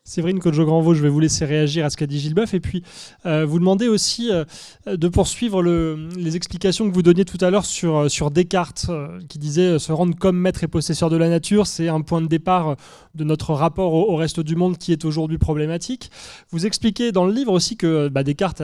Séverine 0.05 0.41
Kodjo-Granvaux, 0.41 0.95
je 0.95 1.03
vais 1.03 1.11
vous 1.11 1.21
laisser 1.21 1.45
réagir 1.45 1.85
à 1.85 1.91
ce 1.91 1.97
qu'a 1.97 2.07
dit 2.07 2.19
Gilles 2.19 2.35
Boeuf. 2.35 2.55
Et 2.55 2.61
puis, 2.61 2.83
euh, 3.27 3.45
vous 3.45 3.59
demandez 3.59 3.87
aussi 3.87 4.31
euh, 4.33 4.45
de 4.87 5.09
poursuivre 5.09 5.63
les 5.63 6.37
explications 6.37 6.89
que 6.89 6.95
vous 6.95 7.03
donniez 7.03 7.27
tout 7.27 7.37
à 7.41 7.51
l'heure 7.51 7.67
sur, 7.67 7.97
euh, 7.97 8.31
Descartes, 8.31 8.91
qui 9.29 9.39
disait 9.39 9.79
se 9.79 9.93
rendre 9.93 10.17
comme 10.17 10.39
maître 10.39 10.65
et 10.65 10.69
possesseur 10.69 11.11
de 11.11 11.17
la 11.17 11.29
nature, 11.29 11.67
c'est 11.67 11.89
un 11.89 12.01
point 12.01 12.23
de 12.23 12.27
départ 12.27 12.77
de 13.15 13.25
notre 13.25 13.53
rapport 13.53 13.93
au, 13.93 14.17
reste 14.17 14.41
du 14.41 14.57
monde 14.57 14.79
qui 14.79 14.93
est 14.93 15.05
aujourd'hui 15.05 15.39
problématique. 15.39 16.11
Vous 16.51 16.65
expliquez 16.65 17.13
dans 17.13 17.27
le 17.27 17.33
livre 17.33 17.53
aussi 17.53 17.77
que 17.77 18.09
bah, 18.09 18.23
Descartes, 18.23 18.63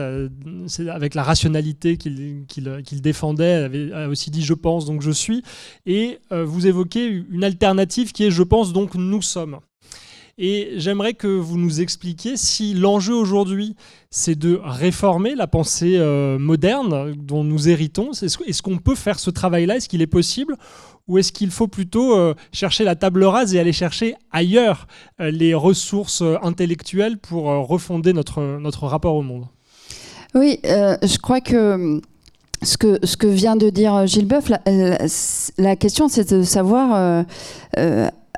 avec 0.89 1.15
la 1.15 1.23
rationalité 1.23 1.97
qu'il 1.97 3.01
défendait, 3.01 3.53
avait, 3.53 3.91
a 3.93 4.09
aussi 4.09 4.31
dit 4.31 4.43
je 4.43 4.53
pense, 4.53 4.85
donc 4.85 5.01
je 5.01 5.11
suis. 5.11 5.43
Et 5.85 6.19
vous 6.31 6.67
évoquez 6.67 7.05
une 7.29 7.43
alternative 7.43 8.11
qui 8.11 8.25
est 8.25 8.31
je 8.31 8.43
pense, 8.43 8.73
donc 8.73 8.95
nous 8.95 9.21
sommes. 9.21 9.59
Et 10.39 10.73
j'aimerais 10.75 11.15
que 11.15 11.27
vous 11.27 11.57
nous 11.57 11.81
expliquiez 11.81 12.37
si 12.37 12.75
l'enjeu 12.75 13.15
aujourd'hui, 13.15 13.75
c'est 14.11 14.37
de 14.37 14.59
réformer 14.63 15.33
la 15.33 15.47
pensée 15.47 15.95
euh, 15.97 16.37
moderne 16.37 17.15
dont 17.15 17.43
nous 17.43 17.69
héritons. 17.69 18.11
Est-ce 18.11 18.61
qu'on 18.61 18.77
peut 18.77 18.93
faire 18.93 19.17
ce 19.17 19.31
travail-là? 19.31 19.77
Est-ce 19.77 19.89
qu'il 19.89 20.03
est 20.03 20.07
possible? 20.07 20.55
Ou 21.07 21.17
est-ce 21.17 21.31
qu'il 21.31 21.49
faut 21.49 21.67
plutôt 21.67 22.15
euh, 22.15 22.35
chercher 22.51 22.83
la 22.83 22.95
table 22.95 23.23
rase 23.23 23.55
et 23.55 23.59
aller 23.59 23.73
chercher 23.73 24.13
ailleurs 24.31 24.87
euh, 25.19 25.31
les 25.31 25.55
ressources 25.55 26.21
intellectuelles 26.43 27.17
pour 27.17 27.45
refonder 27.45 28.13
notre, 28.13 28.59
notre 28.59 28.85
rapport 28.85 29.15
au 29.15 29.23
monde? 29.23 29.45
Oui, 30.35 30.59
je 30.63 31.17
crois 31.17 31.41
que 31.41 31.99
ce 32.61 32.77
que, 32.77 32.99
ce 33.03 33.17
que 33.17 33.25
vient 33.25 33.55
de 33.55 33.71
dire 33.71 34.05
Gilles 34.05 34.27
Boeuf, 34.27 34.49
la, 34.49 34.61
la 35.57 35.75
question 35.75 36.09
c'est 36.09 36.31
de 36.31 36.43
savoir 36.43 37.25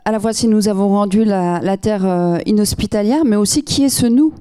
à 0.06 0.12
la 0.12 0.20
fois 0.20 0.34
si 0.34 0.48
nous 0.48 0.68
avons 0.68 0.90
rendu 0.90 1.24
la, 1.24 1.60
la 1.62 1.78
terre 1.78 2.06
euh, 2.06 2.38
inhospitalière, 2.46 3.26
mais 3.26 3.36
aussi 3.36 3.64
qui 3.64 3.84
est 3.84 3.90
ce 3.90 4.06
nous 4.06 4.34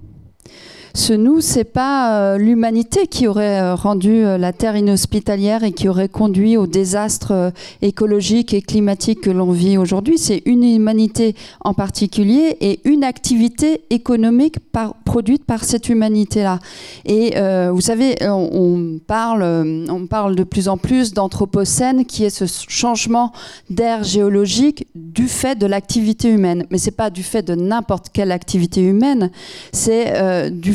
ce 0.94 1.12
nous, 1.12 1.40
c'est 1.40 1.64
pas 1.64 2.18
euh, 2.18 2.38
l'humanité 2.38 3.06
qui 3.06 3.26
aurait 3.26 3.60
euh, 3.60 3.74
rendu 3.74 4.24
euh, 4.24 4.38
la 4.38 4.52
terre 4.52 4.76
inhospitalière 4.76 5.64
et 5.64 5.72
qui 5.72 5.88
aurait 5.88 6.08
conduit 6.08 6.56
au 6.56 6.66
désastre 6.66 7.52
écologique 7.82 8.54
et 8.54 8.62
climatique 8.62 9.20
que 9.20 9.30
l'on 9.30 9.52
vit 9.52 9.78
aujourd'hui. 9.78 10.18
C'est 10.18 10.42
une 10.46 10.64
humanité 10.64 11.34
en 11.60 11.74
particulier 11.74 12.56
et 12.60 12.80
une 12.84 13.04
activité 13.04 13.82
économique 13.90 14.56
produite 15.04 15.44
par 15.44 15.64
cette 15.64 15.88
humanité-là. 15.88 16.60
Et 17.04 17.34
vous 17.70 17.80
savez, 17.80 18.16
on, 18.22 18.98
parle, 19.06 19.42
on 19.88 20.06
parle 20.06 20.36
de 20.36 20.44
plus 20.44 20.68
en 20.68 20.76
plus 20.76 21.12
d'anthropocène, 21.12 22.04
qui 22.04 22.24
est 22.24 22.30
ce 22.30 22.44
changement 22.68 23.32
d'air 23.70 24.04
géologique 24.04 24.86
du 24.94 25.28
fait 25.28 25.56
de 25.56 25.66
l'activité 25.66 26.28
humaine. 26.28 26.66
Mais 26.70 26.78
c'est 26.78 26.90
pas 26.90 27.10
du 27.10 27.22
fait 27.22 27.42
de 27.42 27.54
n'importe 27.54 28.08
quelle 28.12 28.32
activité 28.32 28.82
humaine, 28.82 29.30
c'est 29.72 30.50
du 30.50 30.74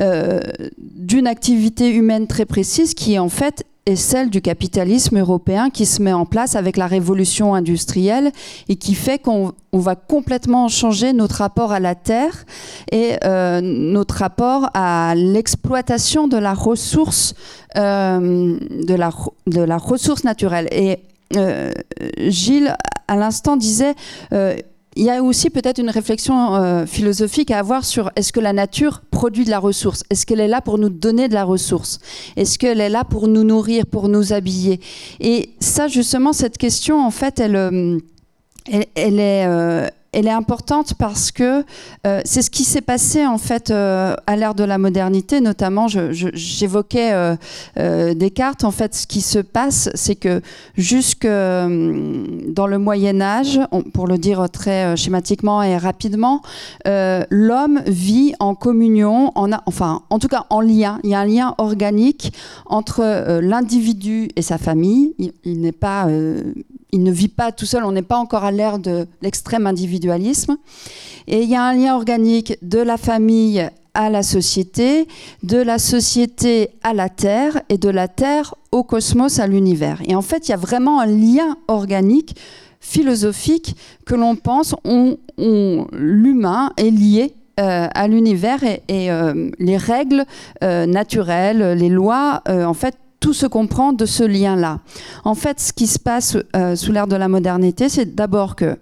euh, 0.00 0.40
d'une 0.78 1.26
activité 1.26 1.90
humaine 1.90 2.26
très 2.26 2.44
précise 2.44 2.94
qui 2.94 3.18
en 3.18 3.28
fait 3.28 3.64
est 3.86 3.96
celle 3.96 4.28
du 4.28 4.42
capitalisme 4.42 5.18
européen 5.18 5.70
qui 5.70 5.86
se 5.86 6.02
met 6.02 6.12
en 6.12 6.26
place 6.26 6.56
avec 6.56 6.76
la 6.76 6.86
révolution 6.86 7.54
industrielle 7.54 8.32
et 8.68 8.76
qui 8.76 8.94
fait 8.94 9.18
qu'on 9.18 9.54
va 9.72 9.96
complètement 9.96 10.68
changer 10.68 11.14
notre 11.14 11.36
rapport 11.36 11.72
à 11.72 11.80
la 11.80 11.94
terre 11.94 12.44
et 12.92 13.16
euh, 13.24 13.60
notre 13.62 14.16
rapport 14.16 14.68
à 14.74 15.14
l'exploitation 15.16 16.28
de 16.28 16.36
la 16.36 16.52
ressource 16.52 17.34
euh, 17.76 18.58
de 18.60 19.62
la 19.64 19.78
ressource 19.78 20.24
naturelle. 20.24 20.68
Et 20.70 20.98
Gilles, 22.18 22.74
à 23.06 23.16
l'instant, 23.16 23.56
disait 23.56 23.94
il 24.98 25.04
y 25.04 25.10
a 25.10 25.22
aussi 25.22 25.48
peut-être 25.48 25.78
une 25.78 25.90
réflexion 25.90 26.56
euh, 26.56 26.84
philosophique 26.84 27.52
à 27.52 27.60
avoir 27.60 27.84
sur 27.84 28.10
est-ce 28.16 28.32
que 28.32 28.40
la 28.40 28.52
nature 28.52 29.02
produit 29.12 29.44
de 29.44 29.50
la 29.50 29.60
ressource? 29.60 30.02
Est-ce 30.10 30.26
qu'elle 30.26 30.40
est 30.40 30.48
là 30.48 30.60
pour 30.60 30.76
nous 30.76 30.88
donner 30.88 31.28
de 31.28 31.34
la 31.34 31.44
ressource? 31.44 32.00
Est-ce 32.36 32.58
qu'elle 32.58 32.80
est 32.80 32.88
là 32.88 33.04
pour 33.04 33.28
nous 33.28 33.44
nourrir, 33.44 33.86
pour 33.86 34.08
nous 34.08 34.32
habiller? 34.32 34.80
Et 35.20 35.50
ça, 35.60 35.86
justement, 35.86 36.32
cette 36.32 36.58
question, 36.58 37.00
en 37.00 37.12
fait, 37.12 37.38
elle, 37.38 37.54
euh, 37.54 37.98
elle, 38.96 39.20
est, 39.20 39.46
euh, 39.46 39.86
elle 40.12 40.26
est 40.26 40.30
importante 40.30 40.94
parce 40.94 41.30
que 41.30 41.64
euh, 42.06 42.20
c'est 42.24 42.42
ce 42.42 42.50
qui 42.50 42.64
s'est 42.64 42.80
passé 42.80 43.26
en 43.26 43.38
fait 43.38 43.70
euh, 43.70 44.14
à 44.26 44.36
l'ère 44.36 44.54
de 44.54 44.64
la 44.64 44.78
modernité, 44.78 45.40
notamment. 45.40 45.86
J'évoquais 45.88 47.12
euh, 47.76 48.14
Descartes. 48.14 48.64
En 48.64 48.70
fait, 48.70 48.94
ce 48.94 49.06
qui 49.06 49.20
se 49.20 49.38
passe, 49.38 49.90
c'est 49.94 50.14
que 50.14 50.40
jusque 50.76 51.26
dans 51.26 52.66
le 52.66 52.78
Moyen 52.78 53.20
Âge, 53.20 53.60
pour 53.92 54.06
le 54.06 54.18
dire 54.18 54.48
très 54.50 54.96
schématiquement 54.96 55.62
et 55.62 55.76
rapidement, 55.76 56.42
l'homme 56.84 57.80
vit 57.86 58.34
en 58.40 58.54
communion, 58.54 59.32
en 59.34 59.50
enfin, 59.66 60.02
en 60.10 60.18
tout 60.18 60.28
cas 60.28 60.46
en 60.50 60.60
lien. 60.60 61.00
Il 61.04 61.10
y 61.10 61.14
a 61.14 61.20
un 61.20 61.26
lien 61.26 61.54
organique 61.58 62.32
entre 62.66 63.40
l'individu 63.40 64.28
et 64.36 64.42
sa 64.42 64.58
famille. 64.58 65.14
Il, 65.18 65.32
il 65.44 65.60
n'est 65.60 65.72
pas 65.72 66.08
il 66.92 67.02
ne 67.02 67.12
vit 67.12 67.28
pas 67.28 67.52
tout 67.52 67.66
seul, 67.66 67.84
on 67.84 67.92
n'est 67.92 68.02
pas 68.02 68.16
encore 68.16 68.44
à 68.44 68.50
l'ère 68.50 68.78
de 68.78 69.06
l'extrême 69.22 69.66
individualisme. 69.66 70.56
Et 71.26 71.42
il 71.42 71.48
y 71.48 71.56
a 71.56 71.62
un 71.62 71.74
lien 71.74 71.94
organique 71.94 72.56
de 72.62 72.78
la 72.78 72.96
famille 72.96 73.68
à 73.94 74.10
la 74.10 74.22
société, 74.22 75.08
de 75.42 75.58
la 75.58 75.78
société 75.78 76.70
à 76.82 76.94
la 76.94 77.08
Terre 77.08 77.60
et 77.68 77.78
de 77.78 77.88
la 77.88 78.08
Terre 78.08 78.54
au 78.72 78.84
cosmos, 78.84 79.38
à 79.38 79.46
l'univers. 79.46 80.00
Et 80.06 80.14
en 80.14 80.22
fait, 80.22 80.48
il 80.48 80.52
y 80.52 80.54
a 80.54 80.58
vraiment 80.58 81.00
un 81.00 81.06
lien 81.06 81.56
organique 81.66 82.36
philosophique 82.80 83.74
que 84.06 84.14
l'on 84.14 84.36
pense, 84.36 84.74
on, 84.84 85.18
l'humain 85.92 86.72
est 86.76 86.90
lié 86.90 87.34
euh, 87.60 87.88
à 87.92 88.06
l'univers 88.06 88.62
et, 88.62 89.10
euh, 89.10 89.50
les 89.58 89.76
règles 89.76 90.24
euh, 90.62 90.86
naturelles, 90.86 91.76
les 91.76 91.88
lois, 91.88 92.42
en 92.46 92.74
fait, 92.74 92.94
tout 93.20 93.32
se 93.32 93.46
comprend 93.46 93.92
de 93.92 94.06
ce 94.06 94.22
lien-là. 94.22 94.80
En 95.24 95.34
fait, 95.34 95.60
ce 95.60 95.72
qui 95.72 95.86
se 95.86 95.98
passe 95.98 96.36
euh, 96.54 96.76
sous 96.76 96.92
l'ère 96.92 97.06
de 97.06 97.16
la 97.16 97.28
modernité, 97.28 97.88
c'est 97.88 98.14
d'abord 98.14 98.56
que 98.56 98.76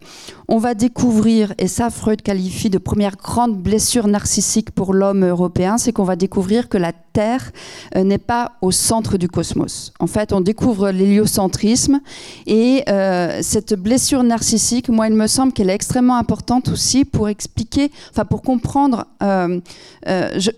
on 0.49 0.59
va 0.59 0.75
découvrir, 0.75 1.55
et 1.59 1.67
ça 1.67 1.91
Freud 1.91 2.23
qualifie 2.23 2.71
de 2.71 2.79
première 2.79 3.17
grande 3.17 3.57
blessure 3.61 4.07
narcissique 4.07 4.71
pour 4.71 4.95
l'homme 4.95 5.25
européen, 5.25 5.77
c'est 5.77 5.93
qu'on 5.93 6.05
va 6.05 6.15
découvrir 6.15 6.69
que 6.69 6.79
la 6.79 6.93
Terre 6.93 7.51
euh, 7.97 8.05
n'est 8.05 8.19
pas 8.19 8.53
au 8.63 8.71
centre 8.71 9.17
du 9.17 9.29
cosmos. 9.29 9.93
En 9.99 10.07
fait, 10.07 10.33
on 10.33 10.41
découvre 10.41 10.91
l'héliocentrisme 10.91 12.01
et 12.47 12.85
euh, 12.89 13.41
cette 13.43 13.75
blessure 13.75 14.23
narcissique, 14.23 14.89
moi, 14.89 15.09
il 15.09 15.15
me 15.15 15.27
semble 15.27 15.53
qu'elle 15.53 15.71
est 15.71 15.75
extrêmement 15.75 16.17
importante 16.17 16.69
aussi 16.69 17.05
pour 17.05 17.29
expliquer, 17.29 17.91
enfin 18.11 18.25
pour 18.25 18.43
comprendre. 18.43 19.07
Je, 19.21 20.51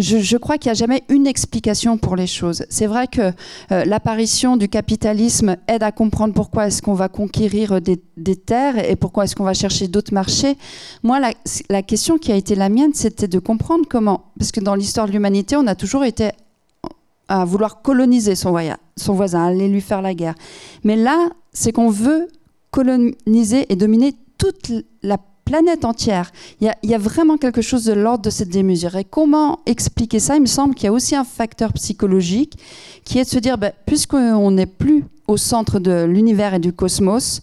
je, 0.00 0.36
crois 0.36 0.58
qu'il 0.58 0.70
n'y 0.70 0.72
a 0.72 0.74
jamais 0.74 1.02
une 1.08 1.26
explication 1.26 1.98
pour 1.98 2.16
les 2.16 2.26
choses. 2.26 2.64
C'est 2.68 2.86
vrai 2.86 3.06
que 3.06 3.32
euh, 3.72 3.84
l'apparition 3.84 4.56
du 4.56 4.68
capitalisme 4.68 5.56
aide 5.68 5.82
à 5.82 5.92
comprendre 5.92 6.34
pourquoi 6.34 6.66
est-ce 6.66 6.82
qu'on 6.82 6.94
va 6.94 7.08
conquérir 7.08 7.80
des, 7.80 8.36
terres 8.36 8.78
et 8.78 8.96
pourquoi 8.96 9.24
est-ce 9.24 9.34
qu'on 9.34 9.44
va 9.44 9.54
chercher 9.54 9.88
d'autres 9.88 10.12
marchés. 10.14 10.56
Moi, 11.02 11.20
la, 11.70 11.82
question 11.82 12.18
qui 12.18 12.32
a 12.32 12.36
été 12.36 12.54
la 12.54 12.68
mienne, 12.68 12.92
c'était 12.94 13.28
de 13.28 13.38
comprendre 13.38 13.86
comment, 13.88 14.24
parce 14.38 14.52
que 14.52 14.60
dans 14.60 14.74
l'histoire 14.74 15.06
de 15.06 15.12
l'humanité, 15.12 15.56
on 15.56 15.66
a 15.66 15.74
toujours 15.74 16.04
été 16.04 16.30
à 17.28 17.44
vouloir 17.44 17.82
coloniser 17.82 18.34
son, 18.34 18.56
son 18.96 19.14
voisin, 19.14 19.46
aller 19.46 19.68
lui 19.68 19.80
faire 19.80 20.02
la 20.02 20.14
guerre. 20.14 20.34
Mais 20.84 20.96
là, 20.96 21.28
c'est 21.52 21.72
qu'on 21.72 21.90
veut 21.90 22.28
coloniser 22.70 23.66
et 23.72 23.76
dominer 23.76 24.14
toute 24.38 24.70
la 25.02 25.18
planète 25.46 25.86
entière. 25.86 26.32
Il 26.60 26.70
y, 26.82 26.94
a, 26.94 26.98
vraiment 26.98 27.38
quelque 27.38 27.62
chose 27.62 27.84
de 27.84 27.94
l'ordre 27.94 28.24
de 28.24 28.30
cette 28.30 28.50
démesure. 28.50 28.96
Et 28.96 29.04
comment 29.04 29.60
expliquer 29.64 30.18
ça? 30.18 30.36
Il 30.36 30.42
me 30.42 30.46
semble 30.46 30.74
qu'il 30.74 30.84
y 30.84 30.88
a 30.88 30.92
aussi 30.92 31.14
un 31.14 31.24
facteur 31.24 31.72
psychologique 31.72 32.58
qui 33.04 33.18
est 33.18 33.24
de 33.24 33.28
se 33.28 33.38
dire, 33.38 33.56
ben, 33.56 33.72
puisqu'on 33.86 34.50
n'est 34.50 34.66
plus 34.66 35.04
au 35.26 35.38
centre 35.38 35.78
de 35.78 36.04
l'univers 36.04 36.52
et 36.52 36.58
du 36.58 36.72
cosmos, 36.72 37.40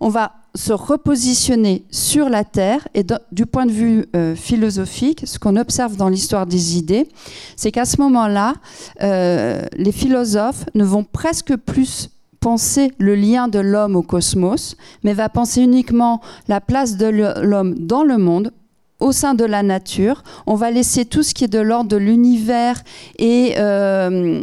on 0.00 0.10
va 0.10 0.32
se 0.54 0.72
repositionner 0.72 1.84
sur 1.90 2.28
la 2.28 2.44
Terre 2.44 2.88
et 2.94 3.04
du 3.32 3.46
point 3.46 3.66
de 3.66 3.72
vue 3.72 4.06
euh, 4.14 4.34
philosophique, 4.34 5.22
ce 5.26 5.38
qu'on 5.38 5.56
observe 5.56 5.96
dans 5.96 6.08
l'histoire 6.08 6.46
des 6.46 6.78
idées, 6.78 7.08
c'est 7.56 7.72
qu'à 7.72 7.84
ce 7.84 8.00
moment-là, 8.00 8.54
euh, 9.02 9.62
les 9.76 9.92
philosophes 9.92 10.64
ne 10.74 10.84
vont 10.84 11.04
presque 11.04 11.56
plus 11.56 12.10
penser 12.40 12.92
le 12.98 13.14
lien 13.14 13.48
de 13.48 13.58
l'homme 13.58 13.96
au 13.96 14.02
cosmos, 14.02 14.76
mais 15.02 15.12
va 15.12 15.28
penser 15.28 15.62
uniquement 15.62 16.20
la 16.48 16.60
place 16.60 16.96
de 16.96 17.06
l'homme 17.06 17.74
dans 17.78 18.02
le 18.02 18.18
monde, 18.18 18.52
au 19.00 19.12
sein 19.12 19.34
de 19.34 19.44
la 19.44 19.62
nature. 19.62 20.22
On 20.46 20.54
va 20.54 20.70
laisser 20.70 21.04
tout 21.04 21.22
ce 21.22 21.34
qui 21.34 21.44
est 21.44 21.48
de 21.48 21.58
l'ordre 21.58 21.90
de 21.90 21.96
l'univers 21.96 22.82
et, 23.18 23.54
euh, 23.58 24.42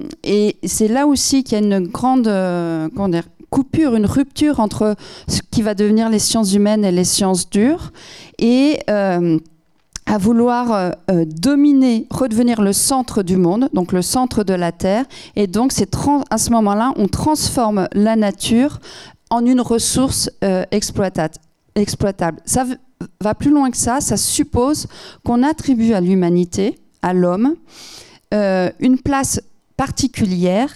c'est 0.64 0.88
là 0.88 1.08
aussi 1.08 1.44
qu'il 1.44 1.60
y 1.60 1.62
a 1.62 1.66
une 1.66 1.88
grande 1.88 2.28
euh, 2.28 2.88
coupure, 3.50 3.96
une 3.96 4.06
rupture 4.06 4.60
entre 4.60 4.96
ce 5.28 5.42
qui 5.52 5.62
va 5.62 5.76
devenir 5.76 6.10
les 6.10 6.20
sciences 6.20 6.54
humaines 6.54 6.84
et 6.86 6.92
les 6.92 7.04
sciences 7.04 7.50
dures. 7.50 7.92
Et 8.40 8.80
euh, 8.90 9.38
à 10.06 10.18
vouloir 10.18 10.72
euh, 10.72 10.92
euh, 11.12 11.26
dominer, 11.26 12.08
redevenir 12.10 12.62
le 12.62 12.74
centre 12.74 13.24
du 13.24 13.38
monde, 13.38 13.70
donc 13.74 13.92
le 13.92 14.02
centre 14.02 14.44
de 14.44 14.54
la 14.54 14.72
Terre. 14.72 15.06
Et 15.36 15.48
donc, 15.48 15.72
c'est 15.72 15.90
à 16.30 16.38
ce 16.38 16.52
moment-là, 16.52 16.94
on 16.98 17.08
transforme 17.08 17.88
la 17.94 18.16
nature 18.16 18.80
en 19.30 19.46
une 19.46 19.62
ressource 19.62 20.30
euh, 20.44 20.64
exploitable. 20.72 21.36
Ça 22.46 22.66
va 23.22 23.34
plus 23.34 23.50
loin 23.50 23.72
que 23.72 23.78
ça. 23.78 24.02
Ça 24.02 24.18
suppose 24.18 24.88
qu'on 25.24 25.44
attribue 25.44 25.94
à 25.94 26.02
l'humanité, 26.02 26.80
à 27.02 27.14
l'homme, 27.14 27.56
une 28.32 28.98
place 28.98 29.40
particulière 29.78 30.72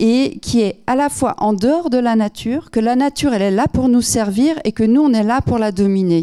et 0.00 0.38
qui 0.40 0.62
est 0.62 0.80
à 0.86 0.96
la 0.96 1.08
fois 1.08 1.34
en 1.38 1.52
dehors 1.52 1.90
de 1.90 1.98
la 1.98 2.16
nature, 2.16 2.70
que 2.70 2.80
la 2.80 2.96
nature, 2.96 3.34
elle 3.34 3.42
est 3.42 3.50
là 3.50 3.66
pour 3.72 3.88
nous 3.88 4.02
servir 4.02 4.58
et 4.64 4.72
que 4.72 4.84
nous, 4.84 5.02
on 5.02 5.12
est 5.12 5.22
là 5.22 5.40
pour 5.40 5.58
la 5.58 5.72
dominer. 5.72 6.22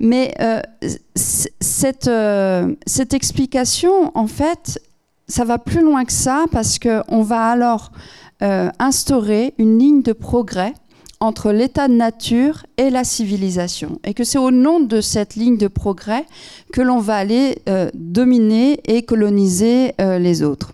Mais 0.00 0.34
euh, 0.40 0.60
cette, 1.14 2.08
euh, 2.08 2.74
cette 2.86 3.14
explication, 3.14 4.16
en 4.16 4.26
fait, 4.26 4.80
ça 5.28 5.44
va 5.44 5.58
plus 5.58 5.82
loin 5.82 6.04
que 6.04 6.12
ça 6.12 6.44
parce 6.52 6.78
qu'on 6.78 7.22
va 7.22 7.48
alors 7.48 7.92
euh, 8.42 8.70
instaurer 8.78 9.54
une 9.58 9.78
ligne 9.78 10.02
de 10.02 10.12
progrès 10.12 10.74
entre 11.20 11.52
l'état 11.52 11.88
de 11.88 11.94
nature 11.94 12.66
et 12.76 12.90
la 12.90 13.04
civilisation. 13.04 13.98
Et 14.04 14.12
que 14.12 14.24
c'est 14.24 14.38
au 14.38 14.50
nom 14.50 14.80
de 14.80 15.00
cette 15.00 15.36
ligne 15.36 15.56
de 15.56 15.68
progrès 15.68 16.26
que 16.72 16.82
l'on 16.82 16.98
va 16.98 17.16
aller 17.16 17.62
dominer 17.94 18.80
et 18.84 19.04
coloniser 19.04 19.94
les 19.98 20.42
autres. 20.42 20.72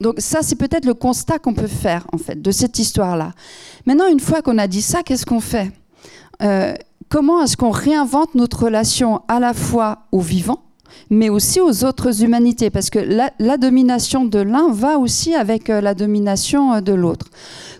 Donc 0.00 0.14
ça, 0.16 0.40
c'est 0.40 0.56
peut-être 0.56 0.86
le 0.86 0.94
constat 0.94 1.38
qu'on 1.38 1.52
peut 1.52 1.66
faire, 1.66 2.06
en 2.12 2.16
fait, 2.16 2.40
de 2.40 2.50
cette 2.50 2.78
histoire-là. 2.78 3.34
Maintenant, 3.84 4.06
une 4.06 4.20
fois 4.20 4.40
qu'on 4.40 4.56
a 4.56 4.66
dit 4.66 4.80
ça, 4.80 5.02
qu'est-ce 5.02 5.26
qu'on 5.26 5.40
fait? 5.40 5.70
Comment 7.10 7.42
est-ce 7.42 7.58
qu'on 7.58 7.70
réinvente 7.70 8.34
notre 8.34 8.64
relation 8.64 9.20
à 9.28 9.38
la 9.40 9.52
fois 9.52 10.04
aux 10.12 10.20
vivants, 10.20 10.62
mais 11.10 11.28
aussi 11.28 11.60
aux 11.60 11.84
autres 11.84 12.22
humanités, 12.22 12.70
parce 12.70 12.88
que 12.88 12.98
la, 12.98 13.56
domination 13.58 14.24
de 14.24 14.38
l'un 14.38 14.70
va 14.72 14.98
aussi 14.98 15.34
avec 15.34 15.68
euh, 15.68 15.82
la 15.82 15.94
domination 15.94 16.72
euh, 16.72 16.80
de 16.80 16.94
l'autre. 16.94 17.26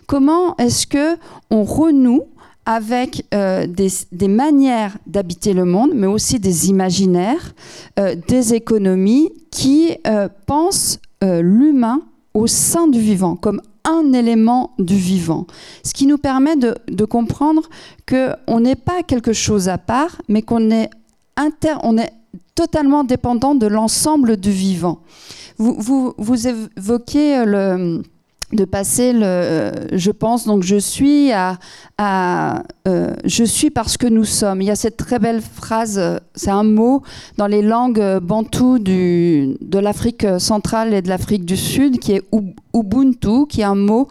Comment 0.05 0.55
est-ce 0.57 0.85
que 0.85 1.17
on 1.49 1.63
renoue 1.63 2.23
avec 2.65 3.25
euh, 3.33 3.65
des, 3.65 4.27
manières 4.27 4.97
d'habiter 5.07 5.53
le 5.53 5.65
monde, 5.65 5.91
mais 5.95 6.05
aussi 6.05 6.39
des 6.39 6.69
imaginaires, 6.69 7.53
des 8.27 8.53
économies 8.53 9.31
qui 9.49 9.97
pensent 10.45 10.99
l'humain 11.23 12.01
au 12.35 12.45
sein 12.45 12.87
du 12.87 12.99
vivant, 12.99 13.35
comme 13.35 13.61
un 13.83 14.13
élément 14.13 14.73
du 14.79 14.95
vivant. 14.95 15.47
Ce 15.83 15.93
qui 15.93 16.05
nous 16.05 16.17
permet 16.17 16.55
de, 16.55 17.05
comprendre 17.05 17.69
qu'on 18.07 18.59
n'est 18.59 18.75
pas 18.75 19.03
quelque 19.03 19.33
chose 19.33 19.69
à 19.69 19.77
part, 19.77 20.21
mais 20.27 20.41
qu'on 20.41 20.69
est, 20.71 20.89
inter, 21.35 21.75
on 21.83 21.97
est 21.97 22.11
totalement 22.55 23.03
dépendant 23.03 23.55
de 23.55 23.67
l'ensemble 23.67 24.37
du 24.37 24.51
vivant. 24.51 24.99
Vous, 25.57 26.13
vous 26.17 26.47
évoquez 26.47 27.45
le 27.45 28.01
de 28.53 28.65
passer 28.65 29.13
le 29.13 29.71
je 29.91 30.11
pense 30.11 30.45
donc 30.45 30.63
je 30.63 30.75
suis 30.75 31.31
à, 31.31 31.57
euh, 32.87 33.13
je 33.25 33.43
suis 33.43 33.69
parce 33.69 33.97
que 33.97 34.07
nous 34.07 34.23
sommes. 34.23 34.61
Il 34.61 34.65
y 34.65 34.71
a 34.71 34.75
cette 34.75 34.97
très 34.97 35.19
belle 35.19 35.41
phrase 35.41 36.19
c'est 36.35 36.51
un 36.51 36.63
mot 36.63 37.03
dans 37.37 37.47
les 37.47 37.61
langues 37.61 38.19
bantoues 38.19 38.79
de 38.79 39.79
l'Afrique 39.79 40.25
centrale 40.39 40.93
et 40.93 41.01
de 41.01 41.09
l'Afrique 41.09 41.45
du 41.45 41.57
Sud 41.57 41.99
qui 41.99 42.13
est 42.13 42.23
ubuntu 42.73 43.47
qui 43.47 43.61
est 43.61 43.65
un 43.65 43.75
mot 43.75 44.07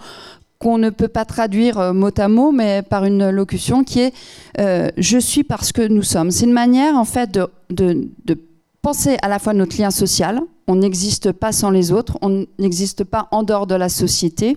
qu'on 0.58 0.76
ne 0.76 0.90
peut 0.90 1.08
pas 1.08 1.24
traduire 1.24 1.78
euh, 1.78 1.92
mot 1.92 2.10
à 2.16 2.28
mot 2.28 2.52
mais 2.52 2.82
par 2.82 3.04
une 3.04 3.30
locution 3.30 3.82
qui 3.82 4.00
est 4.00 4.14
euh, 4.58 4.90
je 4.98 5.18
suis 5.18 5.42
parce 5.42 5.72
que 5.72 5.82
nous 5.82 6.02
sommes. 6.02 6.30
C'est 6.30 6.44
une 6.44 6.52
manière 6.52 6.96
en 6.96 7.06
fait 7.06 7.30
de, 7.30 7.48
de 7.70 8.38
penser 8.82 9.16
à 9.22 9.28
la 9.28 9.38
fois 9.38 9.52
notre 9.52 9.78
lien 9.78 9.90
social 9.90 10.40
on 10.70 10.76
n'existe 10.76 11.32
pas 11.32 11.50
sans 11.50 11.70
les 11.70 11.90
autres, 11.90 12.16
on 12.22 12.46
n'existe 12.60 13.02
pas 13.02 13.26
en 13.32 13.42
dehors 13.42 13.66
de 13.66 13.74
la 13.74 13.88
société. 13.88 14.56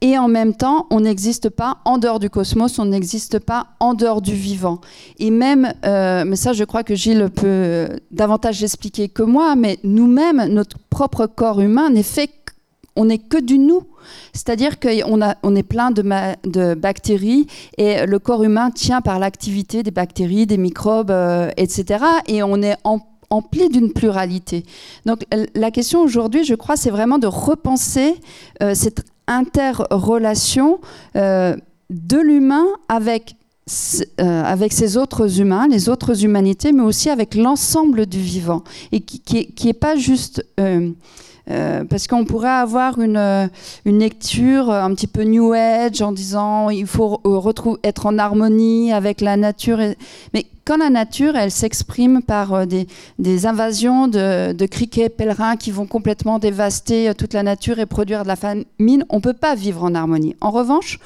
Et 0.00 0.16
en 0.16 0.28
même 0.28 0.54
temps, 0.54 0.86
on 0.90 1.00
n'existe 1.00 1.50
pas 1.50 1.78
en 1.84 1.98
dehors 1.98 2.18
du 2.18 2.30
cosmos, 2.30 2.78
on 2.78 2.86
n'existe 2.86 3.38
pas 3.38 3.66
en 3.78 3.92
dehors 3.92 4.22
du 4.22 4.34
vivant. 4.34 4.80
Et 5.18 5.30
même, 5.30 5.74
euh, 5.84 6.24
mais 6.26 6.36
ça 6.36 6.54
je 6.54 6.64
crois 6.64 6.82
que 6.82 6.94
Gilles 6.94 7.28
peut 7.28 7.88
davantage 8.10 8.62
l'expliquer 8.62 9.10
que 9.10 9.22
moi, 9.22 9.56
mais 9.56 9.78
nous-mêmes, 9.84 10.46
notre 10.46 10.78
propre 10.90 11.26
corps 11.26 11.60
humain 11.60 11.90
n'est 11.90 12.02
fait 12.02 12.30
on 12.98 13.04
n'est 13.04 13.18
que 13.18 13.36
du 13.36 13.58
nous. 13.58 13.82
C'est-à-dire 14.32 14.80
qu'on 14.80 15.20
on 15.42 15.56
est 15.56 15.62
plein 15.62 15.90
de, 15.90 16.74
bactéries 16.74 17.46
et 17.76 18.06
le 18.06 18.18
corps 18.18 18.42
humain 18.42 18.70
tient 18.70 19.02
par 19.02 19.18
l'activité 19.18 19.82
des 19.82 19.90
bactéries, 19.90 20.46
des 20.46 20.56
microbes, 20.56 21.10
euh, 21.10 21.50
etc. 21.58 22.02
Et 22.26 22.42
on 22.42 22.62
est 22.62 22.76
en 22.84 23.00
empli 23.30 23.68
d'une 23.68 23.92
pluralité. 23.92 24.64
Donc 25.04 25.22
la 25.54 25.70
question 25.70 26.02
aujourd'hui, 26.02 26.44
je 26.44 26.54
crois, 26.54 26.76
c'est 26.76 26.90
vraiment 26.90 27.18
de 27.18 27.26
repenser 27.26 28.14
euh, 28.62 28.74
cette 28.74 29.04
interrelation 29.26 30.80
euh, 31.16 31.56
de 31.90 32.18
l'humain 32.18 32.66
avec 32.88 33.36
euh, 34.20 34.44
avec 34.44 34.72
ces 34.72 34.96
autres 34.96 35.40
humains, 35.40 35.66
les 35.66 35.88
autres 35.88 36.24
humanités, 36.24 36.70
mais 36.70 36.84
aussi 36.84 37.10
avec 37.10 37.34
l'ensemble 37.34 38.06
du 38.06 38.20
vivant, 38.20 38.62
et 38.92 39.00
qui 39.00 39.52
n'est 39.64 39.72
pas 39.72 39.96
juste 39.96 40.46
Euh, 41.48 41.84
parce 41.84 42.08
qu'on 42.08 42.24
pourrait 42.24 42.48
avoir 42.48 43.00
une, 43.00 43.50
une 43.84 43.98
lecture 44.00 44.70
un 44.70 44.92
petit 44.94 45.06
peu 45.06 45.22
New 45.22 45.52
Age 45.52 46.02
en 46.02 46.10
disant 46.10 46.70
il 46.70 46.86
faut 46.86 47.20
retrouver, 47.22 47.78
être 47.84 48.06
en 48.06 48.18
harmonie 48.18 48.92
avec 48.92 49.20
la 49.20 49.36
nature. 49.36 49.78
mais 50.34 50.46
quand 50.64 50.78
la 50.78 50.90
nature, 50.90 51.36
elle 51.36 51.52
s'exprime 51.52 52.22
par 52.22 52.66
des, 52.66 52.88
des, 53.20 53.46
invasions 53.46 54.08
de, 54.08 54.52
de, 54.52 54.66
criquets 54.66 55.08
pèlerins 55.08 55.56
qui 55.56 55.70
vont 55.70 55.86
complètement 55.86 56.40
dévaster 56.40 57.12
toute 57.16 57.34
la 57.34 57.44
nature 57.44 57.78
et 57.78 57.86
produire 57.86 58.24
de 58.24 58.28
la 58.28 58.34
famine, 58.34 59.04
on 59.08 59.16
ne 59.16 59.20
peut 59.20 59.32
pas 59.32 59.54
vivre 59.54 59.84
en 59.84 59.94
harmonie. 59.94 60.34
En 60.40 60.50
revanche, 60.50 60.98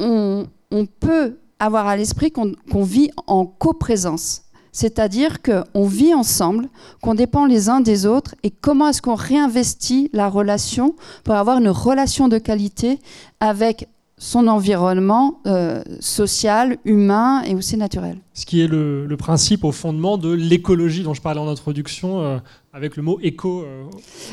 on, 0.00 0.46
on 0.72 0.86
peut 0.86 1.36
avoir 1.60 1.86
à 1.86 1.96
l'esprit 1.96 2.32
qu'on 2.32 2.82
vit 2.82 3.10
en 3.26 3.46
coprésence. 3.46 4.42
C'est-à-dire 4.74 5.38
qu'on 5.40 5.86
vit 5.86 6.14
ensemble, 6.14 6.68
qu'on 7.00 7.14
dépend 7.14 7.46
les 7.46 7.68
uns 7.68 7.80
des 7.80 8.06
autres, 8.06 8.34
et 8.42 8.50
comment 8.50 8.88
est-ce 8.88 9.00
qu'on 9.00 9.14
réinvestit 9.14 10.10
la 10.12 10.28
relation 10.28 10.96
pour 11.22 11.36
avoir 11.36 11.58
une 11.58 11.68
relation 11.68 12.26
de 12.26 12.38
qualité 12.38 12.98
avec 13.38 13.88
son 14.18 14.48
environnement 14.48 15.40
euh, 15.46 15.82
social, 16.00 16.76
humain 16.84 17.42
et 17.42 17.54
aussi 17.54 17.76
naturel? 17.76 18.18
Ce 18.32 18.44
qui 18.44 18.62
est 18.62 18.66
le, 18.66 19.06
principe 19.16 19.62
au 19.62 19.70
fondement 19.70 20.18
de 20.18 20.32
l'écologie 20.32 21.04
dont 21.04 21.14
je 21.14 21.22
parlais 21.22 21.40
en 21.40 21.48
introduction, 21.48 22.20
euh, 22.20 22.38
avec 22.74 22.96
le 22.96 23.02
mot 23.02 23.18
éco 23.22 23.62
euh, 23.62 23.84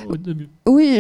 au 0.10 0.18
début. 0.18 0.50
Oui, 0.68 0.98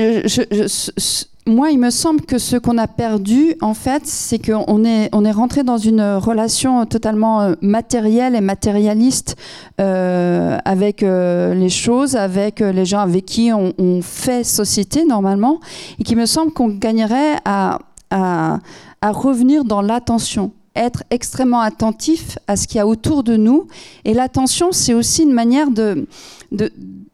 moi, 1.48 1.72
il 1.72 1.80
me 1.80 1.90
semble 1.90 2.22
que 2.22 2.38
ce 2.38 2.56
qu'on 2.56 2.78
a 2.78 2.88
perdu, 2.88 3.56
en 3.62 3.74
fait, 3.74 4.06
c'est 4.06 4.38
qu'on 4.38 4.86
est, 4.86 5.10
on 5.12 5.26
est 5.26 5.32
rentré 5.32 5.64
dans 5.64 5.80
une 5.80 6.04
relation 6.04 6.86
totalement 6.86 7.54
matérielle 7.62 8.36
et 8.36 8.42
matérialiste 8.42 9.36
avec 9.80 11.02
les 11.02 11.70
choses, 11.70 12.16
avec 12.16 12.60
les 12.60 12.86
gens 12.86 13.00
avec 13.00 13.26
qui 13.26 13.52
on, 13.52 14.02
fait 14.04 14.44
société 14.44 15.04
normalement, 15.04 15.60
et 15.98 16.04
qui 16.04 16.16
me 16.16 16.28
semble 16.28 16.54
qu'on 16.54 16.68
gagnerait 16.68 17.38
à 17.44 17.80
à, 18.12 18.60
revenir 19.04 19.64
dans 19.64 19.82
l'attention, 19.82 20.52
être 20.76 21.04
extrêmement 21.10 21.62
attentif 21.62 22.38
à 22.48 22.56
ce 22.56 22.68
qu'il 22.68 22.78
y 22.78 22.80
a 22.80 22.88
autour 22.88 23.24
de 23.24 23.36
nous. 23.36 23.68
Et 24.06 24.14
l'attention, 24.14 24.72
c'est 24.72 24.94
aussi 24.94 25.24
une 25.24 25.34
manière 25.34 25.72
de, 25.72 26.08
de, 26.52 26.72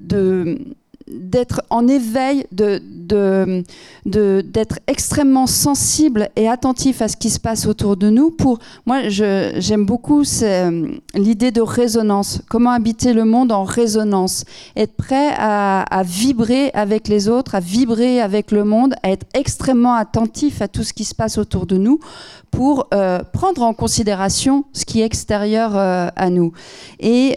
de 0.08 0.60
d'être 1.08 1.62
en 1.70 1.88
éveil, 1.88 2.46
de, 2.52 2.82
de, 2.84 3.64
d'être 4.42 4.80
extrêmement 4.88 5.48
sensible 5.48 6.30
et 6.36 6.50
attentif 6.50 7.02
à 7.02 7.08
ce 7.08 7.16
qui 7.16 7.30
se 7.30 7.40
passe 7.40 7.66
autour 7.66 7.96
de 7.96 8.10
nous. 8.10 8.30
Pour 8.30 8.60
moi, 8.86 9.08
j'aime 9.08 9.86
beaucoup 9.86 10.24
euh, 10.42 10.88
l'idée 11.14 11.52
de 11.52 11.62
résonance. 11.62 12.42
Comment 12.50 12.72
habiter 12.72 13.14
le 13.14 13.24
monde 13.24 13.52
en 13.52 13.64
résonance? 13.64 14.44
Être 14.76 14.96
prêt 14.96 15.34
à, 15.38 15.86
vibrer 16.04 16.72
avec 16.74 17.08
les 17.08 17.30
autres, 17.30 17.56
à 17.56 17.60
vibrer 17.60 18.20
avec 18.20 18.52
le 18.52 18.64
monde, 18.64 18.96
à 19.04 19.12
être 19.12 19.26
extrêmement 19.34 19.96
attentif 19.96 20.62
à 20.62 20.68
tout 20.68 20.84
ce 20.84 20.94
qui 20.94 21.06
se 21.06 21.16
passe 21.16 21.38
autour 21.38 21.66
de 21.66 21.78
nous 21.78 22.00
pour 22.52 22.88
euh, 22.94 23.20
prendre 23.34 23.62
en 23.62 23.74
considération 23.74 24.66
ce 24.74 24.86
qui 24.86 25.02
est 25.02 25.06
extérieur 25.06 25.76
euh, 25.76 26.10
à 26.16 26.30
nous. 26.30 26.52
Et 27.00 27.36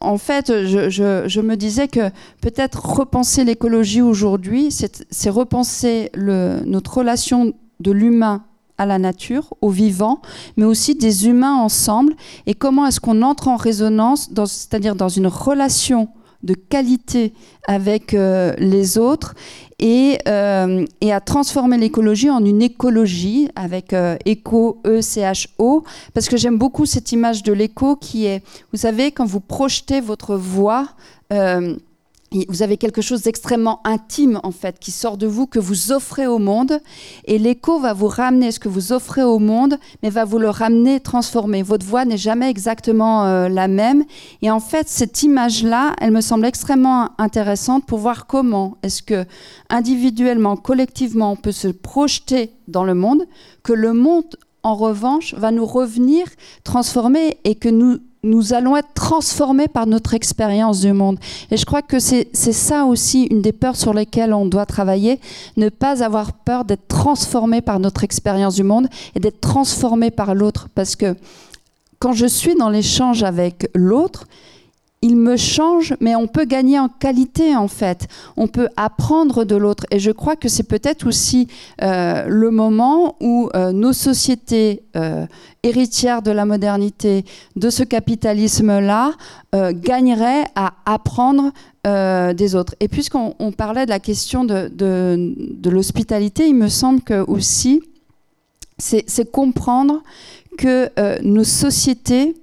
en 0.00 0.18
fait, 0.18 0.66
je, 0.66 1.40
me 1.40 1.56
disais 1.56 1.88
que 1.88 2.10
peut-être 2.40 2.84
repenser 2.84 3.44
l'écologie 3.44 4.02
aujourd'hui, 4.02 4.70
c'est 4.70 5.30
repenser 5.30 6.10
notre 6.16 6.98
relation 6.98 7.52
de 7.80 7.90
l'humain 7.90 8.44
à 8.76 8.86
la 8.86 8.98
nature, 8.98 9.54
au 9.60 9.70
vivant, 9.70 10.20
mais 10.56 10.64
aussi 10.64 10.94
des 10.94 11.28
humains 11.28 11.54
ensemble, 11.54 12.14
et 12.46 12.54
comment 12.54 12.86
est-ce 12.86 13.00
qu'on 13.00 13.22
entre 13.22 13.48
en 13.48 13.56
résonance, 13.56 14.30
c'est-à-dire 14.46 14.96
dans 14.96 15.08
une 15.08 15.28
relation 15.28 16.08
de 16.44 16.54
qualité 16.54 17.32
avec 17.66 18.14
euh, 18.14 18.54
les 18.58 18.98
autres 18.98 19.34
et, 19.78 20.18
euh, 20.28 20.84
et, 21.00 21.12
à 21.12 21.20
transformer 21.20 21.78
l'écologie 21.78 22.30
en 22.30 22.44
une 22.44 22.62
écologie 22.62 23.48
avec 23.56 23.92
euh, 23.92 24.16
éco, 24.24 24.80
E-C-H-O, 24.86 25.84
parce 26.12 26.28
que 26.28 26.36
j'aime 26.36 26.58
beaucoup 26.58 26.86
cette 26.86 27.12
image 27.12 27.42
de 27.42 27.52
l'écho 27.52 27.96
qui 27.96 28.26
est, 28.26 28.42
vous 28.72 28.78
savez, 28.78 29.10
quand 29.12 29.26
vous 29.26 29.40
projetez 29.40 30.00
votre 30.00 30.36
voix, 30.36 30.88
vous 32.48 32.62
avez 32.62 32.76
quelque 32.76 33.02
chose 33.02 33.22
d'extrêmement 33.22 33.80
intime 33.84 34.40
en 34.42 34.50
fait 34.50 34.78
qui 34.78 34.90
sort 34.90 35.16
de 35.16 35.26
vous 35.26 35.46
que 35.46 35.58
vous 35.58 35.92
offrez 35.92 36.26
au 36.26 36.38
monde. 36.38 36.80
Et 37.26 37.38
l'écho 37.38 37.78
va 37.78 37.92
vous 37.92 38.08
ramener 38.08 38.50
ce 38.50 38.58
que 38.58 38.68
vous 38.68 38.92
offrez 38.92 39.22
au 39.22 39.38
monde 39.38 39.78
mais 40.02 40.10
va 40.10 40.24
vous 40.24 40.38
le 40.38 40.50
ramener 40.50 41.00
transformé 41.00 41.62
votre 41.62 41.86
voix 41.86 42.04
n'est 42.04 42.16
jamais 42.16 42.50
exactement 42.50 43.24
euh, 43.24 43.48
la 43.48 43.68
même. 43.68 44.04
Et 44.42 44.50
en 44.50 44.60
fait 44.60 44.88
cette 44.88 45.22
image 45.22 45.62
là 45.62 45.94
elle 46.00 46.10
me 46.10 46.20
semble 46.20 46.46
extrêmement 46.46 47.10
intéressante 47.18 47.86
pour 47.86 47.98
voir 47.98 48.26
comment 48.26 48.76
est-ce 48.82 49.02
que 49.02 49.24
individuellement 49.70 50.56
collectivement 50.56 51.32
on 51.32 51.36
peut 51.36 51.52
se 51.52 51.68
projeter 51.68 52.52
dans 52.68 52.84
le 52.84 52.94
monde 52.94 53.24
que 53.62 53.72
le 53.72 53.92
monde 53.92 54.36
en 54.64 54.74
revanche 54.74 55.34
va 55.34 55.50
nous 55.50 55.66
revenir 55.66 56.26
transformé 56.64 57.38
et 57.44 57.54
que 57.54 57.68
nous 57.68 57.98
nous 58.24 58.54
allons 58.54 58.76
être 58.76 58.92
transformés 58.94 59.68
par 59.68 59.86
notre 59.86 60.14
expérience 60.14 60.80
du 60.80 60.92
monde. 60.92 61.18
Et 61.50 61.56
je 61.56 61.64
crois 61.64 61.82
que 61.82 61.98
c'est 61.98 62.32
ça 62.32 62.84
aussi 62.86 63.24
une 63.24 63.42
des 63.42 63.52
peurs 63.52 63.76
sur 63.76 63.94
lesquelles 63.94 64.32
on 64.32 64.46
doit 64.46 64.66
travailler, 64.66 65.20
ne 65.56 65.68
pas 65.68 66.02
avoir 66.02 66.32
peur 66.32 66.64
d'être 66.64 66.88
transformé 66.88 67.60
par 67.60 67.78
notre 67.78 68.02
expérience 68.02 68.56
du 68.56 68.64
monde 68.64 68.88
et 69.14 69.20
d'être 69.20 69.40
transformé 69.40 70.10
par 70.10 70.34
l'autre. 70.34 70.68
Parce 70.74 70.96
que 70.96 71.14
quand 71.98 72.12
je 72.12 72.26
suis 72.26 72.54
dans 72.54 72.70
l'échange 72.70 73.22
avec 73.22 73.70
l'autre, 73.74 74.26
il 75.04 75.16
me 75.16 75.36
change, 75.36 75.94
mais 76.00 76.16
on 76.16 76.26
peut 76.26 76.46
gagner 76.46 76.78
en 76.78 76.88
qualité 76.88 77.54
en 77.54 77.68
fait. 77.68 78.08
On 78.38 78.48
peut 78.48 78.68
apprendre 78.78 79.44
de 79.44 79.54
l'autre. 79.54 79.84
Et 79.90 79.98
je 79.98 80.10
crois 80.10 80.34
que 80.34 80.48
c'est 80.48 80.62
peut-être 80.62 81.06
aussi 81.06 81.46
euh, 81.82 82.24
le 82.26 82.50
moment 82.50 83.14
où 83.20 83.50
euh, 83.54 83.72
nos 83.72 83.92
sociétés 83.92 84.82
euh, 84.96 85.26
héritières 85.62 86.22
de 86.22 86.30
la 86.30 86.46
modernité, 86.46 87.26
de 87.54 87.68
ce 87.68 87.82
capitalisme-là, 87.82 89.12
gagneraient 89.72 90.46
à 90.56 90.74
apprendre 90.84 91.52
des 91.84 92.54
autres. 92.56 92.74
Et 92.80 92.88
puisqu'on 92.88 93.52
parlait 93.56 93.84
de 93.84 93.90
la 93.90 94.00
question 94.00 94.44
de, 94.44 94.68
de 94.68 95.70
l'hospitalité, 95.70 96.48
il 96.48 96.56
me 96.56 96.68
semble 96.68 97.02
que 97.02 97.24
aussi, 97.24 97.82
c'est 98.78 99.30
comprendre 99.30 100.02
que 100.58 100.90
nos 101.22 101.44
sociétés 101.44 102.34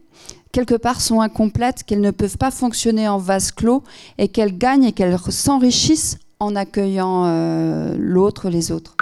quelque 0.51 0.75
part 0.75 1.01
sont 1.01 1.21
incomplètes, 1.21 1.83
qu'elles 1.83 2.01
ne 2.01 2.11
peuvent 2.11 2.37
pas 2.37 2.51
fonctionner 2.51 3.07
en 3.07 3.17
vase 3.17 3.51
clos 3.51 3.83
et 4.17 4.27
qu'elles 4.27 4.57
gagnent 4.57 4.83
et 4.83 4.91
qu'elles 4.91 5.17
s'enrichissent 5.29 6.19
en 6.39 6.55
accueillant 6.55 7.25
euh, 7.25 7.95
l'autre, 7.97 8.49
les 8.49 8.71
autres. 8.71 8.95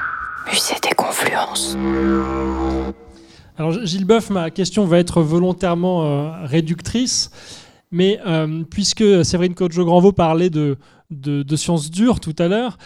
Musée 0.47 0.75
des 0.81 0.95
confluences. 0.95 1.77
Alors 3.57 3.85
Gilles 3.85 4.05
Boeuf, 4.05 4.29
ma 4.29 4.51
question 4.51 4.85
va 4.85 4.99
être 4.99 5.21
volontairement 5.21 6.03
euh, 6.03 6.45
réductrice, 6.45 7.29
mais 7.91 8.19
euh, 8.25 8.63
puisque 8.69 9.25
Séverine 9.25 9.53
Cojo-Granvaux 9.53 10.13
parlait 10.13 10.49
de, 10.49 10.77
de, 11.11 11.55
sciences 11.55 11.91
dures 11.91 12.19
tout 12.19 12.35
à 12.39 12.47
l'heure, 12.47 12.77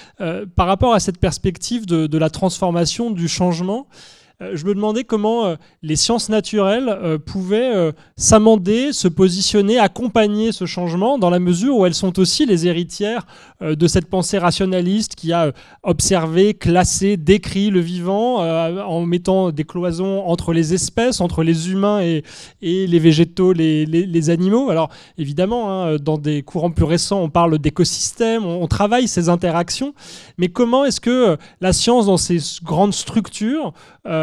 par 0.56 0.68
rapport 0.68 0.94
à 0.94 1.00
cette 1.00 1.20
perspective 1.20 1.86
de, 1.86 2.08
de 2.08 2.18
la 2.18 2.30
transformation, 2.30 3.12
du 3.12 3.28
changement, 3.28 3.88
euh, 3.92 4.14
je 4.42 4.66
me 4.66 4.74
demandais 4.74 5.04
comment 5.04 5.46
euh, 5.46 5.56
les 5.82 5.96
sciences 5.96 6.30
naturelles 6.30 6.90
euh, 6.90 7.18
pouvaient 7.18 7.94
s'amender, 8.18 8.94
se 8.94 9.08
positionner, 9.08 9.80
accompagner 9.80 10.52
ce 10.52 10.66
changement, 10.66 11.18
dans 11.18 11.30
la 11.30 11.40
mesure 11.40 11.78
où 11.78 11.86
elles 11.86 11.94
sont 11.94 12.20
aussi 12.20 12.46
les 12.46 12.68
héritières 12.68 13.26
de 13.62 13.88
cette 13.88 14.08
pensée 14.08 14.38
rationaliste 14.38 15.16
qui 15.16 15.32
a 15.32 15.52
observé, 15.84 16.54
classé, 16.54 17.18
décrit 17.18 17.70
le 17.70 17.80
vivant 17.80 18.38
en 18.38 19.06
mettant 19.06 19.52
des 19.52 19.64
cloisons 19.64 20.24
entre 20.26 20.54
les 20.54 20.74
espèces, 20.74 21.22
entre 21.22 21.44
les 21.44 21.72
humains 21.72 22.02
et, 22.02 22.24
les 22.62 23.00
végétaux, 23.00 23.54
les, 23.54 24.30
animaux. 24.30 24.70
Alors 24.70 24.90
évidemment, 25.18 25.72
hein, 25.72 25.96
dans 25.98 26.18
des 26.18 26.44
courants 26.44 26.72
plus 26.72 26.86
récents, 26.86 27.22
on 27.22 27.30
parle 27.30 27.58
d'écosystèmes, 27.60 28.46
on, 28.46 28.68
travaille 28.68 29.08
ces 29.08 29.30
interactions, 29.30 29.94
mais 30.38 30.50
comment 30.50 30.86
est-ce 30.86 31.02
que 31.02 31.38
la 31.62 31.74
science, 31.74 32.06
dans 32.06 32.18
ces 32.18 32.40
grandes 32.64 32.94
structures, 32.94 33.74
euh, 34.06 34.23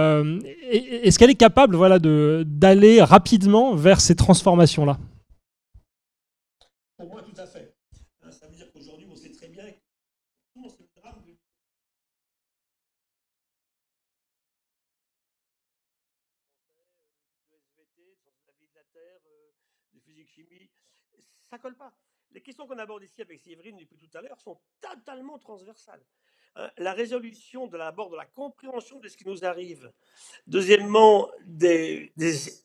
est-ce 0.71 1.19
qu'elle 1.19 1.31
est 1.31 1.35
capable 1.35 1.77
voilà, 1.77 1.99
d'aller 1.99 3.03
rapidement 3.03 3.75
vers 3.75 4.01
ces 4.01 4.17
transformations-là? 4.17 4.99
Pour 6.97 7.09
moi, 7.09 7.23
tout 7.23 7.41
à 7.41 7.47
fait. 7.47 7.75
Hein, 8.23 8.31
ça 8.31 8.47
veut 8.47 8.57
dire 8.57 8.71
qu'aujourd'hui, 8.73 9.07
on 9.11 9.17
sait 9.17 9.33
très 9.33 9.49
bien 9.49 9.65
que 9.71 9.79
ce 10.69 10.83
drame 11.01 11.23
de 11.27 11.37
SVT, 17.53 18.17
de 18.27 18.47
la 18.47 18.53
vie 18.59 18.69
de 18.69 18.75
la 18.75 18.85
Terre, 18.93 19.21
euh, 19.27 19.51
de 19.95 20.01
physique-chimie, 20.01 20.71
ça 21.49 21.59
colle 21.59 21.77
pas. 21.77 21.93
Les 22.33 22.43
questions 22.43 22.67
qu'on 22.67 22.79
aborde 22.79 23.03
ici 23.03 23.23
avec 23.23 23.41
Séverine 23.41 23.77
depuis 23.77 23.97
tout 23.97 24.17
à 24.17 24.21
l'heure 24.23 24.41
sont 24.41 24.61
totalement 24.81 25.39
transversales. 25.39 26.05
Euh, 26.59 26.67
la 26.79 26.93
résolution 26.93 27.69
de 27.69 27.77
l'abord 27.77 28.11
de 28.11 28.17
la 28.17 28.25
compréhension 28.25 28.99
de 28.99 29.07
ce 29.07 29.17
qui 29.17 29.23
nous 29.25 29.45
arrive. 29.45 29.89
Deuxièmement, 30.49 31.29
des, 31.47 32.11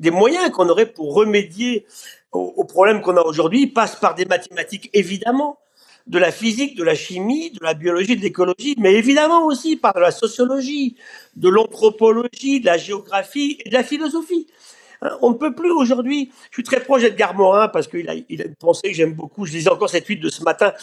moyens 0.01 0.49
qu'on 0.49 0.67
aurait 0.69 0.91
pour 0.91 1.13
remédier 1.13 1.85
aux, 2.31 2.63
problèmes 2.63 3.01
qu'on 3.01 3.15
a 3.15 3.21
aujourd'hui 3.21 3.67
passent 3.67 3.99
par 3.99 4.15
des 4.15 4.25
mathématiques, 4.25 4.89
évidemment. 4.93 5.59
de 6.07 6.19
la 6.19 6.31
physique, 6.31 6.75
de 6.75 6.83
la 6.83 6.93
chimie, 6.93 7.49
de 7.51 7.63
la 7.63 7.73
biologie, 7.73 8.15
de 8.15 8.21
l'écologie, 8.21 8.75
mais 8.77 8.93
évidemment 8.93 9.45
aussi 9.47 9.75
par 9.75 9.93
de 9.93 9.99
la 9.99 10.11
sociologie, 10.11 10.97
de 11.35 11.49
l'anthropologie, 11.49 12.59
de 12.59 12.65
la 12.67 12.77
géographie 12.77 13.57
et 13.65 13.69
de 13.69 13.73
la 13.73 13.83
philosophie. 13.83 14.47
Hein, 15.01 15.17
on 15.21 15.31
ne 15.31 15.35
peut 15.35 15.53
plus 15.53 15.71
aujourd'hui. 15.71 16.31
Je 16.49 16.55
suis 16.55 16.63
très 16.63 16.79
proche 16.79 17.01
d'Edgar 17.01 17.35
Morin 17.35 17.67
parce 17.67 17.87
qu'il 17.87 18.09
a, 18.09 18.13
il 18.29 18.41
a 18.41 18.45
une 18.45 18.55
pensée 18.55 18.89
que 18.89 18.93
j'aime 18.93 19.13
beaucoup. 19.13 19.45
Je 19.45 19.53
lisais 19.53 19.69
encore 19.69 19.89
cette 19.89 20.05
tweet 20.05 20.21
de 20.21 20.29
ce 20.29 20.43
matin. 20.43 20.73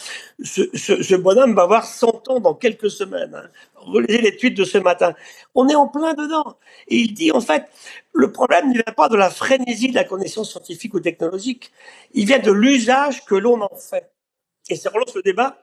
Ce, 0.43 1.15
bonhomme 1.15 1.55
va 1.55 1.63
avoir 1.63 1.85
100 1.85 2.29
ans 2.29 2.39
dans 2.39 2.53
quelques 2.53 2.89
semaines. 2.89 3.35
Hein. 3.35 3.49
Relisez 3.75 4.21
les 4.21 4.37
tweets 4.37 4.57
de 4.57 4.63
ce 4.63 4.77
matin. 4.77 5.13
On 5.55 5.67
est 5.67 5.75
en 5.75 5.87
plein 5.87 6.13
dedans. 6.13 6.57
Et 6.87 6.97
il 6.97 7.13
dit 7.13 7.31
en 7.31 7.41
fait, 7.41 7.65
le 8.13 8.31
problème 8.31 8.69
ne 8.69 8.73
vient 8.73 8.93
pas 8.95 9.09
de 9.09 9.15
la 9.15 9.29
frénésie 9.29 9.89
de 9.89 9.95
la 9.95 10.03
connaissance 10.03 10.51
scientifique 10.51 10.93
ou 10.93 10.99
technologique. 10.99 11.71
Il 12.13 12.25
vient 12.25 12.39
de 12.39 12.51
l'usage 12.51 13.25
que 13.25 13.35
l'on 13.35 13.61
en 13.61 13.75
fait. 13.75 14.11
Et 14.69 14.75
ça 14.75 14.89
relance 14.89 15.13
le 15.15 15.21
débat 15.21 15.57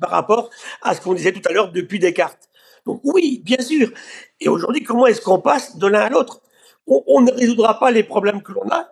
par 0.00 0.10
rapport 0.10 0.50
à 0.82 0.94
ce 0.94 1.00
qu'on 1.00 1.14
disait 1.14 1.32
tout 1.32 1.46
à 1.48 1.52
l'heure 1.52 1.72
depuis 1.72 1.98
Descartes. 1.98 2.48
Donc 2.86 3.00
oui, 3.04 3.40
bien 3.44 3.60
sûr. 3.60 3.90
Et 4.40 4.48
aujourd'hui, 4.48 4.82
comment 4.82 5.06
est-ce 5.06 5.20
qu'on 5.20 5.40
passe 5.40 5.76
de 5.76 5.86
l'un 5.86 6.00
à 6.00 6.08
l'autre? 6.08 6.40
On, 6.86 7.20
ne 7.20 7.32
résoudra 7.32 7.78
pas 7.78 7.90
les 7.90 8.02
problèmes 8.02 8.42
que 8.42 8.52
l'on 8.52 8.68
a 8.70 8.88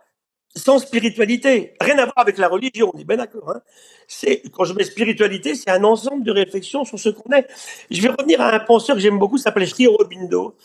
sans 0.54 0.78
spiritualité. 0.78 1.74
Rien 1.80 1.98
à 1.98 2.04
voir 2.04 2.18
avec 2.18 2.38
la 2.38 2.48
religion, 2.48 2.90
on 2.94 2.98
est 2.98 3.04
bien 3.04 3.16
d'accord. 3.16 3.50
Hein. 3.50 3.60
c'est 4.06 4.42
quand 4.52 4.64
je 4.64 4.74
mets 4.74 4.84
spiritualité, 4.84 5.54
c'est 5.54 5.70
un 5.70 5.84
ensemble 5.84 6.24
de 6.24 6.32
réflexions 6.32 6.84
sur 6.84 6.98
ce 6.98 7.08
qu'on 7.08 7.32
est. 7.32 7.46
Je 7.90 8.00
vais 8.02 8.08
revenir 8.08 8.40
à 8.40 8.52
un 8.52 8.60
penseur 8.60 8.96
que 8.96 9.02
j'aime 9.02 9.18
beaucoup, 9.18 9.38
s'appelle 9.38 9.66
Sri 9.66 9.86
Aurobindo. 9.86 10.56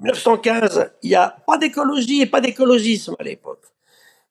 1915, 0.00 0.92
il 1.02 1.10
n'y 1.10 1.14
a 1.14 1.36
pas 1.46 1.58
d'écologie 1.58 2.22
et 2.22 2.26
pas 2.26 2.40
d'écologisme 2.40 3.14
à 3.18 3.22
l'époque. 3.22 3.62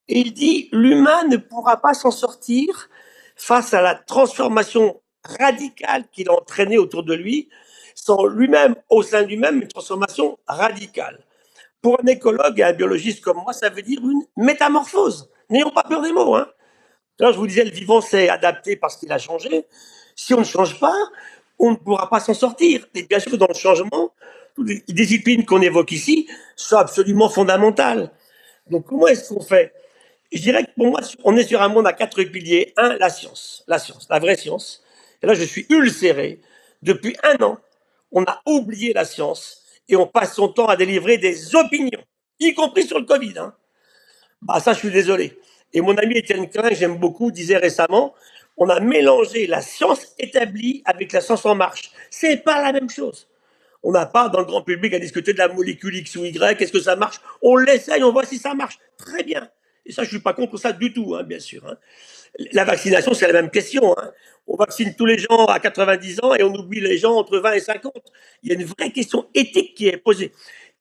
Il 0.07 0.33
dit 0.33 0.69
l'humain 0.71 1.23
ne 1.29 1.37
pourra 1.37 1.77
pas 1.77 1.93
s'en 1.93 2.11
sortir 2.11 2.89
face 3.35 3.73
à 3.73 3.81
la 3.81 3.95
transformation 3.95 5.01
radicale 5.23 6.05
qu'il 6.11 6.29
a 6.29 6.33
entraînée 6.33 6.77
autour 6.77 7.03
de 7.03 7.13
lui, 7.13 7.49
sans 7.95 8.25
lui-même, 8.25 8.75
au 8.89 9.03
sein 9.03 9.23
de 9.23 9.27
lui-même, 9.27 9.61
une 9.61 9.67
transformation 9.67 10.37
radicale. 10.47 11.23
Pour 11.81 11.99
un 12.01 12.07
écologue 12.07 12.59
et 12.59 12.63
un 12.63 12.73
biologiste 12.73 13.21
comme 13.21 13.37
moi, 13.37 13.53
ça 13.53 13.69
veut 13.69 13.81
dire 13.81 13.99
une 14.01 14.23
métamorphose. 14.37 15.29
N'ayons 15.49 15.71
pas 15.71 15.83
peur 15.83 16.01
des 16.01 16.11
mots. 16.11 16.35
Hein. 16.35 16.47
je 17.19 17.37
vous 17.37 17.47
disais, 17.47 17.63
le 17.63 17.71
vivant 17.71 18.01
s'est 18.01 18.29
adapté 18.29 18.75
parce 18.75 18.97
qu'il 18.97 19.11
a 19.11 19.17
changé. 19.17 19.65
Si 20.15 20.33
on 20.33 20.39
ne 20.39 20.45
change 20.45 20.79
pas, 20.79 20.95
on 21.57 21.71
ne 21.71 21.75
pourra 21.75 22.09
pas 22.09 22.19
s'en 22.19 22.33
sortir. 22.33 22.87
Et 22.93 23.03
bien 23.03 23.19
sûr, 23.19 23.37
dans 23.37 23.47
le 23.47 23.55
changement, 23.55 24.13
toutes 24.55 24.67
les 24.67 24.83
disciplines 24.87 25.45
qu'on 25.45 25.61
évoque 25.61 25.91
ici 25.91 26.27
sont 26.55 26.77
absolument 26.77 27.29
fondamentales. 27.29 28.11
Donc, 28.69 28.85
comment 28.85 29.07
est-ce 29.07 29.33
qu'on 29.33 29.41
fait? 29.41 29.73
Je 30.31 30.41
dirais 30.41 30.63
que 30.63 30.71
pour 30.75 30.87
moi, 30.87 31.01
on 31.23 31.35
est 31.35 31.43
sur 31.43 31.61
un 31.61 31.67
monde 31.67 31.87
à 31.87 31.93
quatre 31.93 32.21
piliers. 32.23 32.73
Un, 32.77 32.97
la 32.97 33.09
science, 33.09 33.63
la 33.67 33.79
science, 33.79 34.07
la 34.09 34.19
vraie 34.19 34.37
science. 34.37 34.83
Et 35.21 35.27
là, 35.27 35.33
je 35.33 35.43
suis 35.43 35.65
ulcéré. 35.69 36.39
Depuis 36.81 37.15
un 37.23 37.43
an, 37.43 37.57
on 38.11 38.23
a 38.23 38.41
oublié 38.45 38.93
la 38.93 39.05
science 39.05 39.60
et 39.87 39.95
on 39.95 40.07
passe 40.07 40.35
son 40.35 40.47
temps 40.49 40.67
à 40.67 40.75
délivrer 40.75 41.17
des 41.17 41.55
opinions, 41.55 42.03
y 42.39 42.53
compris 42.53 42.83
sur 42.83 42.99
le 42.99 43.05
Covid. 43.05 43.33
Hein. 43.37 43.53
Bah 44.41 44.59
ça, 44.59 44.73
je 44.73 44.79
suis 44.79 44.91
désolé. 44.91 45.37
Et 45.73 45.81
mon 45.81 45.95
ami 45.97 46.17
Étienne 46.17 46.49
Klein, 46.49 46.69
j'aime 46.71 46.97
beaucoup, 46.97 47.31
disait 47.31 47.57
récemment, 47.57 48.13
on 48.57 48.69
a 48.69 48.79
mélangé 48.79 49.47
la 49.47 49.61
science 49.61 50.07
établie 50.19 50.81
avec 50.85 51.11
la 51.13 51.21
science 51.21 51.45
en 51.45 51.55
marche. 51.55 51.91
C'est 52.09 52.37
pas 52.37 52.61
la 52.61 52.73
même 52.73 52.89
chose. 52.89 53.27
On 53.83 53.91
n'a 53.91 54.05
pas 54.05 54.29
dans 54.29 54.39
le 54.39 54.45
grand 54.45 54.61
public 54.61 54.93
à 54.93 54.99
discuter 54.99 55.33
de 55.33 55.39
la 55.39 55.47
molécule 55.47 55.95
X 55.95 56.15
ou 56.15 56.25
Y, 56.25 56.61
est-ce 56.61 56.71
que 56.71 56.79
ça 56.79 56.95
marche? 56.95 57.17
On 57.41 57.55
l'essaye, 57.55 58.03
on 58.03 58.11
voit 58.11 58.25
si 58.25 58.37
ça 58.37 58.53
marche. 58.53 58.77
Très 58.97 59.23
bien. 59.23 59.49
Et 59.85 59.91
ça, 59.91 60.03
je 60.03 60.09
suis 60.09 60.19
pas 60.19 60.33
contre 60.33 60.57
ça 60.57 60.71
du 60.73 60.93
tout, 60.93 61.15
hein, 61.15 61.23
bien 61.23 61.39
sûr. 61.39 61.65
Hein. 61.67 61.77
La 62.53 62.63
vaccination, 62.63 63.13
c'est 63.13 63.27
la 63.27 63.33
même 63.33 63.49
question. 63.49 63.97
Hein. 63.97 64.11
On 64.47 64.55
vaccine 64.55 64.95
tous 64.95 65.05
les 65.05 65.17
gens 65.17 65.45
à 65.45 65.59
90 65.59 66.23
ans 66.23 66.33
et 66.35 66.43
on 66.43 66.53
oublie 66.53 66.79
les 66.79 66.97
gens 66.97 67.15
entre 67.15 67.39
20 67.39 67.53
et 67.53 67.59
50. 67.59 67.93
Il 68.43 68.49
y 68.49 68.55
a 68.55 68.55
une 68.55 68.65
vraie 68.65 68.91
question 68.91 69.27
éthique 69.33 69.75
qui 69.75 69.87
est 69.87 69.97
posée. 69.97 70.31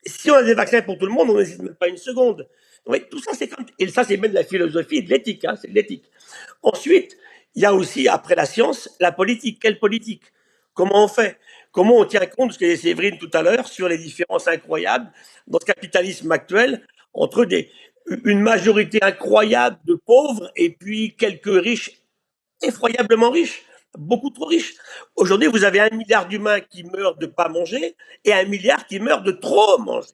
Si 0.07 0.30
on 0.30 0.34
a 0.34 0.42
des 0.42 0.55
vaccins 0.55 0.82
pour 0.82 0.98
tout 0.98 1.07
le 1.07 1.12
monde, 1.12 1.30
on 1.30 1.38
n'hésite 1.38 1.61
même 1.61 1.74
pas 1.74 1.88
une 1.88 1.98
seconde. 1.98 2.48
Tout 3.11 3.22
ça, 3.22 3.32
c'est. 3.34 3.51
Et 3.78 3.88
ça, 3.88 4.05
c'est 4.05 4.16
même 4.16 4.30
de 4.30 4.36
la 4.36 4.44
philosophie 4.44 4.96
et 4.96 5.03
de 5.03 5.11
l'éthique. 5.11 5.46
C'est 5.61 5.68
de 5.68 5.74
l'éthique. 5.74 6.05
Ensuite, 6.62 7.16
il 7.55 7.62
y 7.62 7.66
a 7.66 7.74
aussi, 7.74 8.09
après 8.09 8.34
la 8.34 8.46
science, 8.46 8.88
la 9.01 9.12
politique. 9.12 9.61
Quelle 9.61 9.78
politique? 9.78 10.22
Comment 10.74 11.05
on 11.05 11.09
fait? 11.09 11.38
Comment 11.72 11.98
on 11.98 12.05
tient 12.05 12.24
compte 12.26 12.53
ce 12.53 12.59
que 12.59 12.64
disait 12.64 12.76
Séverine 12.76 13.18
tout 13.18 13.30
à 13.32 13.42
l'heure 13.42 13.68
sur 13.68 13.88
les 13.88 13.98
différences 13.98 14.48
incroyables 14.48 15.12
dans 15.46 15.61
ce 15.61 15.66
capitalisme 15.66 16.32
actuel 16.32 16.86
entre 17.12 17.44
des, 17.44 17.70
une 18.24 18.40
majorité 18.40 18.98
incroyable 19.02 19.78
de 19.84 19.94
pauvres 19.94 20.50
et 20.56 20.70
puis 20.70 21.14
quelques 21.16 21.62
riches 21.62 21.92
effroyablement 22.62 23.30
riches, 23.30 23.62
beaucoup 23.96 24.30
trop 24.30 24.46
riches. 24.46 24.74
Aujourd'hui, 25.16 25.48
vous 25.48 25.64
avez 25.64 25.80
un 25.80 25.90
milliard 25.90 26.26
d'humains 26.26 26.61
qui 26.61 26.84
meurent 26.84 27.16
de 27.16 27.26
pas 27.26 27.48
manger 27.48 27.96
et 28.24 28.32
un 28.32 28.44
milliard 28.44 28.86
qui 28.86 28.98
meurent 29.00 29.22
de 29.22 29.32
trop 29.32 29.78
manger. 29.78 30.08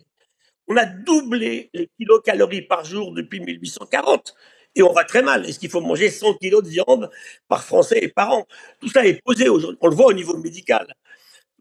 On 0.69 0.77
a 0.77 0.85
doublé 0.85 1.71
les 1.75 1.89
kilocalories 1.99 2.63
par 2.63 2.85
jour 2.85 3.13
depuis 3.13 3.41
1840 3.41 4.35
et 4.75 4.83
on 4.83 4.93
va 4.93 5.05
très 5.05 5.23
mal. 5.23 5.47
Est-ce 5.49 5.59
qu'il 5.59 5.71
faut 5.71 5.81
manger 5.81 6.11
100 6.11 6.35
kilos 6.35 6.63
de 6.63 6.69
viande 6.69 7.11
par 7.49 7.65
Français 7.65 7.99
et 8.03 8.09
par 8.09 8.33
an? 8.33 8.47
Tout 8.81 8.89
ça 8.89 9.07
est 9.07 9.21
posé 9.25 9.49
aujourd'hui. 9.49 9.79
On 9.81 9.89
le 9.89 9.95
voit 9.95 10.07
au 10.07 10.13
niveau 10.13 10.37
médical. 10.37 10.87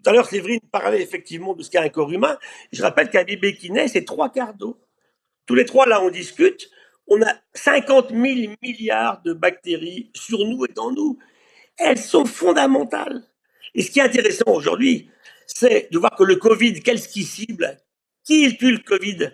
Tout 0.03 0.09
à 0.09 0.13
l'heure, 0.13 0.27
Séverine 0.27 0.59
parlait 0.71 1.01
effectivement 1.01 1.53
de 1.53 1.63
ce 1.63 1.69
qu'est 1.69 1.79
un 1.79 1.89
corps 1.89 2.11
humain. 2.11 2.37
Je 2.71 2.81
rappelle 2.81 3.09
qu'un 3.09 3.23
bébé 3.23 3.55
qui 3.55 3.71
naît, 3.71 3.87
c'est 3.87 4.05
trois 4.05 4.29
quarts 4.29 4.53
d'eau. 4.53 4.77
Tous 5.45 5.55
les 5.55 5.65
trois, 5.65 5.85
là, 5.85 6.01
on 6.01 6.09
discute. 6.09 6.69
On 7.07 7.21
a 7.21 7.35
50 7.53 8.09
000 8.09 8.55
milliards 8.61 9.21
de 9.23 9.33
bactéries 9.33 10.09
sur 10.15 10.39
nous 10.39 10.65
et 10.65 10.73
dans 10.73 10.91
nous. 10.91 11.19
Elles 11.77 11.99
sont 11.99 12.25
fondamentales. 12.25 13.23
Et 13.75 13.81
ce 13.81 13.91
qui 13.91 13.99
est 13.99 14.03
intéressant 14.03 14.45
aujourd'hui, 14.47 15.09
c'est 15.45 15.89
de 15.91 15.99
voir 15.99 16.15
que 16.15 16.23
le 16.23 16.37
Covid, 16.37 16.81
qu'est-ce 16.81 17.07
qui 17.07 17.23
cible? 17.23 17.77
Qui 18.23 18.57
tue 18.57 18.71
le 18.71 18.79
Covid? 18.79 19.31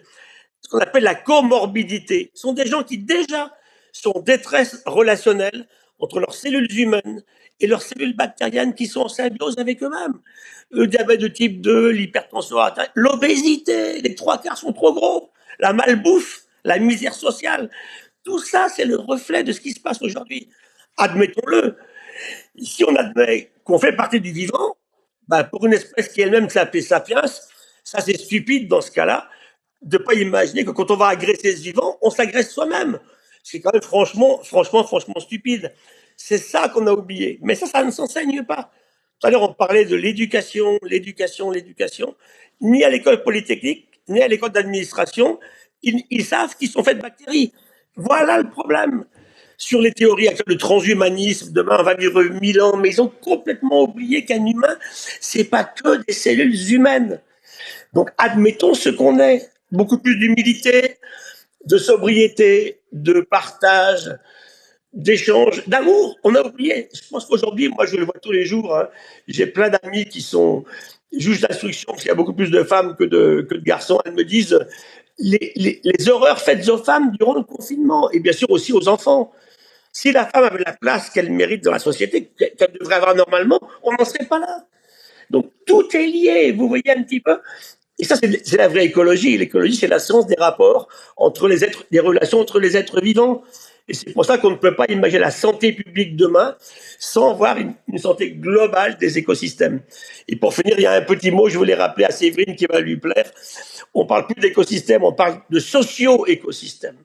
Ce 0.62 0.70
qu'on 0.70 0.80
appelle 0.80 1.04
la 1.04 1.16
comorbidité. 1.16 2.32
Ce 2.34 2.42
sont 2.42 2.54
des 2.54 2.66
gens 2.66 2.84
qui 2.84 2.98
déjà 2.98 3.56
sont 3.94 4.12
en 4.18 4.22
détresse 4.22 4.84
relationnelle 4.86 5.68
entre 6.00 6.20
leurs 6.20 6.34
cellules 6.34 6.68
humaines 6.78 7.24
et 7.60 7.68
leurs 7.68 7.82
cellules 7.84 8.16
bactériennes 8.16 8.74
qui 8.74 8.88
sont 8.88 9.02
en 9.02 9.08
symbiose 9.08 9.58
avec 9.60 9.82
eux-mêmes. 9.84 10.20
Le 10.72 10.88
diabète 10.88 11.22
de 11.22 11.28
type 11.28 11.62
2, 11.62 11.90
l'hypertension 11.90 12.58
l'obésité, 12.96 14.02
les 14.02 14.16
trois 14.16 14.40
quarts 14.40 14.58
sont 14.58 14.74
trop 14.74 14.94
gros 14.94 15.32
la 15.62 15.74
malbouffe, 15.74 16.42
la 16.66 16.80
misère 16.80 17.14
sociale. 17.14 17.70
Tout 18.26 18.40
ça, 18.40 18.68
c'est 18.76 18.86
le 18.86 18.98
reflet 18.98 19.44
de 19.44 19.54
ce 19.54 19.62
qui 19.62 19.72
se 19.72 19.80
passe 19.80 20.02
aujourd'hui. 20.02 20.50
Admettons-le. 20.98 21.78
Si 22.62 22.84
on 22.84 22.96
admet 22.96 23.52
qu'on 23.64 23.80
fait 23.80 23.96
partie 23.96 24.20
du 24.20 24.32
vivant, 24.32 24.76
bah, 25.28 25.44
pour 25.44 25.66
une 25.66 25.74
espèce 25.74 26.10
qui 26.10 26.22
elle-même 26.22 26.50
s'appelle 26.50 26.84
sapiens, 26.84 27.24
ça 27.84 28.02
c'est 28.02 28.18
stupide 28.18 28.68
dans 28.68 28.82
ce 28.82 28.92
cas-là, 28.92 29.30
de 29.82 29.98
ne 29.98 30.04
pas 30.04 30.14
imaginer 30.14 30.66
que 30.66 30.72
quand 30.72 30.92
on 30.92 30.98
va 30.98 31.08
agresser 31.08 31.56
ce 31.56 31.62
vivant, 31.62 31.98
on 32.02 32.10
s'agresse 32.10 32.52
soi-même. 32.52 33.00
C'est 33.44 33.60
quand 33.60 33.72
même 33.74 33.82
franchement, 33.82 34.40
franchement, 34.44 34.84
franchement 34.84 35.20
stupide. 35.20 35.74
C'est 36.18 36.38
ça 36.38 36.70
qu'on 36.70 36.86
a 36.86 36.92
oublié. 36.92 37.40
Mais 37.42 37.56
ça, 37.56 37.66
ça 37.66 37.84
ne 37.84 37.90
s'enseigne 37.90 38.44
pas. 38.44 38.72
Tout 39.20 39.28
à 39.28 39.32
l'heure, 39.32 39.44
on 39.44 39.54
parlait 39.54 39.86
de 39.86 39.96
l'éducation, 39.96 40.78
l'éducation, 40.84 41.50
l'éducation. 41.50 42.16
Ni 42.60 42.84
à 42.84 42.90
l'école 42.90 43.24
polytechnique, 43.24 43.91
nés 44.08 44.24
à 44.24 44.28
l'école 44.28 44.52
d'administration, 44.52 45.40
ils, 45.84 46.26
savent 46.26 46.56
qu'ils 46.56 46.70
sont 46.70 46.84
faits 46.84 46.98
de 46.98 47.02
bactéries. 47.02 47.54
Voilà 47.96 48.38
le 48.38 48.50
problème. 48.50 49.06
Sur 49.58 49.82
les 49.82 49.92
théories 49.92 50.28
actuelles 50.28 50.56
de 50.56 50.60
transhumanisme, 50.60 51.52
demain 51.54 51.78
on 51.80 51.84
va 51.84 51.94
vivre 51.94 52.24
mille 52.24 52.62
ans, 52.62 52.78
mais 52.78 52.90
ils 52.90 53.02
ont 53.02 53.12
complètement 53.22 53.84
oublié 53.84 54.26
qu'un 54.26 54.44
humain, 54.46 54.76
c'est 55.20 55.44
pas 55.44 55.64
que 55.64 56.04
des 56.04 56.14
cellules 56.14 56.72
humaines. 56.72 57.22
Donc 57.94 58.10
admettons 58.18 58.74
ce 58.74 58.90
qu'on 58.90 59.20
est. 59.20 59.50
Beaucoup 59.72 60.00
plus 60.00 60.18
d'humilité, 60.18 60.98
de 61.66 61.78
sobriété, 61.78 62.82
de 62.92 63.22
partage, 63.22 64.12
d'échange, 64.94 65.68
d'amour. 65.68 66.18
On 66.24 66.36
a 66.36 66.42
oublié. 66.42 66.90
Je 66.94 67.02
pense 67.10 67.26
qu'aujourd'hui, 67.26 67.70
moi 67.70 67.86
je 67.86 67.96
le 67.96 68.06
vois 68.06 68.20
tous 68.22 68.32
les 68.32 68.46
jours, 68.46 68.76
hein. 68.76 68.90
j'ai 69.28 69.48
plein 69.48 69.70
d'amis 69.70 70.06
qui 70.06 70.22
sont 70.22 70.66
juge 71.18 71.42
d'instruction, 71.42 71.88
parce 71.92 72.02
qu'il 72.02 72.10
y 72.10 72.12
a 72.12 72.16
beaucoup 72.16 72.34
plus 72.34 72.52
de 72.52 72.64
femmes 72.64 72.96
que 72.96 73.04
de, 73.04 73.46
que 73.50 73.56
de 73.56 73.62
garçons, 73.62 74.00
elles 74.06 74.14
me 74.14 74.24
disent 74.24 74.58
les, 75.18 75.52
les, 75.56 75.82
les, 75.84 76.10
horreurs 76.10 76.40
faites 76.40 76.68
aux 76.70 76.78
femmes 76.78 77.12
durant 77.20 77.36
le 77.36 77.44
confinement, 77.44 78.10
et 78.12 78.20
bien 78.20 78.34
sûr 78.34 78.50
aussi 78.50 78.74
aux 78.74 78.88
enfants. 78.88 79.32
Si 79.94 80.14
la 80.14 80.26
femme 80.26 80.46
avait 80.46 80.64
la 80.66 80.72
place 80.72 81.10
qu'elle 81.10 81.32
mérite 81.32 81.66
dans 81.66 81.72
la 81.72 81.80
société, 81.80 82.32
qu'elle 82.38 82.72
devrait 82.80 82.96
avoir 82.96 83.14
normalement, 83.14 83.60
on 83.84 83.92
n'en 83.92 84.06
serait 84.06 84.26
pas 84.26 84.40
là. 84.40 84.66
Donc 85.30 85.52
tout 85.66 85.86
est 85.96 86.08
lié, 86.08 86.54
vous 86.54 86.70
voyez 86.70 86.90
un 86.90 87.04
petit 87.04 87.20
peu. 87.20 87.40
Et 88.00 88.06
ça, 88.06 88.16
c'est 88.16 88.58
la 88.58 88.68
vraie 88.70 88.86
écologie. 88.86 89.38
L'écologie, 89.38 89.76
c'est 89.76 89.88
la 89.88 90.00
science 90.00 90.26
des 90.28 90.36
rapports 90.36 90.88
entre 91.18 91.48
les 91.48 91.64
êtres, 91.64 91.84
des 91.92 92.00
relations 92.00 92.40
entre 92.40 92.60
les 92.60 92.78
êtres 92.78 93.02
vivants. 93.02 93.44
Et 93.92 93.94
c'est 93.94 94.14
pour 94.14 94.24
ça 94.24 94.38
qu'on 94.38 94.52
ne 94.52 94.56
peut 94.56 94.74
pas 94.74 94.86
imaginer 94.88 95.20
la 95.20 95.32
santé 95.32 95.74
publique 95.74 96.16
demain 96.16 96.56
sans 96.98 97.34
voir 97.34 97.58
une, 97.58 97.74
santé 97.98 98.32
globale 98.32 98.98
des 98.98 99.18
écosystèmes. 99.18 99.82
Et 100.30 100.38
pour 100.38 100.54
finir, 100.54 100.76
il 100.78 100.84
y 100.84 100.86
a 100.86 100.94
un 100.94 101.02
petit 101.02 101.30
mot, 101.30 101.50
je 101.50 101.58
voulais 101.58 101.76
rappeler 101.76 102.06
à 102.06 102.12
Séverine 102.12 102.56
qui 102.56 102.68
va 102.68 102.80
lui 102.80 102.96
plaire. 102.96 103.30
On 103.94 104.06
parle 104.06 104.28
plus 104.28 104.40
d'écosystèmes, 104.40 105.04
on 105.04 105.12
parle 105.12 105.42
de 105.50 105.60
socio-écosystèmes. 105.60 106.96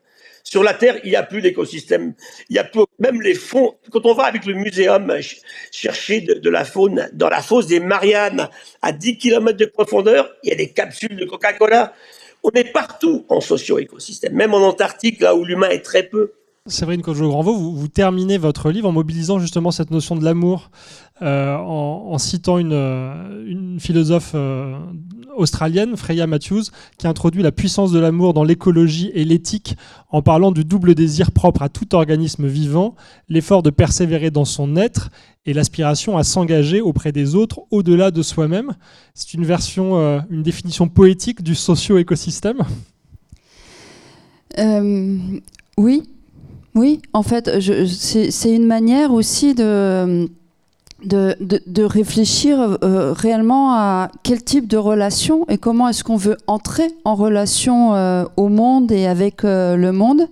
Sur 0.45 0.62
la 0.62 0.74
Terre, 0.74 1.01
il 1.03 1.11
n'y 1.11 1.16
a 1.16 1.24
plus 1.24 1.43
d'écosystème. 1.43 2.14
Il 2.51 2.55
y 2.55 2.61
a 2.61 2.64
plus, 2.64 2.82
même 3.01 3.20
les 3.20 3.34
fonds. 3.34 3.74
Quand 3.91 4.07
on 4.07 4.14
va 4.14 4.26
avec 4.26 4.47
le 4.47 4.55
muséum 4.55 5.12
chercher 5.72 6.20
de, 6.20 6.51
la 6.51 6.64
faune 6.64 7.09
dans 7.14 7.28
la 7.28 7.43
fosse 7.43 7.66
des 7.66 7.80
Mariannes 7.80 8.49
à 8.80 8.93
10 8.93 9.18
km 9.18 9.59
de 9.59 9.66
profondeur, 9.66 10.30
il 10.45 10.51
y 10.51 10.53
a 10.53 10.57
des 10.57 10.68
capsules 10.68 11.16
de 11.16 11.24
Coca-Cola. 11.24 11.95
On 12.45 12.51
est 12.51 12.72
partout 12.72 13.26
en 13.28 13.41
socio-écosystème, 13.41 14.34
même 14.34 14.55
en 14.55 14.59
Antarctique, 14.59 15.20
là 15.20 15.34
où 15.34 15.45
l'humain 15.45 15.70
est 15.70 15.84
très 15.84 16.05
peu. 16.05 16.30
Séverine 16.69 17.03
Cojo-Granvaux, 17.03 17.57
vous, 17.57 17.77
vous, 17.77 17.89
terminez 17.89 18.39
votre 18.39 18.71
livre 18.71 18.89
en 18.89 18.93
mobilisant 18.93 19.39
justement 19.39 19.71
cette 19.71 19.91
notion 19.91 20.17
de 20.17 20.25
l'amour, 20.25 20.71
euh, 21.23 21.55
en, 21.57 22.19
citant 22.19 22.59
une, 22.59 22.73
euh, 22.73 23.79
philosophe 23.79 24.33
euh, 24.35 24.77
australienne, 25.37 25.97
Freya 25.97 26.27
Matthews, 26.27 26.64
qui 26.99 27.07
introduit 27.07 27.43
la 27.43 27.53
puissance 27.53 27.93
de 27.93 27.99
l'amour 27.99 28.35
dans 28.35 28.45
l'écologie 28.45 29.11
et 29.14 29.25
l'éthique 29.25 29.77
en 30.11 30.23
parlant 30.23 30.51
du 30.51 30.64
double 30.64 30.95
désir 30.95 31.31
propre 31.31 31.62
à 31.62 31.69
tout 31.69 31.95
organisme 31.95 32.47
vivant, 32.47 32.97
l'effort 33.29 33.62
de 33.62 33.71
persévérer 33.71 34.31
dans 34.31 34.45
son 34.45 34.77
être 34.77 35.11
et 35.47 35.53
l'aspiration 35.53 36.19
à 36.19 36.25
s'engager 36.25 36.81
auprès 36.81 37.12
des 37.12 37.35
autres 37.35 37.61
au-delà 37.71 38.11
de 38.11 38.23
soi-même. 38.23 38.75
C'est 39.14 39.35
une 39.35 39.45
version, 39.45 40.21
une 40.31 40.43
définition 40.43 40.89
poétique 40.89 41.43
du 41.43 41.55
socio-écosystème? 41.55 42.62
oui, 45.79 46.03
oui, 46.77 47.01
en 47.14 47.22
fait, 47.22 47.51
c'est 47.89 48.53
une 48.53 48.66
manière 48.66 49.12
aussi 49.14 49.55
de, 49.55 50.29
de, 51.03 51.83
réfléchir 51.83 52.79
euh, 52.85 53.14
réellement 53.14 53.72
à 53.72 54.11
quel 54.22 54.45
type 54.45 54.68
de 54.68 54.77
relation 54.77 55.47
et 55.49 55.57
comment 55.57 55.89
est-ce 55.89 56.05
qu'on 56.05 56.16
veut 56.16 56.37
entrer 56.47 56.89
en 57.07 57.14
relation 57.14 57.95
euh, 57.95 58.24
au 58.37 58.49
monde 58.49 58.93
et 58.93 59.07
avec 59.07 59.43
euh, 59.43 59.77
le 59.77 59.93
monde. 59.93 60.29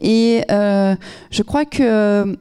Et 0.00 0.42
je 0.48 1.42
crois 1.42 1.64
que 1.64 2.36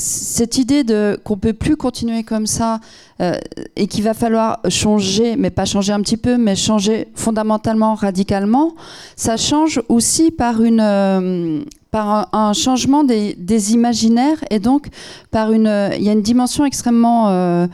cette 0.00 0.58
idée 0.58 0.82
de 0.82 1.20
qu'on 1.24 1.36
peut 1.36 1.52
plus 1.52 1.76
continuer 1.76 2.24
comme 2.24 2.46
ça 2.46 2.80
euh, 3.20 3.34
et 3.76 3.86
qu'il 3.86 4.02
va 4.02 4.14
falloir 4.14 4.60
changer, 4.68 5.36
mais 5.36 5.50
pas 5.50 5.66
changer 5.66 5.92
un 5.92 6.00
petit 6.00 6.16
peu, 6.16 6.38
mais 6.38 6.56
changer 6.56 7.08
fondamentalement, 7.14 7.94
radicalement, 7.94 8.74
ça 9.14 9.36
change 9.36 9.82
aussi 9.88 10.30
par 10.30 10.62
une 10.62 10.80
euh, 10.80 11.60
par 11.90 12.28
un, 12.32 12.52
changement 12.52 13.02
des, 13.02 13.72
imaginaires 13.72 14.38
et 14.48 14.60
donc 14.60 14.86
par 15.32 15.50
une 15.50 15.90
il 15.96 16.02
y 16.04 16.08
a 16.08 16.12
une 16.12 16.22
dimension 16.22 16.64
extrêmement 16.64 17.28
euh, 17.30 17.66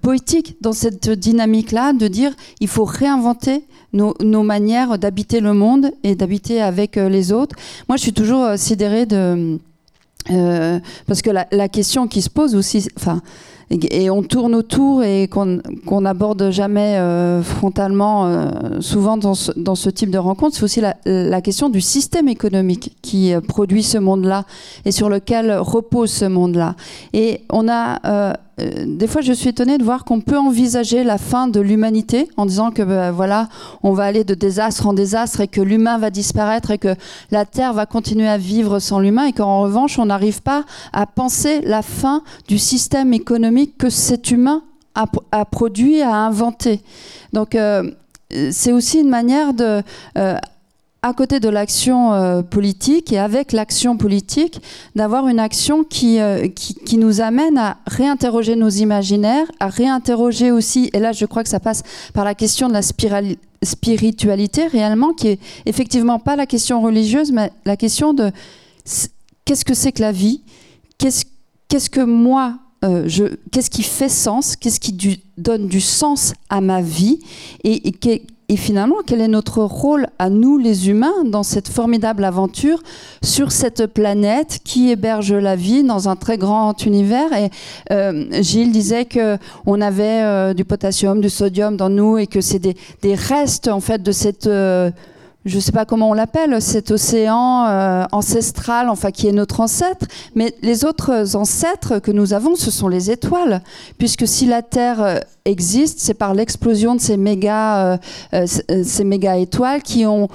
poétique 0.00 0.56
dans 0.62 0.72
cette 0.72 1.10
dynamique 1.10 1.70
là 1.70 1.92
de 1.92 2.08
dire 2.08 2.32
il 2.60 2.68
faut 2.68 2.84
réinventer 2.84 3.64
nos 3.92 4.42
manières 4.42 4.98
d'habiter 4.98 5.40
le 5.40 5.52
monde 5.52 5.92
et 6.02 6.14
d'habiter 6.14 6.62
avec 6.62 6.96
les 6.96 7.30
autres. 7.30 7.54
Moi, 7.90 7.98
je 7.98 8.02
suis 8.02 8.14
toujours 8.14 8.56
sidérée 8.56 9.04
de 9.04 9.58
euh, 10.30 10.78
parce 11.06 11.22
que 11.22 11.30
la, 11.30 11.46
la, 11.50 11.68
question 11.68 12.06
qui 12.06 12.22
se 12.22 12.30
pose 12.30 12.54
aussi, 12.54 12.86
enfin, 12.96 13.20
et, 13.70 14.10
on 14.10 14.22
tourne 14.22 14.54
autour 14.54 15.02
et 15.02 15.28
qu'on 15.28 16.00
n'aborde 16.00 16.50
jamais 16.50 16.96
euh, 16.98 17.42
frontalement, 17.42 18.26
euh, 18.26 18.80
souvent 18.80 19.16
dans 19.16 19.34
ce, 19.34 19.50
dans 19.56 19.74
ce, 19.74 19.90
type 19.90 20.10
de 20.10 20.18
rencontre, 20.18 20.56
c'est 20.56 20.62
aussi 20.62 20.80
la, 20.80 20.96
la, 21.04 21.40
question 21.40 21.68
du 21.68 21.80
système 21.80 22.28
économique 22.28 22.96
qui 23.02 23.32
produit 23.48 23.82
ce 23.82 23.98
monde-là 23.98 24.44
et 24.84 24.92
sur 24.92 25.08
lequel 25.08 25.52
repose 25.58 26.10
ce 26.10 26.26
monde-là. 26.26 26.76
Et 27.12 27.42
on 27.50 27.68
a 27.68 28.36
euh, 28.60 28.84
des 28.86 29.06
fois, 29.06 29.22
je 29.22 29.32
suis 29.32 29.48
étonnée 29.48 29.78
de 29.78 29.84
voir 29.84 30.04
qu'on 30.04 30.20
peut 30.20 30.36
envisager 30.36 31.04
la 31.04 31.16
fin 31.16 31.48
de 31.48 31.60
l'humanité 31.60 32.28
en 32.36 32.44
disant 32.44 32.70
que 32.70 32.82
ben, 32.82 33.10
voilà, 33.10 33.48
on 33.82 33.92
va 33.92 34.04
aller 34.04 34.24
de 34.24 34.34
désastre 34.34 34.86
en 34.86 34.92
désastre 34.92 35.40
et 35.40 35.48
que 35.48 35.60
l'humain 35.60 35.98
va 35.98 36.10
disparaître 36.10 36.70
et 36.70 36.78
que 36.78 36.94
la 37.30 37.46
Terre 37.46 37.72
va 37.72 37.86
continuer 37.86 38.28
à 38.28 38.38
vivre 38.38 38.78
sans 38.78 39.00
l'humain 39.00 39.26
et 39.26 39.32
qu'en 39.32 39.62
revanche, 39.62 39.98
on 39.98 40.06
n'arrive 40.06 40.42
pas 40.42 40.64
à 40.92 41.06
penser 41.06 41.60
la 41.62 41.82
fin 41.82 42.22
du 42.46 42.58
système 42.58 43.14
économique 43.14 43.78
que 43.78 43.88
cet 43.88 44.30
humain 44.30 44.62
a, 44.94 45.44
produit, 45.46 46.02
a 46.02 46.14
inventé. 46.14 46.82
Donc, 47.32 47.54
euh, 47.54 47.90
c'est 48.50 48.72
aussi 48.72 49.00
une 49.00 49.08
manière 49.08 49.54
de, 49.54 49.82
euh, 50.18 50.36
à 51.04 51.12
côté 51.14 51.40
de 51.40 51.48
l'action 51.48 52.12
euh, 52.12 52.42
politique 52.42 53.12
et 53.12 53.18
avec 53.18 53.50
l'action 53.50 53.96
politique, 53.96 54.62
d'avoir 54.94 55.26
une 55.26 55.40
action 55.40 55.82
qui, 55.82 56.20
euh, 56.20 56.46
qui, 56.46 56.74
qui, 56.74 56.96
nous 56.96 57.20
amène 57.20 57.58
à 57.58 57.78
réinterroger 57.88 58.54
nos 58.54 58.68
imaginaires, 58.68 59.50
à 59.58 59.66
réinterroger 59.66 60.52
aussi, 60.52 60.90
et 60.92 61.00
là 61.00 61.10
je 61.10 61.26
crois 61.26 61.42
que 61.42 61.48
ça 61.48 61.58
passe 61.58 61.82
par 62.14 62.24
la 62.24 62.36
question 62.36 62.68
de 62.68 62.72
la 62.72 62.82
spiritualité 63.62 64.68
réellement, 64.68 65.12
qui 65.12 65.28
est 65.28 65.40
effectivement 65.66 66.20
pas 66.20 66.36
la 66.36 66.46
question 66.46 66.80
religieuse, 66.80 67.32
mais 67.32 67.50
la 67.64 67.76
question 67.76 68.14
de 68.14 68.30
qu'est-ce 69.44 69.64
que 69.64 69.74
c'est 69.74 69.90
que 69.90 70.02
la 70.02 70.12
vie, 70.12 70.42
qu'est-ce 70.98 71.90
que 71.90 72.00
moi 72.00 72.58
euh, 72.84 73.08
qu'est-ce 73.52 73.70
qui 73.70 73.84
fait 73.84 74.08
sens, 74.08 74.56
qu'est-ce 74.56 74.80
qui 74.80 75.22
donne 75.38 75.68
du 75.68 75.80
sens 75.80 76.34
à 76.48 76.60
ma 76.60 76.82
vie? 76.82 77.20
Et, 77.62 77.88
et, 77.88 77.92
et 78.48 78.56
finalement, 78.56 78.96
quel 79.06 79.20
est 79.20 79.28
notre 79.28 79.62
rôle 79.62 80.08
à 80.18 80.28
nous, 80.28 80.58
les 80.58 80.90
humains, 80.90 81.24
dans 81.24 81.42
cette 81.42 81.68
formidable 81.68 82.24
aventure 82.24 82.82
sur 83.22 83.50
cette 83.52 83.86
planète 83.86 84.58
qui 84.64 84.90
héberge 84.90 85.32
la 85.32 85.56
vie 85.56 85.84
dans 85.84 86.08
un 86.08 86.16
très 86.16 86.38
grand 86.38 86.84
univers 86.84 87.32
Et 87.32 87.50
euh, 87.92 88.26
Gilles 88.42 88.72
disait 88.72 89.04
que 89.04 89.38
on 89.64 89.80
avait 89.80 90.22
euh, 90.22 90.54
du 90.54 90.64
potassium, 90.64 91.20
du 91.20 91.30
sodium 91.30 91.76
dans 91.76 91.88
nous 91.88 92.18
et 92.18 92.26
que 92.26 92.40
c'est 92.40 92.58
des, 92.58 92.76
des, 93.00 93.14
restes 93.14 93.68
en 93.68 93.80
fait 93.80 94.02
de 94.02 94.12
cette 94.12 94.46
euh, 94.46 94.90
je 95.44 95.56
ne 95.56 95.60
sais 95.60 95.72
pas 95.72 95.84
comment 95.84 96.10
on 96.10 96.12
l'appelle, 96.12 96.62
cet 96.62 96.90
océan 96.90 97.66
euh, 97.66 98.04
ancestral, 98.12 98.88
enfin 98.88 99.10
qui 99.10 99.26
est 99.26 99.32
notre 99.32 99.60
ancêtre, 99.60 100.06
mais 100.34 100.54
les 100.62 100.84
autres 100.84 101.36
ancêtres 101.36 101.98
que 101.98 102.12
nous 102.12 102.32
avons, 102.32 102.54
ce 102.54 102.70
sont 102.70 102.88
les 102.88 103.10
étoiles, 103.10 103.60
puisque 103.98 104.26
si 104.26 104.46
la 104.46 104.62
Terre 104.62 105.02
euh, 105.02 105.18
existe, 105.44 105.98
c'est 106.00 106.14
par 106.14 106.34
l'explosion 106.34 106.94
de 106.94 107.00
ces 107.00 107.16
méga, 107.16 107.98
euh, 108.32 108.46
ces 108.46 109.04
méga 109.04 109.36
étoiles 109.36 109.82
qui 109.82 110.06
ont 110.06 110.28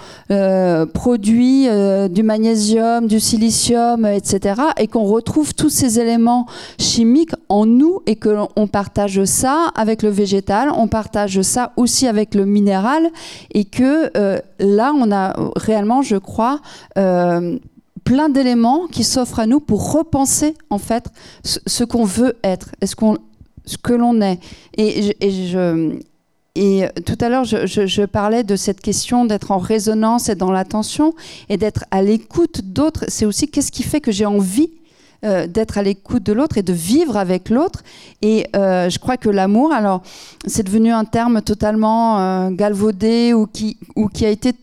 produit 0.94 1.68
du 2.10 2.24
magnésium, 2.24 3.08
du 3.08 3.20
silicium, 3.20 4.06
etc., 4.06 4.62
et 4.78 4.88
qu'on 4.88 5.04
retrouve 5.04 5.54
tous 5.54 5.70
ces 5.70 6.00
éléments 6.00 6.46
chimiques 6.80 7.34
en 7.50 7.66
nous 7.66 8.02
et 8.06 8.16
que 8.16 8.30
l'on 8.30 8.68
partage 8.68 9.24
ça 9.26 9.72
avec 9.76 10.04
le 10.04 10.10
végétal, 10.10 10.70
on 10.76 10.88
partage 10.88 11.42
ça 11.42 11.72
aussi 11.78 12.08
avec 12.08 12.36
le 12.36 12.46
minéral, 12.46 13.10
et 13.54 13.66
que 13.66 14.12
là 14.60 14.94
on 14.94 15.12
a 15.12 15.34
réellement, 15.56 16.02
je 16.02 16.18
crois, 16.18 16.60
euh, 16.98 17.58
plein 18.04 18.30
d'éléments 18.30 18.88
qui 18.88 19.04
s'offrent 19.04 19.40
à 19.40 19.48
nous 19.48 19.60
pour 19.60 19.92
repenser 19.92 20.56
en 20.70 20.78
fait 20.78 21.06
ce, 21.44 21.84
qu'on 21.84 22.06
veut 22.06 22.38
être, 22.44 22.70
est-ce 22.82 22.96
qu'on, 22.96 23.18
ce 23.68 23.78
que 23.78 23.94
l'on 23.94 24.20
est. 24.22 24.40
Et, 24.78 25.16
tout 27.06 27.18
à 27.22 27.30
l'heure, 27.30 27.44
je, 27.44 28.06
parlais 28.06 28.44
de 28.44 28.56
cette 28.56 28.82
question 28.82 29.26
d'être 29.26 29.52
en 29.52 29.60
résonance 29.60 30.30
et 30.30 30.36
dans 30.36 30.52
l'attention 30.52 31.14
et 31.50 31.58
d'être 31.58 31.86
à 31.92 32.02
l'écoute 32.02 32.62
d'autres. 32.64 33.06
C'est 33.10 33.26
aussi 33.26 33.48
qu'est-ce 33.48 33.72
qui 33.72 33.84
fait 33.84 34.02
que 34.02 34.12
j'ai 34.12 34.26
envie 34.26 34.72
euh, 35.24 35.46
d'être 35.46 35.78
à 35.78 35.84
l'écoute 35.84 36.24
de 36.24 36.34
l'autre 36.34 36.58
et 36.58 36.64
de 36.64 36.74
vivre 36.74 37.16
avec 37.16 37.50
l'autre. 37.50 37.84
Et 38.24 38.48
euh, 38.56 38.90
je 38.90 38.98
crois 38.98 39.18
que 39.18 39.30
l'amour, 39.30 39.72
alors, 39.72 40.02
c'est 40.48 40.64
devenu 40.64 40.92
un 40.92 41.06
terme 41.06 41.44
totalement 41.44 42.50
galvaudé 42.50 43.34
ou 43.34 43.46
qui, 43.46 43.78
ou 43.96 44.08
qui 44.08 44.26
a 44.26 44.30
été 44.30 44.54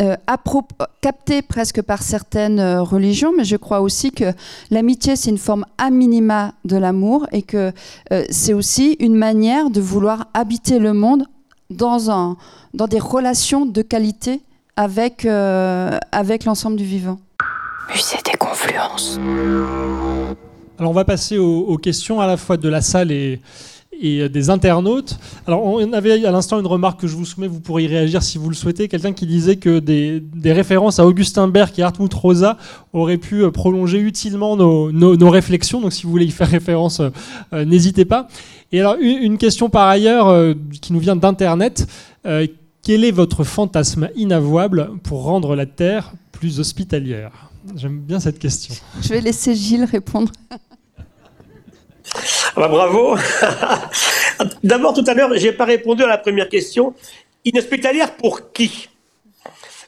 euh, 0.00 0.16
capté 1.00 1.42
presque 1.42 1.82
par 1.82 2.02
certaines 2.02 2.60
euh, 2.60 2.82
religions, 2.82 3.32
mais 3.36 3.42
je 3.42 3.56
crois 3.56 3.80
aussi 3.80 4.12
que 4.12 4.32
l'amitié, 4.70 5.16
c'est 5.16 5.30
une 5.30 5.38
forme 5.38 5.64
a 5.76 5.90
minima 5.90 6.52
de 6.64 6.76
l'amour 6.76 7.26
et 7.32 7.42
que 7.42 7.72
euh, 8.12 8.24
c'est 8.30 8.52
aussi 8.52 8.96
une 9.00 9.16
manière 9.16 9.70
de 9.70 9.80
vouloir 9.80 10.28
habiter 10.34 10.78
le 10.78 10.92
monde 10.92 11.24
dans, 11.70 12.12
un, 12.12 12.36
dans 12.74 12.86
des 12.86 13.00
relations 13.00 13.66
de 13.66 13.82
qualité 13.82 14.40
avec, 14.76 15.24
avec 15.24 16.44
l'ensemble 16.44 16.76
du 16.76 16.84
vivant. 16.84 17.18
Musée 17.92 18.18
des 18.24 18.38
confluences. 18.38 19.18
Alors 20.78 20.92
on 20.92 20.94
va 20.94 21.04
passer 21.04 21.36
aux 21.36 21.76
questions 21.78 22.20
à 22.20 22.28
la 22.28 22.36
fois 22.36 22.56
de 22.56 22.68
la 22.68 22.80
salle 22.80 23.10
et, 23.10 23.40
et 24.00 24.20
euh, 24.20 24.28
des 24.28 24.50
internautes. 24.50 25.18
Alors, 25.46 25.64
on 25.64 25.92
avait 25.92 26.24
à 26.24 26.30
l'instant 26.30 26.58
une 26.60 26.66
remarque 26.66 27.00
que 27.00 27.06
je 27.06 27.16
vous 27.16 27.24
soumets, 27.24 27.48
vous 27.48 27.60
pourriez 27.60 27.86
réagir 27.86 28.22
si 28.22 28.38
vous 28.38 28.48
le 28.48 28.54
souhaitez. 28.54 28.88
Quelqu'un 28.88 29.12
qui 29.12 29.26
disait 29.26 29.56
que 29.56 29.78
des, 29.78 30.22
références 30.52 30.98
à 30.98 31.06
Augustin 31.06 31.48
Berg 31.48 31.72
et 31.78 31.82
Hartmut 31.82 32.12
Rosa 32.12 32.56
auraient 32.92 33.18
pu 33.18 33.42
euh, 33.42 33.50
prolonger 33.50 33.98
utilement 34.00 34.56
nos, 34.56 35.30
réflexions. 35.30 35.80
Donc, 35.80 35.92
si 35.92 36.04
vous 36.04 36.10
voulez 36.10 36.26
y 36.26 36.30
faire 36.30 36.48
référence, 36.48 37.00
euh, 37.00 37.64
n'hésitez 37.64 38.04
pas. 38.04 38.28
Et 38.72 38.80
alors, 38.80 38.96
une, 39.00 39.38
question 39.38 39.70
par 39.70 39.88
ailleurs 39.88 40.54
qui 40.82 40.92
nous 40.92 40.98
vient 40.98 41.16
d'Internet. 41.16 41.86
quel 42.82 43.04
est 43.04 43.10
votre 43.10 43.44
fantasme 43.44 44.08
inavouable 44.16 44.90
pour 45.04 45.22
rendre 45.22 45.54
la 45.54 45.64
Terre 45.64 46.12
plus 46.32 46.60
hospitalière? 46.60 47.50
J'aime 47.76 48.00
bien 48.00 48.20
cette 48.20 48.38
question. 48.38 48.74
Je 49.00 49.08
vais 49.08 49.20
laisser 49.20 49.54
Gilles 49.54 49.84
répondre. 49.84 50.32
Ah 52.56 52.60
bah, 52.60 52.68
bravo. 52.68 53.16
D'abord, 54.62 54.94
tout 54.94 55.04
à 55.06 55.14
l'heure, 55.14 55.30
j'ai 55.34 55.52
pas 55.52 55.64
répondu 55.64 56.02
à 56.02 56.06
la 56.06 56.18
première 56.18 56.48
question. 56.48 56.94
Inhospitalière 57.44 58.14
pour 58.14 58.52
qui? 58.52 58.88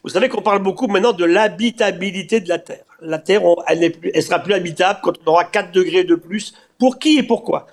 Vous 0.03 0.11
savez 0.11 0.29
qu'on 0.29 0.41
parle 0.41 0.63
beaucoup 0.63 0.87
maintenant 0.87 1.13
de 1.13 1.25
l'habitabilité 1.25 2.41
de 2.41 2.49
la 2.49 2.59
Terre. 2.59 2.85
La 3.03 3.19
Terre, 3.19 3.43
elle, 3.67 3.93
elle 4.15 4.23
sera 4.23 4.39
plus 4.39 4.55
habitable 4.55 5.01
quand 5.03 5.13
on 5.27 5.33
aura 5.33 5.45
4 5.45 5.73
degrés 5.73 6.05
de 6.05 6.15
plus. 6.15 6.55
Pour 6.79 6.99
qui 6.99 7.19
et 7.19 7.23
pourquoi? 7.23 7.67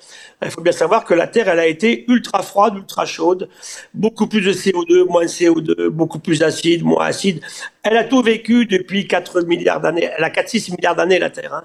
Il 0.43 0.51
faut 0.51 0.61
bien 0.61 0.73
savoir 0.73 1.05
que 1.05 1.13
la 1.13 1.27
Terre, 1.27 1.47
elle 1.47 1.59
a 1.59 1.67
été 1.67 2.03
ultra 2.09 2.43
froide, 2.43 2.75
ultra 2.75 3.05
chaude, 3.05 3.47
beaucoup 3.93 4.27
plus 4.27 4.41
de 4.41 4.51
CO2, 4.51 5.05
moins 5.07 5.23
de 5.23 5.29
CO2, 5.29 5.87
beaucoup 5.87 6.19
plus 6.19 6.43
acide, 6.43 6.83
moins 6.83 7.05
acide. 7.05 7.41
Elle 7.83 7.95
a 7.95 8.03
tout 8.03 8.21
vécu 8.21 8.65
depuis 8.65 9.07
4 9.07 9.41
milliards 9.41 9.79
d'années. 9.79 10.09
Elle 10.17 10.23
a 10.23 10.29
4-6 10.29 10.75
milliards 10.75 10.95
d'années, 10.95 11.19
la 11.19 11.29
Terre. 11.29 11.53
Hein. 11.53 11.63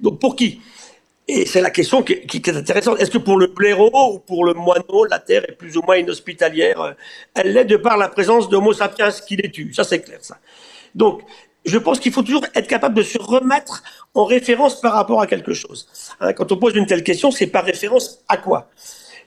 Donc 0.00 0.20
pour 0.20 0.36
qui? 0.36 0.60
Et 1.26 1.46
c'est 1.46 1.62
la 1.62 1.70
question 1.70 2.02
qui, 2.02 2.12
est 2.12 2.48
intéressante. 2.48 3.00
Est-ce 3.00 3.10
que 3.10 3.18
pour 3.18 3.38
le 3.38 3.46
blaireau 3.46 4.14
ou 4.14 4.18
pour 4.18 4.44
le 4.44 4.52
moineau, 4.52 5.06
la 5.06 5.18
terre 5.18 5.48
est 5.48 5.52
plus 5.52 5.76
ou 5.76 5.82
moins 5.82 5.96
inhospitalière? 5.96 6.94
Elle 7.34 7.54
l'est 7.54 7.64
de 7.64 7.76
par 7.76 7.96
la 7.96 8.08
présence 8.08 8.50
d'Homo 8.50 8.74
sapiens 8.74 9.10
qui 9.10 9.36
les 9.36 9.50
tue. 9.50 9.72
Ça, 9.72 9.84
c'est 9.84 10.00
clair, 10.00 10.18
ça. 10.20 10.38
Donc, 10.94 11.22
je 11.64 11.78
pense 11.78 11.98
qu'il 11.98 12.12
faut 12.12 12.22
toujours 12.22 12.44
être 12.54 12.66
capable 12.66 12.94
de 12.94 13.02
se 13.02 13.16
remettre 13.18 13.82
en 14.12 14.24
référence 14.26 14.80
par 14.82 14.92
rapport 14.92 15.22
à 15.22 15.26
quelque 15.26 15.54
chose. 15.54 15.88
Hein, 16.20 16.34
quand 16.34 16.52
on 16.52 16.58
pose 16.58 16.74
une 16.76 16.86
telle 16.86 17.02
question, 17.02 17.30
c'est 17.30 17.46
par 17.46 17.64
référence 17.64 18.22
à 18.28 18.36
quoi? 18.36 18.70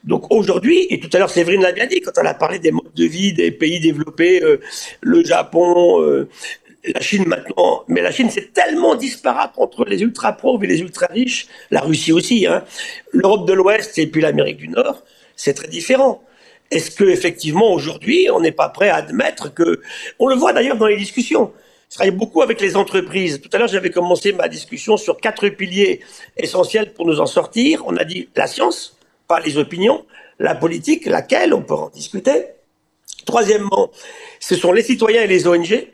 Donc 0.03 0.31
aujourd'hui, 0.31 0.85
et 0.91 0.99
tout 0.99 1.09
à 1.13 1.17
l'heure 1.17 1.31
Séverine 1.31 1.63
l'a 1.63 1.71
bien 1.71 1.87
dit, 1.87 1.99
quand 2.01 2.11
elle 2.17 2.27
a 2.27 2.35
parlé 2.35 2.59
des 2.59 2.71
modes 2.71 2.93
de 2.95 3.05
vie 3.05 3.33
des 3.33 3.51
pays 3.51 3.79
développés, 3.79 4.43
euh, 4.43 4.61
le 5.01 5.23
Japon, 5.23 6.01
euh, 6.01 6.29
la 6.93 7.01
Chine 7.01 7.25
maintenant, 7.27 7.83
mais 7.87 8.01
la 8.01 8.11
Chine 8.11 8.29
c'est 8.29 8.53
tellement 8.53 8.95
disparate 8.95 9.53
entre 9.57 9.85
les 9.85 10.01
ultra 10.01 10.33
pauvres 10.33 10.63
et 10.63 10.67
les 10.67 10.79
ultra 10.79 11.07
riches, 11.07 11.47
la 11.71 11.81
Russie 11.81 12.11
aussi, 12.11 12.45
hein. 12.45 12.63
l'Europe 13.11 13.47
de 13.47 13.53
l'Ouest 13.53 13.97
et 13.97 14.07
puis 14.07 14.21
l'Amérique 14.21 14.57
du 14.57 14.69
Nord, 14.69 15.03
c'est 15.35 15.53
très 15.53 15.67
différent. 15.67 16.23
Est-ce 16.71 16.91
que 16.91 17.05
effectivement 17.05 17.71
aujourd'hui 17.71 18.29
on 18.31 18.39
n'est 18.39 18.51
pas 18.51 18.69
prêt 18.69 18.89
à 18.89 18.95
admettre 18.97 19.53
que, 19.53 19.81
on 20.19 20.27
le 20.27 20.35
voit 20.35 20.53
d'ailleurs 20.53 20.77
dans 20.77 20.87
les 20.87 20.97
discussions. 20.97 21.51
Je 21.89 21.95
travaille 21.95 22.11
beaucoup 22.11 22.41
avec 22.41 22.59
les 22.59 22.75
entreprises. 22.75 23.39
Tout 23.39 23.49
à 23.53 23.57
l'heure, 23.57 23.69
j'avais 23.69 23.91
commencé 23.91 24.33
ma 24.33 24.49
discussion 24.49 24.97
sur 24.97 25.17
quatre 25.17 25.47
piliers 25.47 26.01
essentiels 26.35 26.91
pour 26.93 27.05
nous 27.05 27.21
en 27.21 27.25
sortir. 27.25 27.83
On 27.85 27.95
a 27.95 28.03
dit 28.03 28.27
la 28.35 28.45
science, 28.45 28.97
pas 29.27 29.39
les 29.39 29.57
opinions, 29.57 30.05
la 30.37 30.53
politique, 30.53 31.05
laquelle 31.05 31.53
on 31.53 31.61
peut 31.61 31.75
en 31.75 31.89
discuter. 31.89 32.47
Troisièmement, 33.25 33.89
ce 34.39 34.55
sont 34.55 34.73
les 34.73 34.83
citoyens 34.83 35.23
et 35.23 35.27
les 35.27 35.47
ONG 35.47 35.87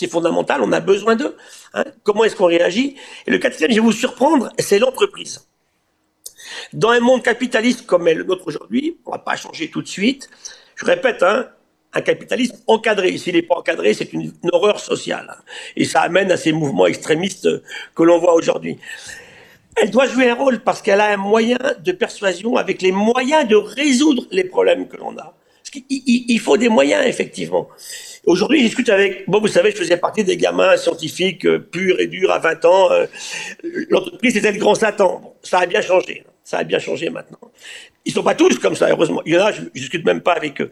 c'est 0.00 0.10
fondamental, 0.10 0.62
on 0.62 0.72
a 0.72 0.80
besoin 0.80 1.14
d'eux. 1.14 1.36
Hein. 1.74 1.84
Comment 2.04 2.24
est-ce 2.24 2.34
qu'on 2.34 2.46
réagit? 2.46 2.96
Et 3.26 3.30
le 3.30 3.36
quatrième, 3.36 3.70
je 3.70 3.76
vais 3.76 3.82
vous 3.82 3.92
surprendre, 3.92 4.48
c'est 4.58 4.78
l'entreprise. 4.78 5.46
Dans 6.72 6.88
un 6.88 7.00
monde 7.00 7.22
capitaliste 7.22 7.84
comme 7.84 8.06
le 8.08 8.24
nôtre 8.24 8.46
aujourd'hui, 8.46 8.96
on 9.04 9.10
va 9.10 9.18
pas 9.18 9.36
changer 9.36 9.68
tout 9.68 9.82
de 9.82 9.88
suite. 9.88 10.30
Je 10.76 10.86
répète, 10.86 11.22
hein, 11.22 11.48
un 11.92 12.00
capitalisme 12.00 12.56
encadré. 12.66 13.18
S'il 13.18 13.34
n'est 13.34 13.42
pas 13.42 13.56
encadré, 13.56 13.92
c'est 13.92 14.14
une, 14.14 14.32
horreur 14.52 14.80
sociale. 14.80 15.36
Et 15.76 15.84
ça 15.84 16.00
amène 16.00 16.32
à 16.32 16.38
ces 16.38 16.52
mouvements 16.52 16.86
extrémistes 16.86 17.48
que 17.94 18.02
l'on 18.02 18.18
voit 18.18 18.32
aujourd'hui. 18.34 18.78
Elle 19.76 19.90
doit 19.90 20.06
jouer 20.06 20.30
un 20.30 20.34
rôle 20.34 20.60
parce 20.60 20.80
qu'elle 20.80 21.00
a 21.00 21.12
un 21.12 21.18
moyen 21.18 21.58
de 21.78 21.92
persuasion 21.92 22.56
avec 22.56 22.80
les 22.80 22.92
moyens 22.92 23.46
de 23.46 23.56
résoudre 23.56 24.24
les 24.30 24.44
problèmes 24.44 24.88
que 24.88 24.96
l'on 24.96 25.16
a. 25.18 25.34
il 25.90 26.40
faut 26.40 26.56
des 26.56 26.70
moyens, 26.70 27.04
effectivement. 27.06 27.68
Aujourd'hui, 28.26 28.60
je 28.60 28.66
discute 28.66 28.88
avec, 28.90 29.24
bon, 29.28 29.40
vous 29.40 29.48
savez, 29.48 29.70
je 29.70 29.76
faisais 29.76 29.96
partie 29.96 30.24
des 30.24 30.36
gamins 30.36 30.76
scientifiques 30.76 31.46
euh, 31.46 31.58
purs 31.58 31.98
et 32.00 32.06
durs 32.06 32.30
à 32.30 32.38
20 32.38 32.64
ans. 32.66 32.92
Euh, 32.92 33.06
l'entreprise 33.88 34.36
était 34.36 34.52
le 34.52 34.58
grand 34.58 34.74
Satan. 34.74 35.34
ça 35.42 35.60
a 35.60 35.66
bien 35.66 35.80
changé. 35.80 36.24
Ça 36.44 36.58
a 36.58 36.64
bien 36.64 36.78
changé 36.78 37.08
maintenant. 37.08 37.38
Ils 38.04 38.12
sont 38.12 38.22
pas 38.22 38.34
tous 38.34 38.58
comme 38.58 38.74
ça, 38.74 38.90
heureusement. 38.90 39.22
Il 39.24 39.34
y 39.34 39.38
en 39.38 39.44
a, 39.44 39.52
je, 39.52 39.62
je 39.74 39.80
discute 39.80 40.04
même 40.04 40.20
pas 40.20 40.34
avec 40.34 40.60
eux. 40.60 40.70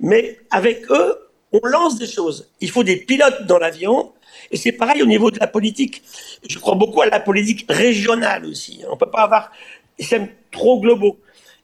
Mais 0.00 0.40
avec 0.50 0.90
eux, 0.90 1.30
on 1.52 1.66
lance 1.66 1.98
des 1.98 2.06
choses. 2.06 2.50
Il 2.60 2.70
faut 2.70 2.84
des 2.84 2.96
pilotes 2.96 3.46
dans 3.46 3.58
l'avion. 3.58 4.12
Et 4.50 4.58
c'est 4.58 4.72
pareil 4.72 5.02
au 5.02 5.06
niveau 5.06 5.30
de 5.30 5.38
la 5.38 5.46
politique. 5.46 6.02
Je 6.48 6.58
crois 6.58 6.74
beaucoup 6.74 7.00
à 7.00 7.06
la 7.06 7.20
politique 7.20 7.64
régionale 7.70 8.44
aussi. 8.44 8.82
On 8.90 8.96
peut 8.96 9.10
pas 9.10 9.22
avoir 9.22 9.50
des 9.96 10.04
systèmes 10.04 10.28
trop 10.50 10.80
globaux. 10.80 11.18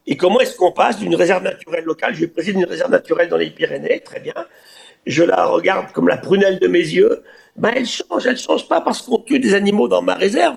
Et 0.07 0.16
comment 0.16 0.41
est-ce 0.41 0.57
qu'on 0.57 0.72
passe 0.72 0.99
d'une 0.99 1.14
réserve 1.14 1.43
naturelle 1.43 1.84
locale 1.84 2.14
Je 2.14 2.24
préside 2.26 2.57
une 2.57 2.64
réserve 2.64 2.91
naturelle 2.91 3.28
dans 3.28 3.37
les 3.37 3.51
Pyrénées, 3.51 4.01
très 4.01 4.20
bien 4.20 4.34
je 5.07 5.23
la 5.23 5.47
regarde 5.47 5.93
comme 5.93 6.09
la 6.09 6.17
prunelle 6.17 6.59
de 6.59 6.67
mes 6.67 6.81
yeux, 6.81 7.23
ben 7.57 7.73
elle 7.75 7.87
change, 7.87 8.27
elle 8.27 8.37
change 8.37 8.69
pas 8.69 8.81
parce 8.81 9.03
qu'on 9.03 9.19
tue 9.19 9.39
des 9.39 9.55
animaux 9.55 9.89
dans 9.89 10.03
ma 10.03 10.15
réserve, 10.15 10.57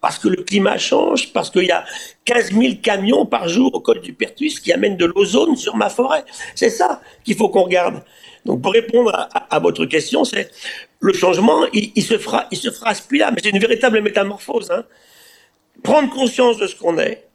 parce 0.00 0.18
que 0.18 0.28
le 0.28 0.42
climat 0.42 0.76
change, 0.76 1.32
parce 1.32 1.48
qu'il 1.48 1.64
y 1.64 1.70
a 1.70 1.84
15 2.24 2.52
000 2.52 2.74
camions 2.82 3.24
par 3.24 3.48
jour 3.48 3.74
au 3.74 3.80
col 3.80 4.00
du 4.00 4.12
Pertus 4.12 4.60
qui 4.60 4.72
amènent 4.72 4.96
de 4.96 5.06
l'ozone 5.06 5.56
sur 5.56 5.76
ma 5.76 5.88
forêt. 5.88 6.24
C'est 6.54 6.70
ça 6.70 7.00
qu'il 7.24 7.36
faut 7.36 7.48
qu'on 7.48 7.62
regarde. 7.62 8.02
Donc 8.44 8.60
pour 8.60 8.72
répondre 8.72 9.28
à, 9.32 9.58
votre 9.58 9.86
question, 9.86 10.24
c'est 10.24 10.50
le 11.00 11.14
changement, 11.14 11.64
il, 11.72 12.02
se 12.02 12.18
fera, 12.18 12.46
il 12.50 12.58
se 12.58 12.70
fera 12.70 12.90
à 12.90 12.94
ce 12.94 13.02
là 13.16 13.30
mais 13.30 13.40
c'est 13.42 13.50
une 13.50 13.58
véritable 13.58 14.02
métamorphose. 14.02 14.70
Hein. 14.70 14.84
Prendre 15.82 16.10
conscience 16.10 16.58
de 16.58 16.66
ce 16.66 16.76
qu'on 16.76 16.98
est, 16.98 17.26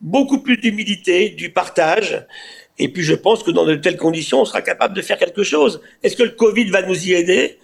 beaucoup 0.00 0.38
plus 0.38 0.56
d'humilité, 0.58 1.30
du 1.30 1.50
partage, 1.50 2.24
et 2.78 2.88
puis 2.88 3.02
je 3.02 3.14
pense 3.14 3.42
que 3.42 3.50
dans 3.50 3.64
de 3.64 3.76
telles 3.76 3.96
conditions, 3.96 4.40
on 4.40 4.44
sera 4.44 4.62
capable 4.62 4.94
de 4.94 5.02
faire 5.02 5.18
quelque 5.18 5.44
chose. 5.44 5.80
Est-ce 6.02 6.16
que 6.16 6.24
le 6.24 6.30
Covid 6.30 6.70
va 6.70 6.82
nous 6.82 7.08
y 7.08 7.12
aider? 7.12 7.58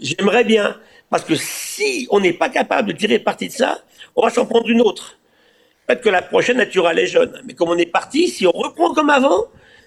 J'aimerais 0.00 0.44
bien. 0.44 0.76
Parce 1.08 1.24
que 1.24 1.36
si 1.36 2.08
on 2.10 2.18
n'est 2.18 2.32
pas 2.32 2.48
capable 2.48 2.88
de 2.88 2.92
tirer 2.96 3.20
parti 3.20 3.46
de 3.46 3.52
ça, 3.52 3.80
on 4.16 4.22
va 4.22 4.30
s'en 4.30 4.44
prendre 4.44 4.68
une 4.68 4.80
autre. 4.80 5.18
Peut-être 5.86 6.02
que 6.02 6.08
la 6.08 6.22
prochaine 6.22 6.56
naturelle 6.56 6.98
est 6.98 7.06
jeune. 7.06 7.40
Mais 7.44 7.54
comme 7.54 7.68
on 7.68 7.78
est 7.78 7.86
parti, 7.86 8.28
si 8.28 8.44
on 8.46 8.50
reprend 8.50 8.92
comme 8.92 9.08
avant, 9.08 9.44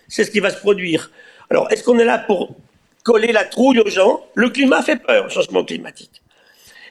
c'est 0.08 0.24
ce 0.24 0.32
qui 0.32 0.40
va 0.40 0.50
se 0.50 0.58
produire. 0.58 1.12
Alors, 1.50 1.70
est-ce 1.72 1.84
qu'on 1.84 2.00
est 2.00 2.06
là 2.06 2.18
pour 2.18 2.56
coller 3.04 3.34
la 3.34 3.44
trouille 3.44 3.80
aux 3.80 3.90
gens? 3.90 4.24
Le 4.36 4.50
climat 4.50 4.82
fait 4.82 4.96
peur, 4.96 5.26
le 5.26 5.30
changement 5.30 5.66
climatique. 5.66 6.22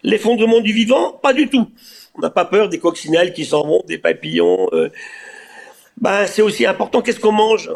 L'effondrement 0.02 0.60
du 0.60 0.72
vivant, 0.72 1.12
pas 1.12 1.32
du 1.32 1.48
tout. 1.48 1.70
On 2.14 2.20
n'a 2.20 2.30
pas 2.30 2.44
peur 2.44 2.68
des 2.68 2.78
coccinelles 2.78 3.32
qui 3.32 3.46
s'en 3.46 3.66
vont, 3.66 3.82
des 3.86 3.98
papillons. 3.98 4.68
Euh, 4.72 4.90
ben, 6.00 6.26
c'est 6.26 6.42
aussi 6.42 6.64
important. 6.64 7.02
Qu'est-ce 7.02 7.20
qu'on 7.20 7.32
mange? 7.32 7.70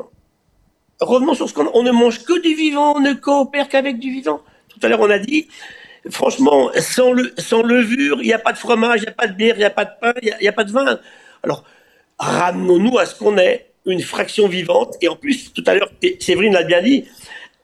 Revenons 1.01 1.35
sur 1.35 1.49
ce 1.49 1.55
qu'on 1.55 1.69
on 1.75 1.83
ne 1.83 1.91
mange 1.91 2.25
que 2.25 2.41
du 2.41 2.55
vivant, 2.55 2.95
on 2.97 3.01
ne 3.01 3.13
coopère 3.15 3.69
qu'avec 3.69 3.99
du 3.99 4.11
vivant. 4.11 4.41
Tout 4.69 4.79
à 4.83 4.89
l'heure, 4.89 5.01
on 5.01 5.11
a 5.11 5.19
dit, 5.19 5.49
franchement, 6.11 6.71
sans, 6.79 7.13
le, 7.13 7.33
sans 7.39 7.63
levure, 7.63 8.19
il 8.21 8.27
n'y 8.27 8.33
a 8.33 8.39
pas 8.39 8.53
de 8.53 8.59
fromage, 8.59 9.01
il 9.01 9.03
n'y 9.03 9.09
a 9.09 9.13
pas 9.13 9.27
de 9.27 9.35
bière, 9.35 9.57
il 9.57 9.59
n'y 9.59 9.65
a 9.65 9.71
pas 9.71 9.85
de 9.85 9.91
pain, 10.01 10.13
il 10.23 10.33
n'y 10.41 10.49
a, 10.49 10.53
pas 10.53 10.65
de 10.65 10.71
vin. 10.71 10.99
Alors, 11.43 11.65
ramenons-nous 12.19 12.99
à 12.99 13.07
ce 13.07 13.17
qu'on 13.17 13.37
est, 13.39 13.67
une 13.87 14.01
fraction 14.01 14.47
vivante. 14.47 14.97
Et 15.01 15.09
en 15.09 15.17
plus, 15.17 15.53
tout 15.53 15.65
à 15.67 15.75
l'heure, 15.75 15.91
Séverine 16.21 16.53
l'a 16.53 16.63
bien 16.63 16.83
dit, 16.83 17.05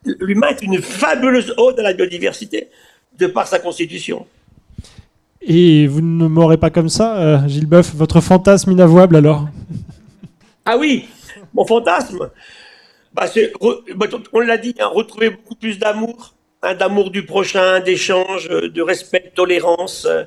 l'humain 0.04 0.48
est 0.48 0.62
une 0.62 0.82
fabuleuse 0.82 1.54
ode 1.56 1.78
à 1.78 1.82
la 1.82 1.92
biodiversité, 1.92 2.68
de 3.16 3.28
par 3.28 3.46
sa 3.46 3.61
constitution. 3.61 4.26
Et 5.40 5.86
vous 5.86 6.00
ne 6.00 6.26
m'aurez 6.26 6.56
pas 6.56 6.70
comme 6.70 6.88
ça, 6.88 7.16
euh, 7.18 7.38
Gilles 7.46 7.66
Boeuf, 7.66 7.94
votre 7.94 8.20
fantasme 8.20 8.72
inavouable 8.72 9.14
alors? 9.14 9.46
Ah 10.70 10.76
oui, 10.76 11.08
mon 11.54 11.64
fantasme, 11.64 12.30
bah, 13.14 13.24
on 14.34 14.40
l'a 14.40 14.58
dit, 14.58 14.74
hein, 14.78 14.88
retrouver 14.88 15.30
beaucoup 15.30 15.54
plus 15.54 15.78
d'amour, 15.78 16.34
hein, 16.60 16.74
d'amour 16.74 17.10
du 17.10 17.24
prochain, 17.24 17.80
d'échange, 17.80 18.50
de 18.50 18.82
respect, 18.82 19.30
de 19.30 19.34
tolérance. 19.34 20.04
Euh, 20.04 20.24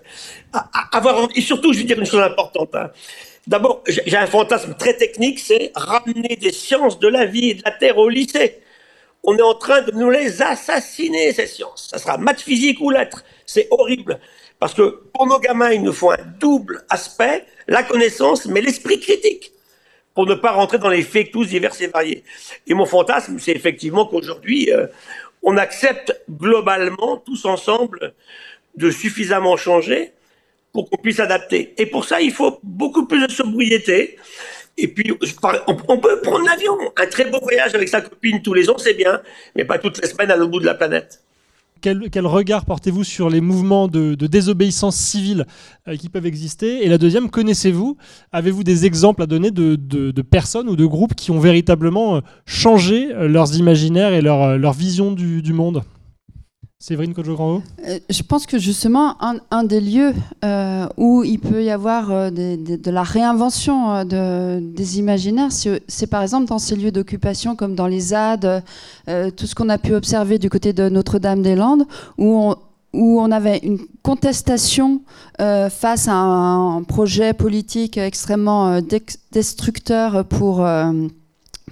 et 1.36 1.42
surtout, 1.42 1.74
je 1.74 1.78
veux 1.78 1.84
dire 1.84 2.00
une 2.00 2.08
chose 2.08 2.24
importante. 2.24 2.74
Hein. 2.74 2.90
D'abord, 3.46 3.84
j'ai 3.86 4.18
un 4.18 4.26
fantasme 4.26 4.74
très 4.74 4.98
technique, 4.98 5.38
c'est 5.38 5.72
ramener 5.76 6.36
des 6.38 6.52
sciences 6.52 6.98
de 6.98 7.08
la 7.08 7.26
vie 7.26 7.52
et 7.52 7.54
de 7.54 7.62
la 7.64 7.72
terre 7.72 8.00
au 8.00 8.10
lycée. 8.10 8.64
On 9.24 9.38
est 9.38 9.44
en 9.44 9.54
train 9.54 9.84
de 9.84 9.92
nous 9.92 10.10
les 10.10 10.42
assassiner, 10.42 11.34
ces 11.34 11.46
sciences. 11.46 11.90
Ça 11.92 12.00
sera 12.00 12.18
maths, 12.18 12.42
physique 12.42 12.82
ou 12.82 12.90
lettres. 12.90 13.24
C'est 13.46 13.68
horrible. 13.70 14.20
Parce 14.58 14.74
que 14.74 15.04
pour 15.14 15.28
nos 15.28 15.38
gamins, 15.38 15.70
il 15.70 15.84
nous 15.84 15.94
faut 15.94 16.10
un 16.10 16.26
double 16.40 16.84
aspect, 16.90 17.46
la 17.68 17.84
connaissance, 17.84 18.48
mais 18.48 18.62
l'esprit 18.62 19.00
critique 19.00 19.52
pour 20.14 20.26
ne 20.26 20.36
pas 20.36 20.52
rentrer 20.52 20.78
dans 20.78 20.90
les 20.90 21.04
fake 21.04 21.32
tous 21.32 21.46
divers 21.46 21.80
et 21.82 21.88
variés. 21.88 22.24
Et 22.68 22.74
mon 22.74 22.86
fantasme, 22.86 23.40
c'est 23.40 23.54
effectivement 23.54 24.06
qu'aujourd'hui, 24.06 24.72
euh, 24.72 24.88
on 25.44 25.58
accepte 25.58 26.22
globalement, 26.30 27.18
tous 27.18 27.46
ensemble, 27.46 28.14
de 28.76 28.92
suffisamment 28.92 29.58
changer 29.58 30.12
pour 30.74 30.90
qu'on 30.90 30.98
puisse 30.98 31.20
adapter. 31.20 31.74
Et 31.78 31.86
pour 31.86 32.06
ça, 32.06 32.22
il 32.22 32.32
faut 32.32 32.60
beaucoup 32.64 33.06
plus 33.06 33.26
de 33.26 33.32
sobriété. 33.32 34.18
Et 34.78 34.88
puis, 34.88 35.14
on 35.68 35.98
peut 35.98 36.22
prendre 36.22 36.46
l'avion. 36.46 36.78
Un 36.96 37.06
très 37.08 37.26
beau 37.26 37.40
voyage 37.42 37.76
avec 37.76 37.90
sa 37.90 38.02
copine 38.02 38.42
tous 38.42 38.54
les 38.54 38.70
ans, 38.70 38.78
c'est 38.78 38.94
bien, 38.94 39.22
mais 39.56 39.66
pas 39.66 39.80
toutes 39.80 40.02
les 40.02 40.08
semaines 40.08 40.32
à 40.32 40.36
l'autre 40.36 40.52
bout 40.52 40.60
de 40.60 40.66
la 40.66 40.76
planète 40.76 41.22
quel, 41.82 42.26
regard 42.26 42.66
portez-vous 42.66 43.04
sur 43.04 43.30
les 43.30 43.42
mouvements 43.42 43.88
de, 43.88 44.16
désobéissance 44.16 44.96
civile 44.96 45.46
euh, 45.88 45.96
qui 45.96 46.10
peuvent 46.10 46.26
exister? 46.26 46.86
Et 46.86 46.90
la 46.90 46.98
deuxième, 46.98 47.30
connaissez-vous 47.30 47.98
Avez-vous 48.32 48.64
des 48.64 48.86
exemples 48.86 49.24
à 49.24 49.26
donner 49.26 49.52
de, 49.52 50.22
personnes 50.22 50.70
ou 50.70 50.76
de 50.76 50.86
groupes 50.86 51.16
qui 51.16 51.32
ont 51.32 51.40
véritablement 51.40 52.18
euh, 52.18 52.20
changé 52.46 53.14
euh, 53.14 53.28
leurs 53.28 53.58
imaginaires 53.58 54.14
et 54.14 54.22
leur, 54.22 54.74
vision 54.74 55.12
du, 55.12 55.54
monde? 55.54 55.84
Séverine 56.82 57.14
Kodjo 57.14 57.38
euh, 57.40 58.00
Je 58.10 58.24
pense 58.24 58.48
que 58.48 58.58
justement, 58.58 59.16
un, 59.52 59.64
des 59.64 59.80
lieux 59.80 60.16
euh, 60.44 60.88
où 60.98 61.24
il 61.24 61.38
peut 61.38 61.64
y 61.64 61.70
avoir 61.70 62.10
euh, 62.10 62.32
de 62.32 62.90
la 62.90 63.04
réinvention 63.04 64.04
des 64.04 64.98
imaginaires, 64.98 65.52
c'est 65.52 66.08
par 66.08 66.24
exemple 66.24 66.48
dans 66.48 66.58
ces 66.58 66.76
lieux 66.76 66.92
d'occupation 66.92 67.56
comme 67.56 67.76
dans 67.76 67.86
les 67.86 68.00
ZAD, 68.00 68.64
tout 69.06 69.46
ce 69.46 69.54
qu'on 69.54 69.70
a 69.70 69.78
pu 69.78 69.94
observer 69.94 70.40
du 70.40 70.50
côté 70.50 70.74
de 70.74 70.90
Notre-Dame-des-Landes, 70.90 71.86
où 72.18 72.56
on 72.94 73.32
avait 73.32 73.60
une 73.60 73.78
contestation 74.02 75.02
face 75.38 76.08
à 76.08 76.16
un, 76.16 76.82
projet 76.82 77.34
politique 77.34 78.00
extrêmement 78.00 78.80
destructeur 79.32 80.26
pour 80.26 80.66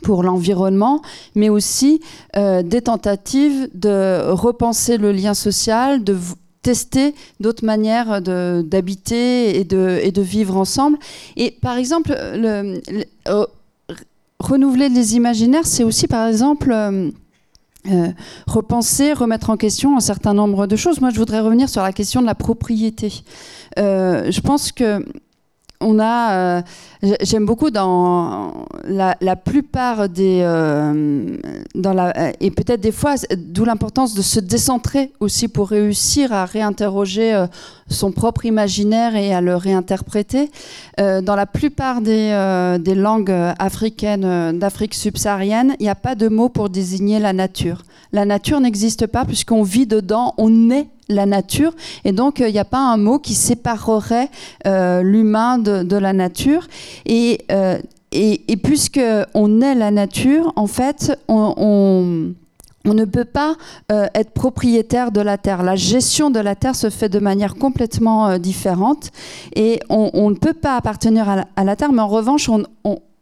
pour 0.10 0.24
l'environnement, 0.24 1.04
mais 1.36 1.50
aussi 1.50 2.02
euh, 2.36 2.64
des 2.64 2.82
tentatives 2.82 3.70
de 3.76 4.32
repenser 4.32 4.98
le 4.98 5.12
lien 5.12 5.36
social, 5.36 6.04
de 6.04 6.18
tester 6.64 7.14
d'autres 7.40 7.64
manières 7.64 8.20
d'habiter 8.20 9.60
et 9.60 9.66
de, 9.66 10.00
et 10.02 10.12
de 10.12 10.24
vivre 10.24 10.58
ensemble. 10.58 10.98
Et 11.38 11.52
par 11.62 11.78
exemple, 11.78 12.10
le, 12.10 12.82
euh, 13.28 13.46
renouveler 14.40 14.90
les 14.90 15.16
imaginaires, 15.16 15.68
c'est 15.68 15.84
aussi 15.84 16.08
par 16.08 16.28
exemple... 16.28 16.72
Euh, 16.72 17.12
repenser, 18.46 19.14
remettre 19.14 19.50
en 19.50 19.56
question 19.56 19.96
un 19.96 20.02
certain 20.02 20.34
nombre 20.34 20.68
de 20.68 20.76
choses. 20.76 21.00
Moi, 21.00 21.12
je 21.12 21.18
voudrais 21.18 21.40
revenir 21.40 21.70
sur 21.70 21.82
la 21.82 21.94
question 21.94 22.20
de 22.20 22.26
la 22.26 22.36
propriété. 22.36 23.24
je 23.78 24.42
pense 24.42 24.74
que 24.74 25.02
on 25.82 26.00
a, 26.00 26.64
J'aime 27.22 27.46
beaucoup 27.46 27.70
dans 27.72 28.66
la, 28.84 29.16
la 29.22 29.38
plupart 29.38 30.10
des. 30.10 30.42
Euh, 30.44 31.38
dans 31.74 31.94
la, 31.94 32.34
et 32.42 32.52
peut-être 32.52 32.82
des 32.82 32.92
fois, 32.92 33.16
d'où 33.38 33.64
l'importance 33.64 34.14
de 34.14 34.22
se 34.22 34.42
décentrer 34.42 35.14
aussi 35.22 35.48
pour 35.48 35.70
réussir 35.70 36.34
à 36.34 36.44
réinterroger 36.44 37.34
euh, 37.34 37.48
son 37.88 38.12
propre 38.12 38.46
imaginaire 38.46 39.16
et 39.16 39.34
à 39.34 39.40
le 39.40 39.56
réinterpréter. 39.56 40.52
Euh, 41.00 41.22
dans 41.22 41.38
la 41.38 41.46
plupart 41.46 42.02
des, 42.02 42.32
euh, 42.34 42.78
des 42.80 42.96
langues 42.96 43.34
africaines 43.60 44.60
d'Afrique 44.60 44.96
subsaharienne, 44.96 45.76
il 45.80 45.84
n'y 45.84 45.90
a 45.90 45.96
pas 45.96 46.16
de 46.16 46.28
mot 46.28 46.50
pour 46.50 46.70
désigner 46.70 47.20
la 47.20 47.32
nature. 47.32 47.84
La 48.12 48.26
nature 48.26 48.60
n'existe 48.60 49.08
pas 49.08 49.24
puisqu'on 49.24 49.64
vit 49.64 49.88
dedans, 49.88 50.34
on 50.38 50.70
est 50.70 50.90
la 51.10 51.26
nature, 51.26 51.74
et 52.06 52.12
donc 52.12 52.40
il 52.40 52.52
n'y 52.52 52.60
a 52.60 52.66
pas 52.66 52.80
un 52.80 52.98
mot 52.98 53.20
qui 53.20 53.34
séparerait 53.34 54.30
l'humain 54.66 55.58
de, 55.58 55.98
la 55.98 56.14
nature. 56.14 56.68
Euh, 57.52 57.80
et, 58.12 58.52
et, 58.52 58.58
puisque 58.58 59.02
on 59.34 59.62
est 59.62 59.76
la 59.76 59.92
nature, 59.92 60.52
en 60.56 60.68
fait, 60.68 61.18
on, 61.28 62.34
ne 62.86 63.06
peut 63.06 63.26
pas 63.26 63.56
euh, 63.92 64.08
être 64.16 64.32
propriétaire 64.32 65.12
de 65.12 65.22
la 65.22 65.38
terre. 65.38 65.62
La 65.62 65.76
gestion 65.76 66.32
de 66.32 66.40
la 66.40 66.56
terre 66.56 66.76
se 66.76 66.90
fait 66.90 67.10
de 67.10 67.20
manière 67.20 67.56
complètement 67.56 68.28
euh, 68.28 68.38
différente 68.40 69.12
et 69.56 69.80
on, 69.90 70.30
ne 70.32 70.36
peut 70.36 70.54
pas 70.54 70.76
appartenir 70.76 71.30
à 71.30 71.64
la, 71.64 71.76
terre, 71.76 71.92
mais 71.92 72.02
en 72.02 72.08
revanche, 72.08 72.50
on, 72.50 72.66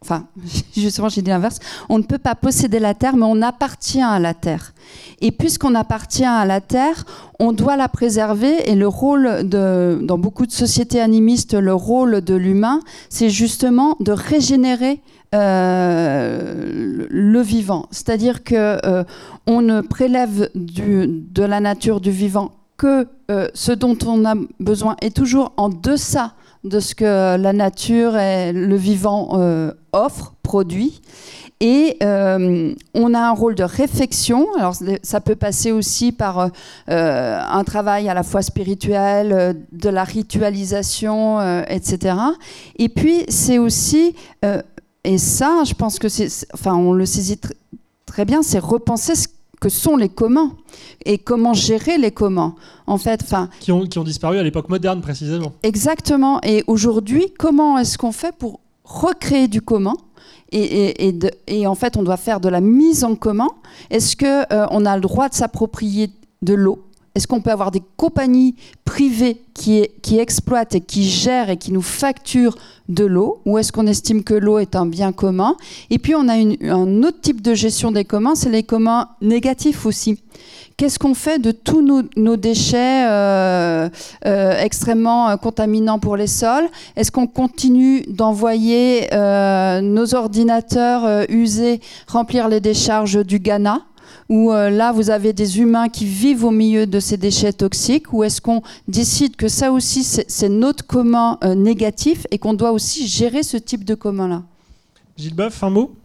enfin, 0.01 0.27
justement, 0.75 1.09
j'ai 1.09 1.21
dit 1.21 1.29
l'inverse, 1.29 1.59
on 1.89 1.97
ne 1.97 2.03
peut 2.03 2.17
pas 2.17 2.35
posséder 2.35 2.79
la 2.79 2.93
terre, 2.93 3.15
mais 3.15 3.25
on 3.25 3.41
appartient 3.41 4.01
à 4.01 4.19
la 4.19 4.33
terre. 4.33 4.73
Et 5.21 5.31
puisqu'on 5.31 5.75
appartient 5.75 6.25
à 6.25 6.45
la 6.45 6.61
terre, 6.61 7.05
on 7.39 7.51
doit 7.51 7.75
la 7.75 7.89
préserver. 7.89 8.69
Et 8.69 8.75
le 8.75 8.87
rôle 8.87 9.47
de, 9.47 9.99
dans 10.01 10.17
beaucoup 10.17 10.45
de 10.45 10.51
sociétés 10.51 11.01
animistes, 11.01 11.53
le 11.53 11.73
rôle 11.73 12.21
de 12.21 12.35
l'humain, 12.35 12.81
c'est 13.09 13.29
justement 13.29 13.97
de 13.99 14.11
régénérer 14.11 15.01
euh, 15.35 17.05
le 17.09 17.41
vivant. 17.41 17.87
C'est-à-dire 17.91 18.43
que 18.43 18.79
euh, 18.85 19.03
on 19.45 19.61
ne 19.61 19.81
prélève 19.81 20.49
de 20.55 21.43
la 21.43 21.59
nature 21.59 21.99
du 21.99 22.11
vivant 22.11 22.51
que 22.77 23.07
euh, 23.29 23.49
ce 23.53 23.71
dont 23.71 23.97
on 24.05 24.23
a 24.23 24.35
besoin 24.59 24.95
est 25.01 25.15
toujours 25.15 25.51
en 25.57 25.69
deçà 25.69 26.33
de 26.67 26.79
ce 26.79 26.95
que 26.95 27.37
la 27.37 27.53
nature 27.53 28.17
et 28.17 28.53
le 28.53 28.75
vivant 28.75 29.29
euh, 29.33 29.71
offrent, 29.91 30.33
produit. 30.43 31.01
Et 31.59 31.97
euh, 32.03 32.73
on 32.93 33.13
a 33.13 33.19
un 33.19 33.31
rôle 33.31 33.55
de 33.55 33.63
réflexion. 33.63 34.47
Alors 34.57 34.75
ça 35.01 35.21
peut 35.21 35.35
passer 35.35 35.71
aussi 35.71 36.11
par 36.11 36.39
euh, 36.39 36.49
un 36.87 37.63
travail 37.63 38.07
à 38.09 38.13
la 38.13 38.23
fois 38.23 38.41
spirituel, 38.41 39.57
de 39.71 39.89
la 39.89 40.03
ritualisation, 40.03 41.41
etc. 41.63 42.15
Et 42.77 42.89
puis 42.89 43.25
c'est 43.27 43.57
aussi, 43.57 44.15
et 45.03 45.17
ça, 45.17 45.63
je 45.65 45.73
pense 45.73 45.97
que 45.97 46.09
c'est, 46.09 46.29
enfin, 46.53 46.75
on 46.75 46.93
le 46.93 47.05
saisit 47.05 47.39
très 48.05 48.23
bien, 48.23 48.43
c'est 48.43 48.59
repenser 48.59 49.15
ce 49.15 49.27
que 49.59 49.69
sont 49.69 49.95
les 49.95 50.09
communs 50.09 50.51
et 51.05 51.17
comment 51.17 51.53
gérer 51.53 51.97
les 51.97 52.11
communs. 52.11 52.55
En 52.85 52.97
fait 52.97 53.21
enfin 53.23 53.49
qui 53.59 53.71
ont, 53.71 53.85
qui 53.85 53.99
ont 53.99 54.03
disparu 54.03 54.37
à 54.37 54.43
l'époque 54.43 54.69
moderne 54.69 55.01
précisément. 55.01 55.53
Exactement. 55.63 56.39
Et 56.43 56.63
aujourd'hui 56.67 57.33
comment 57.37 57.77
est-ce 57.77 57.97
qu'on 57.97 58.11
fait 58.11 58.35
pour 58.35 58.59
recréer 58.83 59.47
du 59.47 59.61
commun 59.61 59.95
et, 60.51 61.07
et, 61.09 61.19
et, 61.47 61.67
en 61.67 61.75
fait 61.75 61.97
on 61.97 62.03
doit 62.03 62.17
faire 62.17 62.39
de 62.39 62.49
la 62.49 62.61
mise 62.61 63.03
en 63.03 63.15
commun. 63.15 63.49
Est-ce 63.89 64.15
que 64.15 64.53
euh, 64.53 64.65
on 64.71 64.85
a 64.85 64.95
le 64.95 65.01
droit 65.01 65.27
de 65.27 65.33
s'approprier 65.33 66.09
de 66.41 66.53
l'eau? 66.53 66.87
Est-ce 67.15 67.27
qu'on 67.27 67.41
peut 67.41 67.51
avoir 67.51 67.71
des 67.71 67.81
compagnies 67.97 68.55
privées 68.85 69.41
qui, 69.55 69.87
qui, 70.03 70.19
exploitent 70.19 70.75
et 70.75 70.81
qui 70.81 71.03
gèrent 71.03 71.49
et 71.49 71.57
qui 71.57 71.71
nous 71.71 71.81
facturent 71.81 72.55
de 72.89 73.05
l'eau 73.05 73.41
Ou 73.45 73.57
est-ce 73.57 73.71
qu'on 73.71 73.87
estime 73.87 74.23
que 74.23 74.33
l'eau 74.33 74.59
est 74.59 74.75
un 74.75 74.85
bien 74.85 75.11
commun? 75.11 75.55
Et 75.89 75.99
puis 75.99 76.15
on 76.15 76.27
a 76.27 76.33
un 76.33 77.03
autre 77.03 77.21
type 77.21 77.41
de 77.41 77.53
gestion 77.53 77.91
des 77.91 78.05
communs, 78.05 78.35
c'est 78.35 78.49
les 78.49 78.63
communs 78.63 79.09
négatifs 79.21 79.85
aussi. 79.85 80.19
Qu'est-ce 80.77 80.99
qu'on 80.99 81.15
fait 81.15 81.39
de 81.39 81.49
tous 81.49 81.81
nos, 81.81 82.35
déchets 82.35 83.07
euh, 83.09 83.89
euh, 84.27 84.61
extrêmement 84.61 85.27
euh, 85.27 85.35
contaminants 85.35 85.97
pour 85.97 86.15
les 86.15 86.27
sols? 86.27 86.69
Est-ce 86.95 87.11
qu'on 87.11 87.25
continue 87.25 88.03
d'envoyer 88.07 89.07
nos 89.11 90.13
ordinateurs 90.13 91.25
usés 91.29 91.81
remplir 92.07 92.47
les 92.47 92.59
décharges 92.59 93.25
du 93.25 93.39
Ghana? 93.39 93.81
Où 94.29 94.51
euh, 94.51 94.69
là, 94.69 94.91
vous 94.91 95.09
avez 95.09 95.33
des 95.33 95.59
humains 95.59 95.89
qui 95.89 96.05
vivent 96.05 96.43
au 96.43 96.51
milieu 96.51 96.85
de 96.85 96.99
ces 96.99 97.17
déchets 97.17 97.53
toxiques, 97.53 98.11
ou 98.13 98.23
est-ce 98.23 98.41
qu'on 98.41 98.61
décide 98.87 99.35
que 99.35 99.47
ça 99.47 99.71
aussi, 99.71 100.03
c'est 100.03 100.49
notre 100.49 100.85
commun 100.85 101.37
euh, 101.43 101.55
négatif 101.55 102.27
et 102.31 102.37
qu'on 102.37 102.53
doit 102.53 102.71
aussi 102.71 103.07
gérer 103.07 103.43
ce 103.43 103.57
type 103.57 103.83
de 103.83 103.95
commun-là? 103.95 104.43
Gilles 105.15 105.35
Boeuf, 105.35 105.63
un 105.63 105.69
mot? 105.69 105.95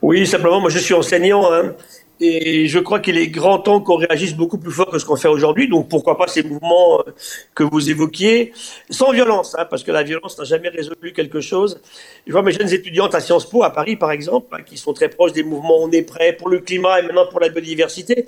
Oui, 0.00 0.26
simplement, 0.26 0.60
moi 0.60 0.70
je 0.70 0.78
suis 0.78 0.94
enseignant. 0.94 1.52
Hein. 1.52 1.74
Et 2.18 2.66
je 2.66 2.78
crois 2.78 3.00
qu'il 3.00 3.18
est 3.18 3.28
grand 3.28 3.58
temps 3.58 3.80
qu'on 3.80 3.96
réagisse 3.96 4.34
beaucoup 4.34 4.56
plus 4.56 4.72
fort 4.72 4.90
que 4.90 4.98
ce 4.98 5.04
qu'on 5.04 5.16
fait 5.16 5.28
aujourd'hui. 5.28 5.68
Donc 5.68 5.88
pourquoi 5.88 6.16
pas 6.16 6.26
ces 6.26 6.42
mouvements 6.42 7.00
euh, 7.00 7.12
que 7.54 7.62
vous 7.62 7.90
évoquiez, 7.90 8.52
sans 8.88 9.12
violence, 9.12 9.54
hein, 9.58 9.66
parce 9.68 9.84
que 9.84 9.92
la 9.92 10.02
violence 10.02 10.38
n'a 10.38 10.44
jamais 10.44 10.70
résolu 10.70 11.12
quelque 11.12 11.40
chose. 11.40 11.80
Je 12.26 12.32
vois 12.32 12.42
mes 12.42 12.52
jeunes 12.52 12.72
étudiantes 12.72 13.14
à 13.14 13.20
Sciences 13.20 13.48
Po, 13.48 13.64
à 13.64 13.70
Paris 13.70 13.96
par 13.96 14.12
exemple, 14.12 14.46
hein, 14.52 14.62
qui 14.64 14.78
sont 14.78 14.94
très 14.94 15.10
proches 15.10 15.32
des 15.32 15.42
mouvements 15.42 15.78
On 15.82 15.90
est 15.90 16.02
prêt 16.02 16.32
pour 16.32 16.48
le 16.48 16.60
climat 16.60 17.00
et 17.00 17.02
maintenant 17.02 17.26
pour 17.26 17.40
la 17.40 17.50
biodiversité. 17.50 18.24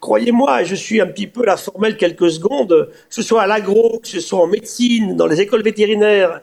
Croyez-moi, 0.00 0.64
je 0.64 0.74
suis 0.74 1.00
un 1.02 1.06
petit 1.06 1.26
peu 1.26 1.44
la 1.44 1.58
formelle 1.58 1.98
quelques 1.98 2.30
secondes, 2.30 2.90
que 2.90 3.14
ce 3.14 3.22
soit 3.22 3.42
à 3.42 3.46
l'agro, 3.46 3.98
que 3.98 4.08
ce 4.08 4.20
soit 4.20 4.40
en 4.40 4.46
médecine, 4.46 5.14
dans 5.14 5.26
les 5.26 5.42
écoles 5.42 5.62
vétérinaires, 5.62 6.40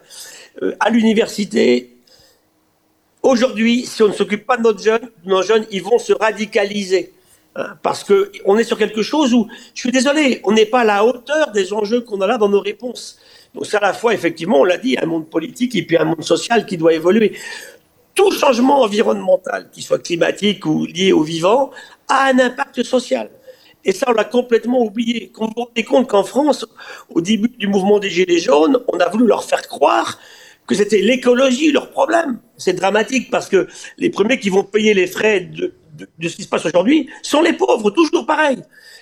euh, 0.62 0.76
à 0.78 0.90
l'université, 0.90 1.93
Aujourd'hui, 3.24 3.86
si 3.86 4.02
on 4.02 4.08
ne 4.08 4.12
s'occupe 4.12 4.44
pas 4.44 4.58
de 4.58 4.62
notre 4.62 4.82
jeune, 4.82 5.08
nos 5.24 5.42
jeunes, 5.42 5.64
ils 5.70 5.82
vont 5.82 5.98
se 5.98 6.12
radicaliser. 6.12 7.10
Hein, 7.56 7.68
parce 7.82 8.04
que 8.04 8.30
on 8.44 8.58
est 8.58 8.64
sur 8.64 8.76
quelque 8.76 9.00
chose 9.00 9.32
où, 9.32 9.48
je 9.74 9.80
suis 9.80 9.90
désolé, 9.90 10.42
on 10.44 10.52
n'est 10.52 10.66
pas 10.66 10.80
à 10.80 10.84
la 10.84 11.02
hauteur 11.06 11.50
des 11.52 11.72
enjeux 11.72 12.02
qu'on 12.02 12.20
a 12.20 12.26
là 12.26 12.36
dans 12.36 12.50
nos 12.50 12.60
réponses. 12.60 13.18
Donc 13.54 13.64
c'est 13.64 13.78
à 13.78 13.80
la 13.80 13.94
fois, 13.94 14.12
effectivement, 14.12 14.60
on 14.60 14.64
l'a 14.64 14.76
dit, 14.76 14.98
un 15.00 15.06
monde 15.06 15.30
politique 15.30 15.74
et 15.74 15.86
puis 15.86 15.96
un 15.96 16.04
monde 16.04 16.22
social 16.22 16.66
qui 16.66 16.76
doit 16.76 16.92
évoluer. 16.92 17.32
Tout 18.14 18.30
changement 18.30 18.82
environnemental, 18.82 19.70
qu'il 19.72 19.82
soit 19.82 20.00
climatique 20.00 20.66
ou 20.66 20.84
lié 20.84 21.12
au 21.12 21.22
vivant, 21.22 21.70
a 22.08 22.26
un 22.26 22.38
impact 22.38 22.82
social. 22.82 23.30
Et 23.86 23.92
ça, 23.92 24.04
on 24.10 24.12
l'a 24.12 24.24
complètement 24.24 24.82
oublié. 24.82 25.30
Quand 25.32 25.46
vous 25.46 25.52
vous 25.56 25.64
rendez 25.64 25.84
compte 25.84 26.08
qu'en 26.08 26.24
France, 26.24 26.66
au 27.08 27.22
début 27.22 27.48
du 27.48 27.68
mouvement 27.68 28.00
des 28.00 28.10
Gilets 28.10 28.38
jaunes, 28.38 28.80
on 28.88 28.98
a 28.98 29.08
voulu 29.08 29.26
leur 29.26 29.44
faire 29.44 29.66
croire 29.66 30.18
que 30.66 30.74
c'était 30.74 31.00
l'écologie 31.00 31.72
leur 31.72 31.90
problème. 31.90 32.38
C'est 32.56 32.72
dramatique 32.74 33.30
parce 33.30 33.48
que 33.48 33.68
les 33.98 34.10
premiers 34.10 34.38
qui 34.38 34.48
vont 34.48 34.64
payer 34.64 34.94
les 34.94 35.06
frais 35.06 35.40
de, 35.40 35.74
de, 36.18 36.28
ce 36.28 36.36
qui 36.36 36.42
se 36.42 36.48
passe 36.48 36.64
aujourd'hui 36.66 37.08
sont 37.22 37.42
les 37.42 37.52
pauvres, 37.52 37.90
toujours 37.90 38.26
pareil. 38.26 38.58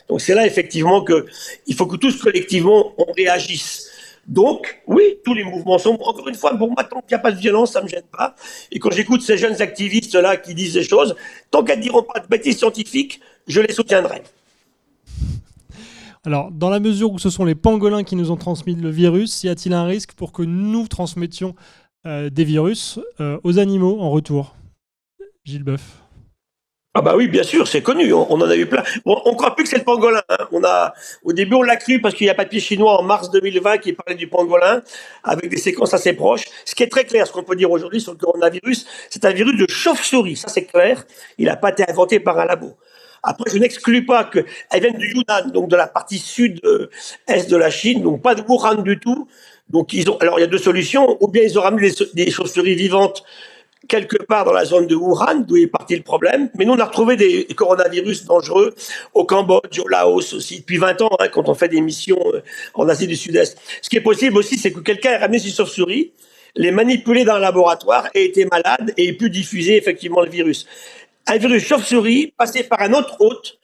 Donc 0.09 0.21
c'est 0.21 0.35
là 0.35 0.47
effectivement 0.47 1.03
que 1.03 1.27
il 1.67 1.75
faut 1.75 1.87
que 1.87 1.97
tous 1.97 2.21
collectivement 2.21 2.93
on 2.99 3.11
réagisse. 3.13 3.89
Donc 4.27 4.83
oui, 4.87 5.19
tous 5.25 5.35
les 5.35 5.45
mouvements 5.45 5.79
sont 5.79 5.95
encore 5.95 6.29
une 6.29 6.35
fois 6.35 6.57
pour 6.57 6.71
moi 6.71 6.85
tant 6.85 7.01
qu'il 7.01 7.11
n'y 7.11 7.15
a 7.15 7.19
pas 7.19 7.33
de 7.33 7.39
violence, 7.39 7.73
ça 7.73 7.83
me 7.83 7.89
gêne 7.89 8.03
pas. 8.17 8.35
Et 8.71 8.79
quand 8.79 8.91
j'écoute 8.91 9.23
ces 9.23 9.37
jeunes 9.37 9.61
activistes 9.61 10.15
là 10.15 10.37
qui 10.37 10.55
disent 10.55 10.75
des 10.75 10.85
choses, 10.85 11.17
tant 11.51 11.65
qu'elles 11.65 11.79
ne 11.79 11.83
diront 11.83 12.03
pas 12.03 12.21
de 12.21 12.27
bêtises 12.27 12.59
scientifiques, 12.59 13.21
je 13.47 13.61
les 13.61 13.73
soutiendrai. 13.73 14.23
Alors, 16.25 16.53
dans 16.53 16.70
la 16.70 16.79
mesure 16.79 17.11
où 17.11 17.18
ce 17.18 17.31
sont 17.31 17.45
les 17.45 17.57
pangolins 17.57 18.05
qui 18.05 18.14
nous 18.14 18.31
ont 18.31 18.37
transmis 18.37 18.77
le 18.77 18.91
virus, 18.91 19.43
y 19.43 19.49
a-t-il 19.49 19.75
un 19.75 19.85
risque 19.85 20.12
pour 20.12 20.31
que 20.31 20.43
nous 20.43 20.87
transmettions 20.87 21.57
euh, 22.07 22.31
des 22.31 22.45
virus 22.45 23.01
euh, 23.20 23.41
aux 23.43 23.59
animaux 23.59 24.01
en 24.01 24.09
retour? 24.09 24.55
Gilles 25.45 25.64
Boeuf. 25.64 25.83
Ah 26.95 26.99
Ah 26.99 27.03
bah 27.03 27.16
oui, 27.16 27.27
bien 27.27 27.43
sûr, 27.43 27.66
c'est 27.66 27.83
connu. 27.83 28.12
On, 28.12 28.31
en 28.31 28.49
a 28.49 28.55
eu 28.55 28.66
plein. 28.66 28.85
on 29.05 29.33
ne 29.33 29.35
croit 29.35 29.57
plus 29.57 29.64
que 29.64 29.70
c'est 29.70 29.79
le 29.79 29.85
pangolin. 29.85 30.23
Hein. 30.29 30.93
Au 31.25 31.33
début, 31.33 31.55
on 31.55 31.62
l'a 31.62 31.77
cru 31.77 32.01
parce 32.01 32.14
qu'il 32.14 32.29
y 32.29 32.31
a 32.31 32.35
papier 32.35 32.61
chinois 32.61 33.01
en 33.01 33.03
mars 33.03 33.31
2020 33.31 33.79
qui 33.79 33.93
parlait 33.93 34.14
du 34.14 34.29
pangolin 34.29 34.81
avec 35.25 35.51
des 35.51 35.57
séquences 35.57 35.93
assez 35.93 36.12
proches. 36.12 36.45
Ce 36.64 36.77
qui 36.77 36.85
est 36.85 36.89
très 36.89 37.05
clair, 37.05 37.27
ce 37.27 37.33
qu'on 37.33 37.43
peut 37.43 37.57
dire 37.57 37.70
aujourd'hui 37.73 38.01
sur 38.01 38.12
le 38.12 38.18
coronavirus, 38.18 38.87
c'est 39.11 39.25
un 39.25 39.33
virus 39.33 39.57
de 39.59 39.66
chauve-souris. 39.68 40.37
Ça, 40.37 40.49
c'est 40.49 40.66
clair. 40.66 41.05
Il 41.39 41.47
n'a 41.47 41.57
pas 41.57 41.70
été 41.70 41.85
inventé 41.91 42.20
par 42.20 42.39
un 42.39 42.45
labo. 42.45 42.77
Après, 43.23 43.51
je 43.51 43.59
n'exclus 43.59 44.05
pas 44.05 44.25
qu'elle 44.25 44.45
vienne 44.73 44.99
du 44.99 45.09
Yunnan, 45.09 45.51
donc 45.53 45.68
de 45.68 45.77
la 45.77 45.87
partie 45.87 46.18
sud-est 46.18 47.51
de 47.51 47.57
la 47.57 47.70
Chine, 47.70 48.03
donc 48.03 48.20
pas 48.20 48.35
de 48.35 48.43
Wuhan 48.43 48.83
du 48.83 48.99
tout. 48.99 49.29
Donc, 49.70 49.93
ils 49.93 50.11
ont, 50.11 50.16
alors, 50.18 50.39
il 50.39 50.43
y 50.43 50.45
a 50.45 50.49
deux 50.49 50.59
solutions. 50.59 51.16
Ou 51.20 51.29
bien 51.29 51.43
ils 51.43 51.59
ont 51.59 51.62
ramené 51.62 51.91
des, 52.14 52.31
chauves-souris 52.31 52.75
vivantes 52.75 53.25
quelque 53.89 54.23
part 54.23 54.45
dans 54.45 54.53
la 54.53 54.64
zone 54.64 54.87
de 54.87 54.95
Wuhan, 54.95 55.41
d'où 55.47 55.57
est 55.57 55.66
parti 55.66 55.97
le 55.97 56.03
problème. 56.03 56.51
Mais 56.57 56.64
nous, 56.64 56.73
on 56.73 56.79
a 56.79 56.85
retrouvé 56.85 57.16
des 57.16 57.47
coronavirus 57.57 58.27
dangereux 58.27 58.75
au 59.14 59.25
Cambodge, 59.25 59.79
au 59.79 59.89
Laos 59.89 60.35
aussi, 60.35 60.61
depuis 60.61 60.79
20 60.79 61.03
ans, 61.03 61.11
hein, 61.18 61.29
quand 61.29 61.49
on 61.49 61.55
fait 61.55 61.68
des 61.68 61.81
missions 61.81 62.20
euh, 62.33 62.43
en 62.75 62.89
Asie 62.89 63.07
du 63.07 63.16
Sud-Est. 63.16 63.59
Ce 63.81 63.89
qui 63.89 63.97
est 63.97 64.03
possible 64.03 64.37
aussi, 64.39 64.57
c'est 64.57 64.73
que 64.73 64.81
quelqu'un 64.81 65.12
ait 65.12 65.16
ramené 65.16 65.39
ses 65.39 65.51
chauves-souris, 65.51 66.12
les 66.55 66.70
manipuler 66.70 67.25
dans 67.25 67.35
un 67.35 67.39
laboratoire, 67.41 68.09
ait 68.14 68.25
été 68.25 68.47
malade 68.47 68.93
et 68.97 69.09
ait 69.09 69.12
pu 69.14 69.31
diffuser 69.31 69.77
effectivement 69.77 70.20
le 70.20 70.31
virus 70.31 70.66
un 71.27 71.37
virus 71.37 71.66
chauve-souris 71.66 72.35
passé 72.37 72.64
par 72.64 72.81
un 72.81 72.93
autre 72.93 73.16
hôte. 73.20 73.59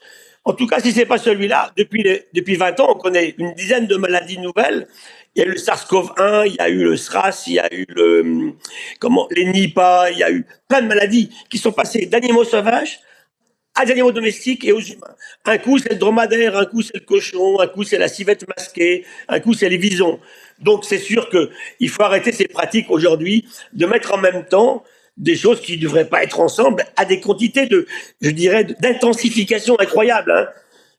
En 0.44 0.54
tout 0.54 0.66
cas, 0.66 0.80
si 0.80 0.92
c'est 0.92 1.04
pas 1.04 1.18
celui-là, 1.18 1.72
depuis, 1.76 2.04
depuis 2.32 2.56
20 2.56 2.80
ans, 2.80 2.92
on 2.92 2.98
connaît 2.98 3.34
une 3.38 3.52
dizaine 3.54 3.86
de 3.86 3.96
maladies 3.96 4.38
nouvelles. 4.38 4.88
Il 5.34 5.40
y 5.40 5.44
a 5.44 5.46
eu 5.46 5.50
le 5.50 5.59
SARS-CoV-1, 5.59 6.46
il 6.46 6.54
y 6.54 6.61
a 6.61 6.68
eu 6.68 6.84
le 6.84 6.96
SRAS, 6.96 7.44
il 7.46 7.54
y 7.54 7.59
a 7.59 7.72
eu 7.72 7.84
le, 7.88 8.52
comment, 8.98 9.28
les 9.30 9.44
Nipah, 9.44 10.11
il 10.11 10.18
y 10.18 10.22
a 10.22 10.30
eu 10.30 10.46
plein 10.68 10.80
de 10.80 10.86
maladies 10.86 11.30
qui 11.50 11.59
sont 11.59 11.72
passées 11.72 12.06
d'animaux 12.06 12.44
sauvages 12.44 13.00
à 13.74 13.84
des 13.84 13.92
animaux 13.92 14.11
domestiques 14.11 14.64
et 14.64 14.72
aux 14.72 14.80
humains. 14.80 15.14
Un 15.44 15.59
coup, 15.59 15.78
c'est 15.78 15.90
le 15.90 15.98
dromadaire, 15.98 16.56
un 16.56 16.64
coup, 16.64 16.82
c'est 16.82 16.94
le 16.96 17.04
cochon, 17.04 17.61
un 17.61 17.68
coup, 17.68 17.84
c'est 17.84 17.98
la 17.98 18.09
civette 18.09 18.48
masquée, 18.48 19.04
un 19.28 19.38
coup, 19.38 19.54
c'est 19.54 19.68
les 19.68 19.76
visons. 19.76 20.18
Donc, 20.59 20.84
c'est 20.84 20.98
sûr 20.98 21.28
qu'il 21.28 21.88
faut 21.88 22.02
arrêter 22.02 22.32
ces 22.32 22.48
pratiques 22.48 22.90
aujourd'hui 22.90 23.46
de 23.72 23.86
mettre 23.86 24.14
en 24.14 24.18
même 24.18 24.46
temps 24.46 24.82
des 25.18 25.36
choses 25.36 25.60
qui 25.60 25.76
ne 25.76 25.82
devraient 25.82 26.08
pas 26.08 26.22
être 26.22 26.40
ensemble 26.40 26.84
à 26.96 27.04
des 27.04 27.20
quantités 27.20 27.66
de, 27.66 27.86
je 28.20 28.30
dirais, 28.30 28.64
d'intensification 28.64 29.78
incroyables. 29.78 30.30
Hein. 30.30 30.48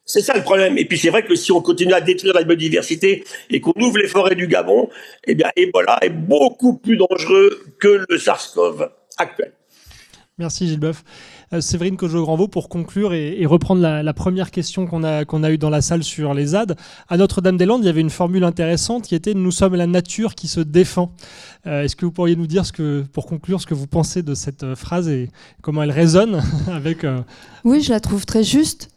C'est 0.06 0.22
ça 0.22 0.34
le 0.36 0.42
problème. 0.42 0.78
Et 0.78 0.86
puis 0.86 0.98
c'est 0.98 1.10
vrai 1.10 1.24
que 1.24 1.36
si 1.36 1.52
on 1.52 1.62
continue 1.62 1.94
à 1.94 2.02
détruire 2.02 2.34
la 2.34 2.44
biodiversité 2.44 3.24
et 3.50 3.62
qu'on 3.62 3.74
ouvre 3.80 4.00
les 4.00 4.08
forêts 4.08 4.36
du 4.36 4.48
Gabon, 4.48 4.90
eh 5.26 5.36
bien 5.36 5.50
Ebola 5.56 6.00
est 6.02 6.10
beaucoup 6.10 6.78
plus 6.78 6.98
dangereux 6.98 7.64
que 7.80 8.06
le 8.10 8.18
SARS-CoV 8.18 8.90
actuel. 9.18 9.54
Merci 10.38 10.68
Gilles 10.68 10.80
Boeuf. 10.80 11.04
Euh, 11.52 11.62
Séverine 11.62 11.98
Cojo-Granvaux, 11.98 12.48
pour 12.48 12.70
conclure 12.70 13.14
et, 13.14 13.46
reprendre 13.46 13.82
la, 13.82 14.14
première 14.14 14.52
question 14.52 14.86
qu'on 14.86 15.04
a, 15.04 15.26
qu'on 15.26 15.44
a 15.44 15.50
eue 15.50 15.58
dans 15.58 15.72
la 15.72 15.82
salle 15.82 16.04
sur 16.04 16.34
les 16.34 16.48
ZAD, 16.48 16.76
à 17.08 17.18
Notre-Dame-des-Landes, 17.18 17.84
il 17.84 17.88
y 17.88 17.90
avait 17.90 18.02
une 18.02 18.12
formule 18.12 18.44
intéressante 18.44 19.06
qui 19.06 19.16
était 19.16 19.34
Nous 19.34 19.52
sommes 19.52 19.76
la 19.76 19.88
nature 19.88 20.36
qui 20.36 20.48
se 20.48 20.60
défend. 20.60 21.12
Euh, 21.66 21.84
est-ce 21.84 21.96
que 21.96 22.06
vous 22.06 22.12
pourriez 22.12 22.36
nous 22.36 22.48
dire, 22.48 22.66
ce 22.66 22.72
que, 22.72 23.04
pour 23.14 23.26
conclure, 23.26 23.62
ce 23.62 23.66
que 23.66 23.74
vous 23.74 23.88
pensez 23.88 24.22
de 24.22 24.36
cette 24.36 24.64
euh, 24.64 24.76
phrase 24.76 25.10
et 25.10 25.30
comment 25.62 25.82
elle 25.82 25.92
résonne 25.92 26.44
avec. 26.72 27.06
Oui, 27.64 27.82
je 27.82 27.92
la 27.92 28.00
trouve 28.00 28.26
très 28.26 28.44
juste. 28.44 28.90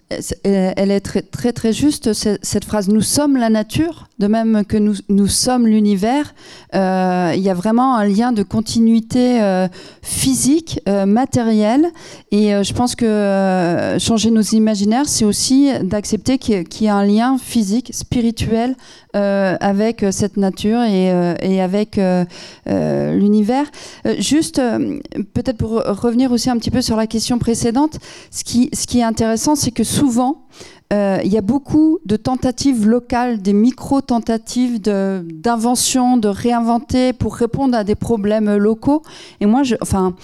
Elle 0.44 0.90
est 0.90 1.00
très 1.00 1.52
très, 1.52 1.72
juste, 1.72 2.12
cette 2.12 2.64
phrase. 2.64 2.88
Nous 2.88 3.00
sommes 3.00 3.36
la 3.36 3.50
nature, 3.50 4.08
de 4.18 4.26
même 4.26 4.64
que 4.64 4.76
nous, 4.76 4.94
nous 5.08 5.28
sommes 5.28 5.66
l'univers. 5.66 6.34
il 6.72 7.40
y 7.40 7.48
a 7.48 7.54
vraiment 7.54 7.96
un 7.96 8.06
lien 8.06 8.32
de 8.32 8.42
continuité 8.42 9.40
physique, 10.02 10.80
matérielle. 11.06 11.86
Et 12.30 12.50
je 12.62 12.72
pense 12.72 12.94
que 12.94 13.96
changer 13.98 14.30
nos 14.30 14.42
imaginaires, 14.42 15.08
c'est 15.08 15.24
aussi 15.24 15.70
d'accepter 15.82 16.38
qu'il 16.38 16.64
y, 16.80 16.88
a 16.88 16.96
un 16.96 17.06
lien 17.06 17.38
physique, 17.38 17.90
spirituel 17.92 18.76
avec 19.14 20.04
cette 20.10 20.36
nature 20.36 20.82
et, 20.82 21.34
et 21.42 21.60
avec 21.60 22.00
l'univers. 22.66 23.66
juste, 24.18 24.60
peut-être 25.34 25.58
pour 25.58 25.70
revenir 25.70 26.32
aussi 26.32 26.50
un 26.50 26.56
petit 26.56 26.70
peu 26.70 26.82
sur 26.82 26.96
la 26.96 27.06
question 27.06 27.38
précédente, 27.38 27.98
ce 28.30 28.44
qui, 28.44 28.70
ce 28.72 28.86
qui 28.86 29.00
est 29.00 29.04
intéressant, 29.04 29.54
c'est 29.54 29.70
que 29.70 29.84
souvent, 29.84 30.01
euh, 30.92 31.18
il 31.24 31.32
y 31.32 31.38
a 31.38 31.42
beaucoup 31.42 31.98
de 32.04 32.16
tentatives 32.16 32.86
locales, 32.86 33.40
des 33.40 33.54
micro-tentatives 33.54 34.80
d'invention, 34.80 36.16
de, 36.16 36.28
réinventer 36.28 37.12
pour 37.12 37.34
répondre 37.34 37.76
à 37.76 37.84
des 37.84 37.94
problèmes 37.94 38.56
locaux. 38.56 39.02
Et 39.40 39.46
moi, 39.46 39.62
enfin, 39.80 40.14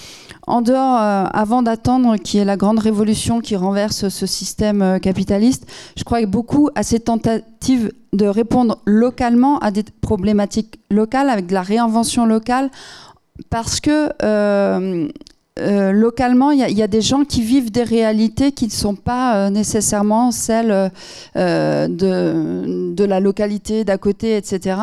en 0.46 0.60
dehors, 0.60 1.00
euh, 1.00 1.24
avant 1.32 1.62
d'attendre 1.62 2.16
qu'il 2.16 2.38
y 2.38 2.42
ait 2.42 2.46
la 2.46 2.56
grande 2.56 2.78
révolution 2.80 3.40
qui 3.40 3.56
renverse 3.56 4.08
ce 4.08 4.26
système 4.26 4.82
euh, 4.82 4.98
capitaliste, 4.98 5.66
je 5.96 6.04
crois 6.04 6.24
beaucoup 6.26 6.68
à 6.74 6.82
ces 6.82 7.00
tentatives 7.00 7.90
de 8.12 8.26
répondre 8.26 8.78
localement 8.84 9.58
à 9.60 9.70
des 9.70 9.84
problématiques 10.02 10.80
locales, 10.90 11.30
avec 11.30 11.46
de 11.46 11.54
la 11.54 11.62
réinvention 11.62 12.26
locale, 12.26 12.70
parce 13.50 13.80
que 13.80 14.10
localement, 15.92 16.50
il 16.50 16.60
y, 16.60 16.82
a 16.82 16.86
des 16.86 17.00
gens 17.00 17.24
qui 17.24 17.42
vivent 17.42 17.70
des 17.70 17.82
réalités 17.82 18.52
qui 18.52 18.66
ne 18.66 18.70
sont 18.70 18.94
pas 18.94 19.36
euh, 19.36 19.50
nécessairement 19.50 20.30
celles 20.30 20.90
euh, 21.36 21.88
de, 21.88 22.92
de, 22.92 23.04
la 23.04 23.20
localité 23.20 23.84
d'à 23.84 23.98
côté, 23.98 24.36
etc. 24.36 24.76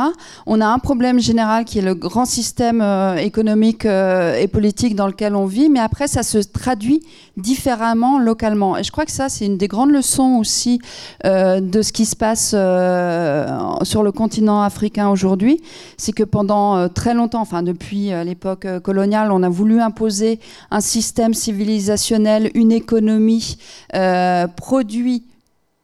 On 0.45 0.61
a 0.61 0.67
un 0.67 0.79
problème 0.79 1.19
général 1.19 1.65
qui 1.65 1.79
est 1.79 1.81
le 1.81 1.95
grand 1.95 2.25
système 2.25 2.81
économique 3.17 3.85
et 3.85 4.47
politique 4.47 4.95
dans 4.95 5.07
lequel 5.07 5.35
on 5.35 5.45
vit, 5.45 5.69
mais 5.69 5.79
après, 5.79 6.07
ça 6.07 6.23
se 6.23 6.39
traduit 6.39 7.01
différemment 7.37 8.19
localement. 8.19 8.77
Et 8.77 8.83
je 8.83 8.91
crois 8.91 9.05
que 9.05 9.11
ça, 9.11 9.29
c'est 9.29 9.45
une 9.45 9.57
des 9.57 9.67
grandes 9.67 9.91
leçons 9.91 10.37
aussi 10.39 10.79
de 11.23 11.81
ce 11.81 11.91
qui 11.91 12.05
se 12.05 12.15
passe 12.15 12.49
sur 12.49 14.03
le 14.03 14.11
continent 14.11 14.61
africain 14.61 15.09
aujourd'hui. 15.09 15.61
C'est 15.97 16.13
que 16.13 16.23
pendant 16.23 16.89
très 16.89 17.13
longtemps, 17.13 17.41
enfin 17.41 17.63
depuis 17.63 18.11
l'époque 18.23 18.67
coloniale, 18.83 19.31
on 19.31 19.43
a 19.43 19.49
voulu 19.49 19.81
imposer 19.81 20.39
un 20.71 20.81
système 20.81 21.33
civilisationnel, 21.33 22.51
une 22.53 22.71
économie 22.71 23.57
euh, 23.93 24.47
produit 24.47 25.23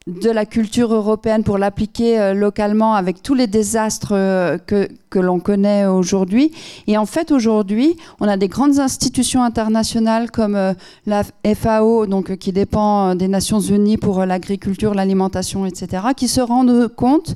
de 0.08 0.32
la 0.32 0.48
culture 0.48 0.92
européenne 0.92 1.44
pour 1.44 1.60
l'appliquer 1.60 2.20
euh, 2.20 2.34
localement 2.34 2.96
avec 2.96 3.22
tous 3.22 3.36
les 3.36 3.46
désastres 3.46 4.14
euh, 4.14 4.58
que, 4.58 4.90
que 5.12 5.20
l'on 5.20 5.40
connaît 5.40 5.86
aujourd'hui. 5.86 6.52
Et 6.88 6.98
en 6.98 7.06
fait, 7.06 7.32
aujourd'hui, 7.32 7.96
on 8.20 8.28
a 8.28 8.36
des 8.36 8.48
grandes 8.48 8.80
institutions 8.80 9.44
internationales 9.44 10.32
comme 10.32 10.58
la 11.06 11.24
FAO, 11.56 12.08
donc, 12.08 12.36
qui 12.38 12.52
dépend 12.52 13.14
des 13.14 13.28
Nations 13.28 13.60
Unies 13.60 13.98
pour 13.98 14.26
l'agriculture, 14.26 14.96
l'alimentation, 14.96 15.68
etc., 15.68 16.08
qui 16.18 16.28
se 16.28 16.42
rendent 16.42 16.88
compte 16.88 17.36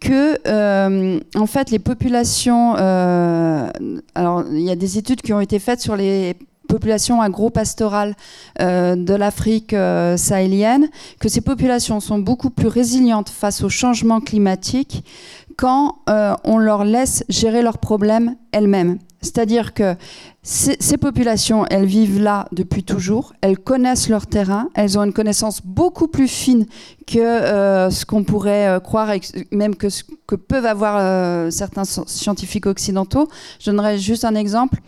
que, 0.00 0.36
en 1.38 1.46
fait, 1.46 1.70
les 1.70 1.78
populations... 1.78 2.74
alors, 2.74 4.44
il 4.50 4.62
y 4.62 4.70
a 4.70 4.76
des 4.76 4.98
études 4.98 5.22
qui 5.22 5.32
ont 5.32 5.40
été 5.40 5.60
faites 5.60 5.80
sur 5.80 5.94
les 5.94 6.34
populations 6.70 7.20
agro-pastorales 7.20 8.14
euh, 8.60 8.94
de 8.94 9.14
l'Afrique 9.14 9.72
euh, 9.72 10.16
sahélienne, 10.16 10.88
que 11.18 11.28
ces 11.28 11.40
populations 11.40 12.00
sont 12.00 12.18
beaucoup 12.18 12.50
plus 12.50 12.68
résilientes 12.68 13.28
face 13.28 13.62
au 13.62 13.68
changement 13.68 14.20
climatique 14.20 15.04
quand 15.56 15.96
euh, 16.08 16.34
on 16.44 16.58
leur 16.58 16.84
laisse 16.84 17.24
gérer 17.28 17.62
leurs 17.62 17.78
problèmes 17.78 18.36
elles-mêmes. 18.52 18.98
C'est-à-dire 19.20 19.74
que 19.74 19.96
ces, 20.42 20.96
populations, 20.96 21.66
elles 21.68 21.84
vivent 21.84 22.22
là 22.22 22.46
depuis 22.52 22.84
toujours, 22.84 23.34
elles 23.42 23.58
connaissent 23.58 24.08
leur 24.08 24.26
terrain, 24.26 24.68
elles 24.74 24.98
ont 24.98 25.02
une 25.02 25.12
connaissance 25.12 25.60
beaucoup 25.62 26.08
plus 26.08 26.28
fine 26.28 26.64
que 27.06 27.90
ce 27.90 28.06
qu'on 28.06 28.24
pourrait 28.24 28.80
croire, 28.82 29.12
même 29.52 29.76
que 29.76 29.90
ce 29.90 30.04
que 30.26 30.36
peuvent 30.36 30.64
avoir 30.64 31.52
certains 31.52 31.84
scientifiques 31.84 32.64
occidentaux. 32.64 33.28
Je 33.58 33.70
donnerai 33.70 33.98
juste 33.98 34.24
un 34.24 34.34
exemple. 34.34 34.80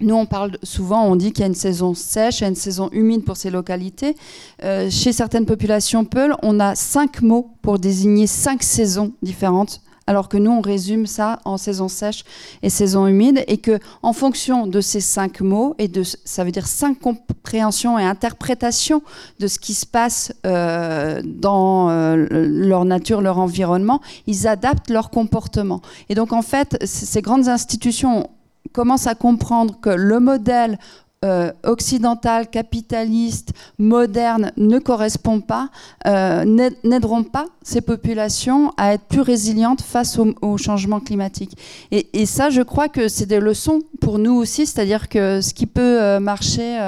Nous, 0.00 0.14
on 0.14 0.26
parle 0.26 0.58
souvent, 0.62 1.06
on 1.06 1.16
dit 1.16 1.32
qu'il 1.32 1.40
y 1.40 1.44
a 1.44 1.48
une 1.48 1.54
saison 1.54 1.92
sèche, 1.92 2.38
il 2.38 2.42
y 2.42 2.44
a 2.44 2.48
une 2.48 2.54
saison 2.54 2.88
humide 2.92 3.24
pour 3.24 3.36
ces 3.36 3.50
localités. 3.50 4.14
Euh, 4.62 4.88
chez 4.90 5.12
certaines 5.12 5.44
populations 5.44 6.04
Peul, 6.04 6.36
on 6.42 6.60
a 6.60 6.76
cinq 6.76 7.20
mots 7.20 7.50
pour 7.62 7.80
désigner 7.80 8.28
cinq 8.28 8.62
saisons 8.62 9.12
différentes, 9.22 9.80
alors 10.06 10.28
que 10.28 10.36
nous, 10.36 10.52
on 10.52 10.60
résume 10.60 11.06
ça 11.06 11.40
en 11.44 11.56
saison 11.56 11.88
sèche 11.88 12.24
et 12.62 12.70
saison 12.70 13.08
humide, 13.08 13.42
et 13.48 13.58
que 13.58 13.80
en 14.02 14.12
fonction 14.12 14.68
de 14.68 14.80
ces 14.80 15.00
cinq 15.00 15.40
mots 15.40 15.74
et 15.78 15.88
de, 15.88 16.04
ça 16.04 16.44
veut 16.44 16.52
dire 16.52 16.68
cinq 16.68 17.00
compréhensions 17.00 17.98
et 17.98 18.04
interprétations 18.04 19.02
de 19.40 19.48
ce 19.48 19.58
qui 19.58 19.74
se 19.74 19.84
passe 19.84 20.32
euh, 20.46 21.20
dans 21.24 21.90
euh, 21.90 22.26
leur 22.30 22.84
nature, 22.84 23.20
leur 23.20 23.38
environnement, 23.38 24.00
ils 24.28 24.46
adaptent 24.46 24.90
leur 24.90 25.10
comportement. 25.10 25.82
Et 26.08 26.14
donc, 26.14 26.32
en 26.32 26.42
fait, 26.42 26.78
ces 26.86 27.20
grandes 27.20 27.48
institutions 27.48 28.30
commence 28.72 29.06
à 29.06 29.14
comprendre 29.14 29.78
que 29.80 29.90
le 29.90 30.20
modèle 30.20 30.78
euh, 31.24 31.50
occidental, 31.64 32.46
capitaliste, 32.46 33.52
moderne 33.76 34.52
ne 34.56 34.78
correspond 34.78 35.40
pas, 35.40 35.68
euh, 36.06 36.44
n'aideront 36.84 37.24
pas 37.24 37.46
ces 37.64 37.80
populations 37.80 38.72
à 38.76 38.94
être 38.94 39.02
plus 39.02 39.22
résilientes 39.22 39.82
face 39.82 40.16
au, 40.16 40.56
changement 40.58 41.00
climatique. 41.00 41.58
Et, 41.90 42.24
ça, 42.24 42.50
je 42.50 42.62
crois 42.62 42.88
que 42.88 43.08
c'est 43.08 43.26
des 43.26 43.40
leçons 43.40 43.80
pour 44.00 44.20
nous 44.20 44.34
aussi, 44.34 44.64
c'est-à-dire 44.64 45.08
que 45.08 45.40
ce 45.40 45.54
qui 45.54 45.66
peut 45.66 46.00
euh, 46.00 46.20
marcher 46.20 46.78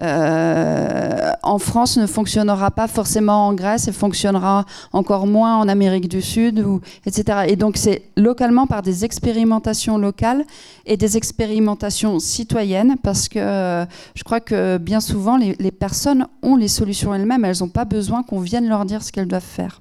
en 0.00 1.58
France 1.58 1.96
ne 1.96 2.06
fonctionnera 2.06 2.72
pas 2.72 2.88
forcément 2.88 3.46
en 3.46 3.54
Grèce 3.54 3.86
et 3.86 3.92
fonctionnera 3.92 4.64
encore 4.92 5.28
moins 5.28 5.56
en 5.58 5.68
Amérique 5.68 6.08
du 6.08 6.22
Sud, 6.22 6.58
ou, 6.58 6.80
etc. 7.06 7.44
Et 7.46 7.54
donc 7.54 7.76
c'est 7.76 8.02
localement 8.16 8.66
par 8.66 8.82
des 8.82 9.04
expérimentations 9.04 9.96
locales 9.96 10.44
et 10.86 10.96
des 10.96 11.16
expérimentations 11.16 12.18
citoyennes, 12.18 12.96
parce 13.02 13.28
que 13.28 13.59
euh, 13.60 13.86
je 14.14 14.24
crois 14.24 14.40
que 14.40 14.78
bien 14.78 15.00
souvent 15.00 15.36
les, 15.36 15.54
les 15.58 15.70
personnes 15.70 16.26
ont 16.42 16.56
les 16.56 16.68
solutions 16.68 17.14
elles-mêmes, 17.14 17.44
elles 17.44 17.58
n'ont 17.60 17.68
pas 17.68 17.84
besoin 17.84 18.22
qu'on 18.22 18.40
vienne 18.40 18.68
leur 18.68 18.84
dire 18.84 19.02
ce 19.02 19.12
qu'elles 19.12 19.28
doivent 19.28 19.42
faire. 19.42 19.80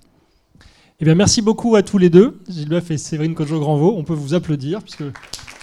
Eh 1.02 1.06
bien, 1.06 1.16
merci 1.16 1.42
beaucoup 1.42 1.78
à 1.78 1.82
tous 1.82 1.98
les 1.98 2.10
deux, 2.10 2.38
Gilles 2.50 2.68
Boeuf 2.68 2.92
et 2.92 2.98
Séverine 2.98 3.34
Cojo-Granvaux. 3.34 3.96
On 3.96 4.04
peut 4.04 4.14
vous 4.14 4.34
applaudir 4.34 4.82
puisque 4.82 5.06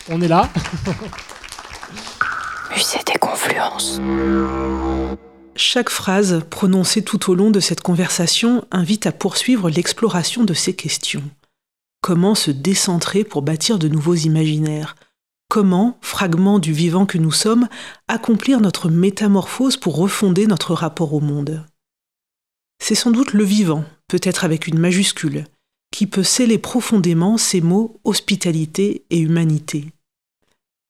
on 0.08 0.22
est 0.22 0.28
là. 0.28 0.48
Musée 2.74 3.00
des 3.06 3.18
confluences. 3.20 4.00
Chaque 5.54 5.90
phrase 5.90 6.42
prononcée 6.48 7.02
tout 7.02 7.30
au 7.30 7.34
long 7.34 7.50
de 7.50 7.60
cette 7.60 7.82
conversation 7.82 8.64
invite 8.70 9.06
à 9.06 9.12
poursuivre 9.12 9.68
l'exploration 9.68 10.44
de 10.44 10.54
ces 10.54 10.74
questions. 10.74 11.22
Comment 12.00 12.34
se 12.34 12.50
décentrer 12.50 13.22
pour 13.22 13.42
bâtir 13.42 13.78
de 13.78 13.88
nouveaux 13.88 14.14
imaginaires? 14.14 14.96
Comment, 15.48 15.98
fragment 16.00 16.58
du 16.58 16.72
vivant 16.72 17.06
que 17.06 17.18
nous 17.18 17.32
sommes, 17.32 17.68
accomplir 18.08 18.60
notre 18.60 18.90
métamorphose 18.90 19.76
pour 19.76 19.96
refonder 19.96 20.46
notre 20.46 20.74
rapport 20.74 21.14
au 21.14 21.20
monde? 21.20 21.64
C'est 22.82 22.94
sans 22.94 23.10
doute 23.10 23.32
le 23.32 23.44
vivant, 23.44 23.84
peut-être 24.08 24.44
avec 24.44 24.66
une 24.66 24.78
majuscule, 24.78 25.44
qui 25.92 26.06
peut 26.06 26.24
sceller 26.24 26.58
profondément 26.58 27.38
ces 27.38 27.60
mots 27.60 28.00
hospitalité 28.04 29.04
et 29.10 29.18
humanité. 29.18 29.86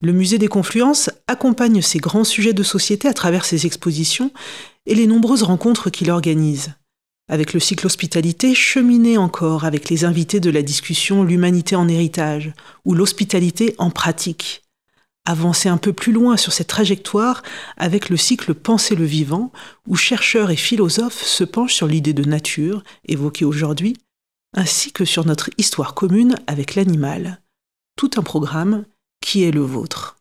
Le 0.02 0.12
musée 0.12 0.38
des 0.38 0.48
confluences 0.48 1.10
accompagne 1.26 1.80
ces 1.82 1.98
grands 1.98 2.24
sujets 2.24 2.52
de 2.52 2.62
société 2.62 3.08
à 3.08 3.14
travers 3.14 3.44
ses 3.44 3.66
expositions 3.66 4.32
et 4.86 4.94
les 4.94 5.06
nombreuses 5.06 5.42
rencontres 5.42 5.90
qu'il 5.90 6.10
organise. 6.10 6.74
Avec 7.28 7.52
le 7.52 7.60
cycle 7.60 7.86
hospitalité, 7.86 8.54
cheminez 8.54 9.18
encore 9.18 9.64
avec 9.64 9.88
les 9.90 10.04
invités 10.04 10.38
de 10.38 10.50
la 10.50 10.62
discussion 10.62 11.24
L'humanité 11.24 11.74
en 11.74 11.88
héritage 11.88 12.52
ou 12.84 12.94
l'hospitalité 12.94 13.74
en 13.78 13.90
pratique. 13.90 14.62
Avancez 15.24 15.68
un 15.68 15.76
peu 15.76 15.92
plus 15.92 16.12
loin 16.12 16.36
sur 16.36 16.52
cette 16.52 16.68
trajectoire 16.68 17.42
avec 17.76 18.10
le 18.10 18.16
cycle 18.16 18.54
Penser 18.54 18.94
le 18.94 19.04
vivant, 19.04 19.50
où 19.88 19.96
chercheurs 19.96 20.52
et 20.52 20.56
philosophes 20.56 21.24
se 21.24 21.42
penchent 21.42 21.74
sur 21.74 21.88
l'idée 21.88 22.12
de 22.12 22.22
nature, 22.22 22.84
évoquée 23.06 23.44
aujourd'hui, 23.44 23.96
ainsi 24.54 24.92
que 24.92 25.04
sur 25.04 25.26
notre 25.26 25.50
histoire 25.58 25.94
commune 25.94 26.36
avec 26.46 26.76
l'animal. 26.76 27.40
Tout 27.96 28.10
un 28.16 28.22
programme 28.22 28.84
qui 29.20 29.42
est 29.42 29.50
le 29.50 29.62
vôtre 29.62 30.16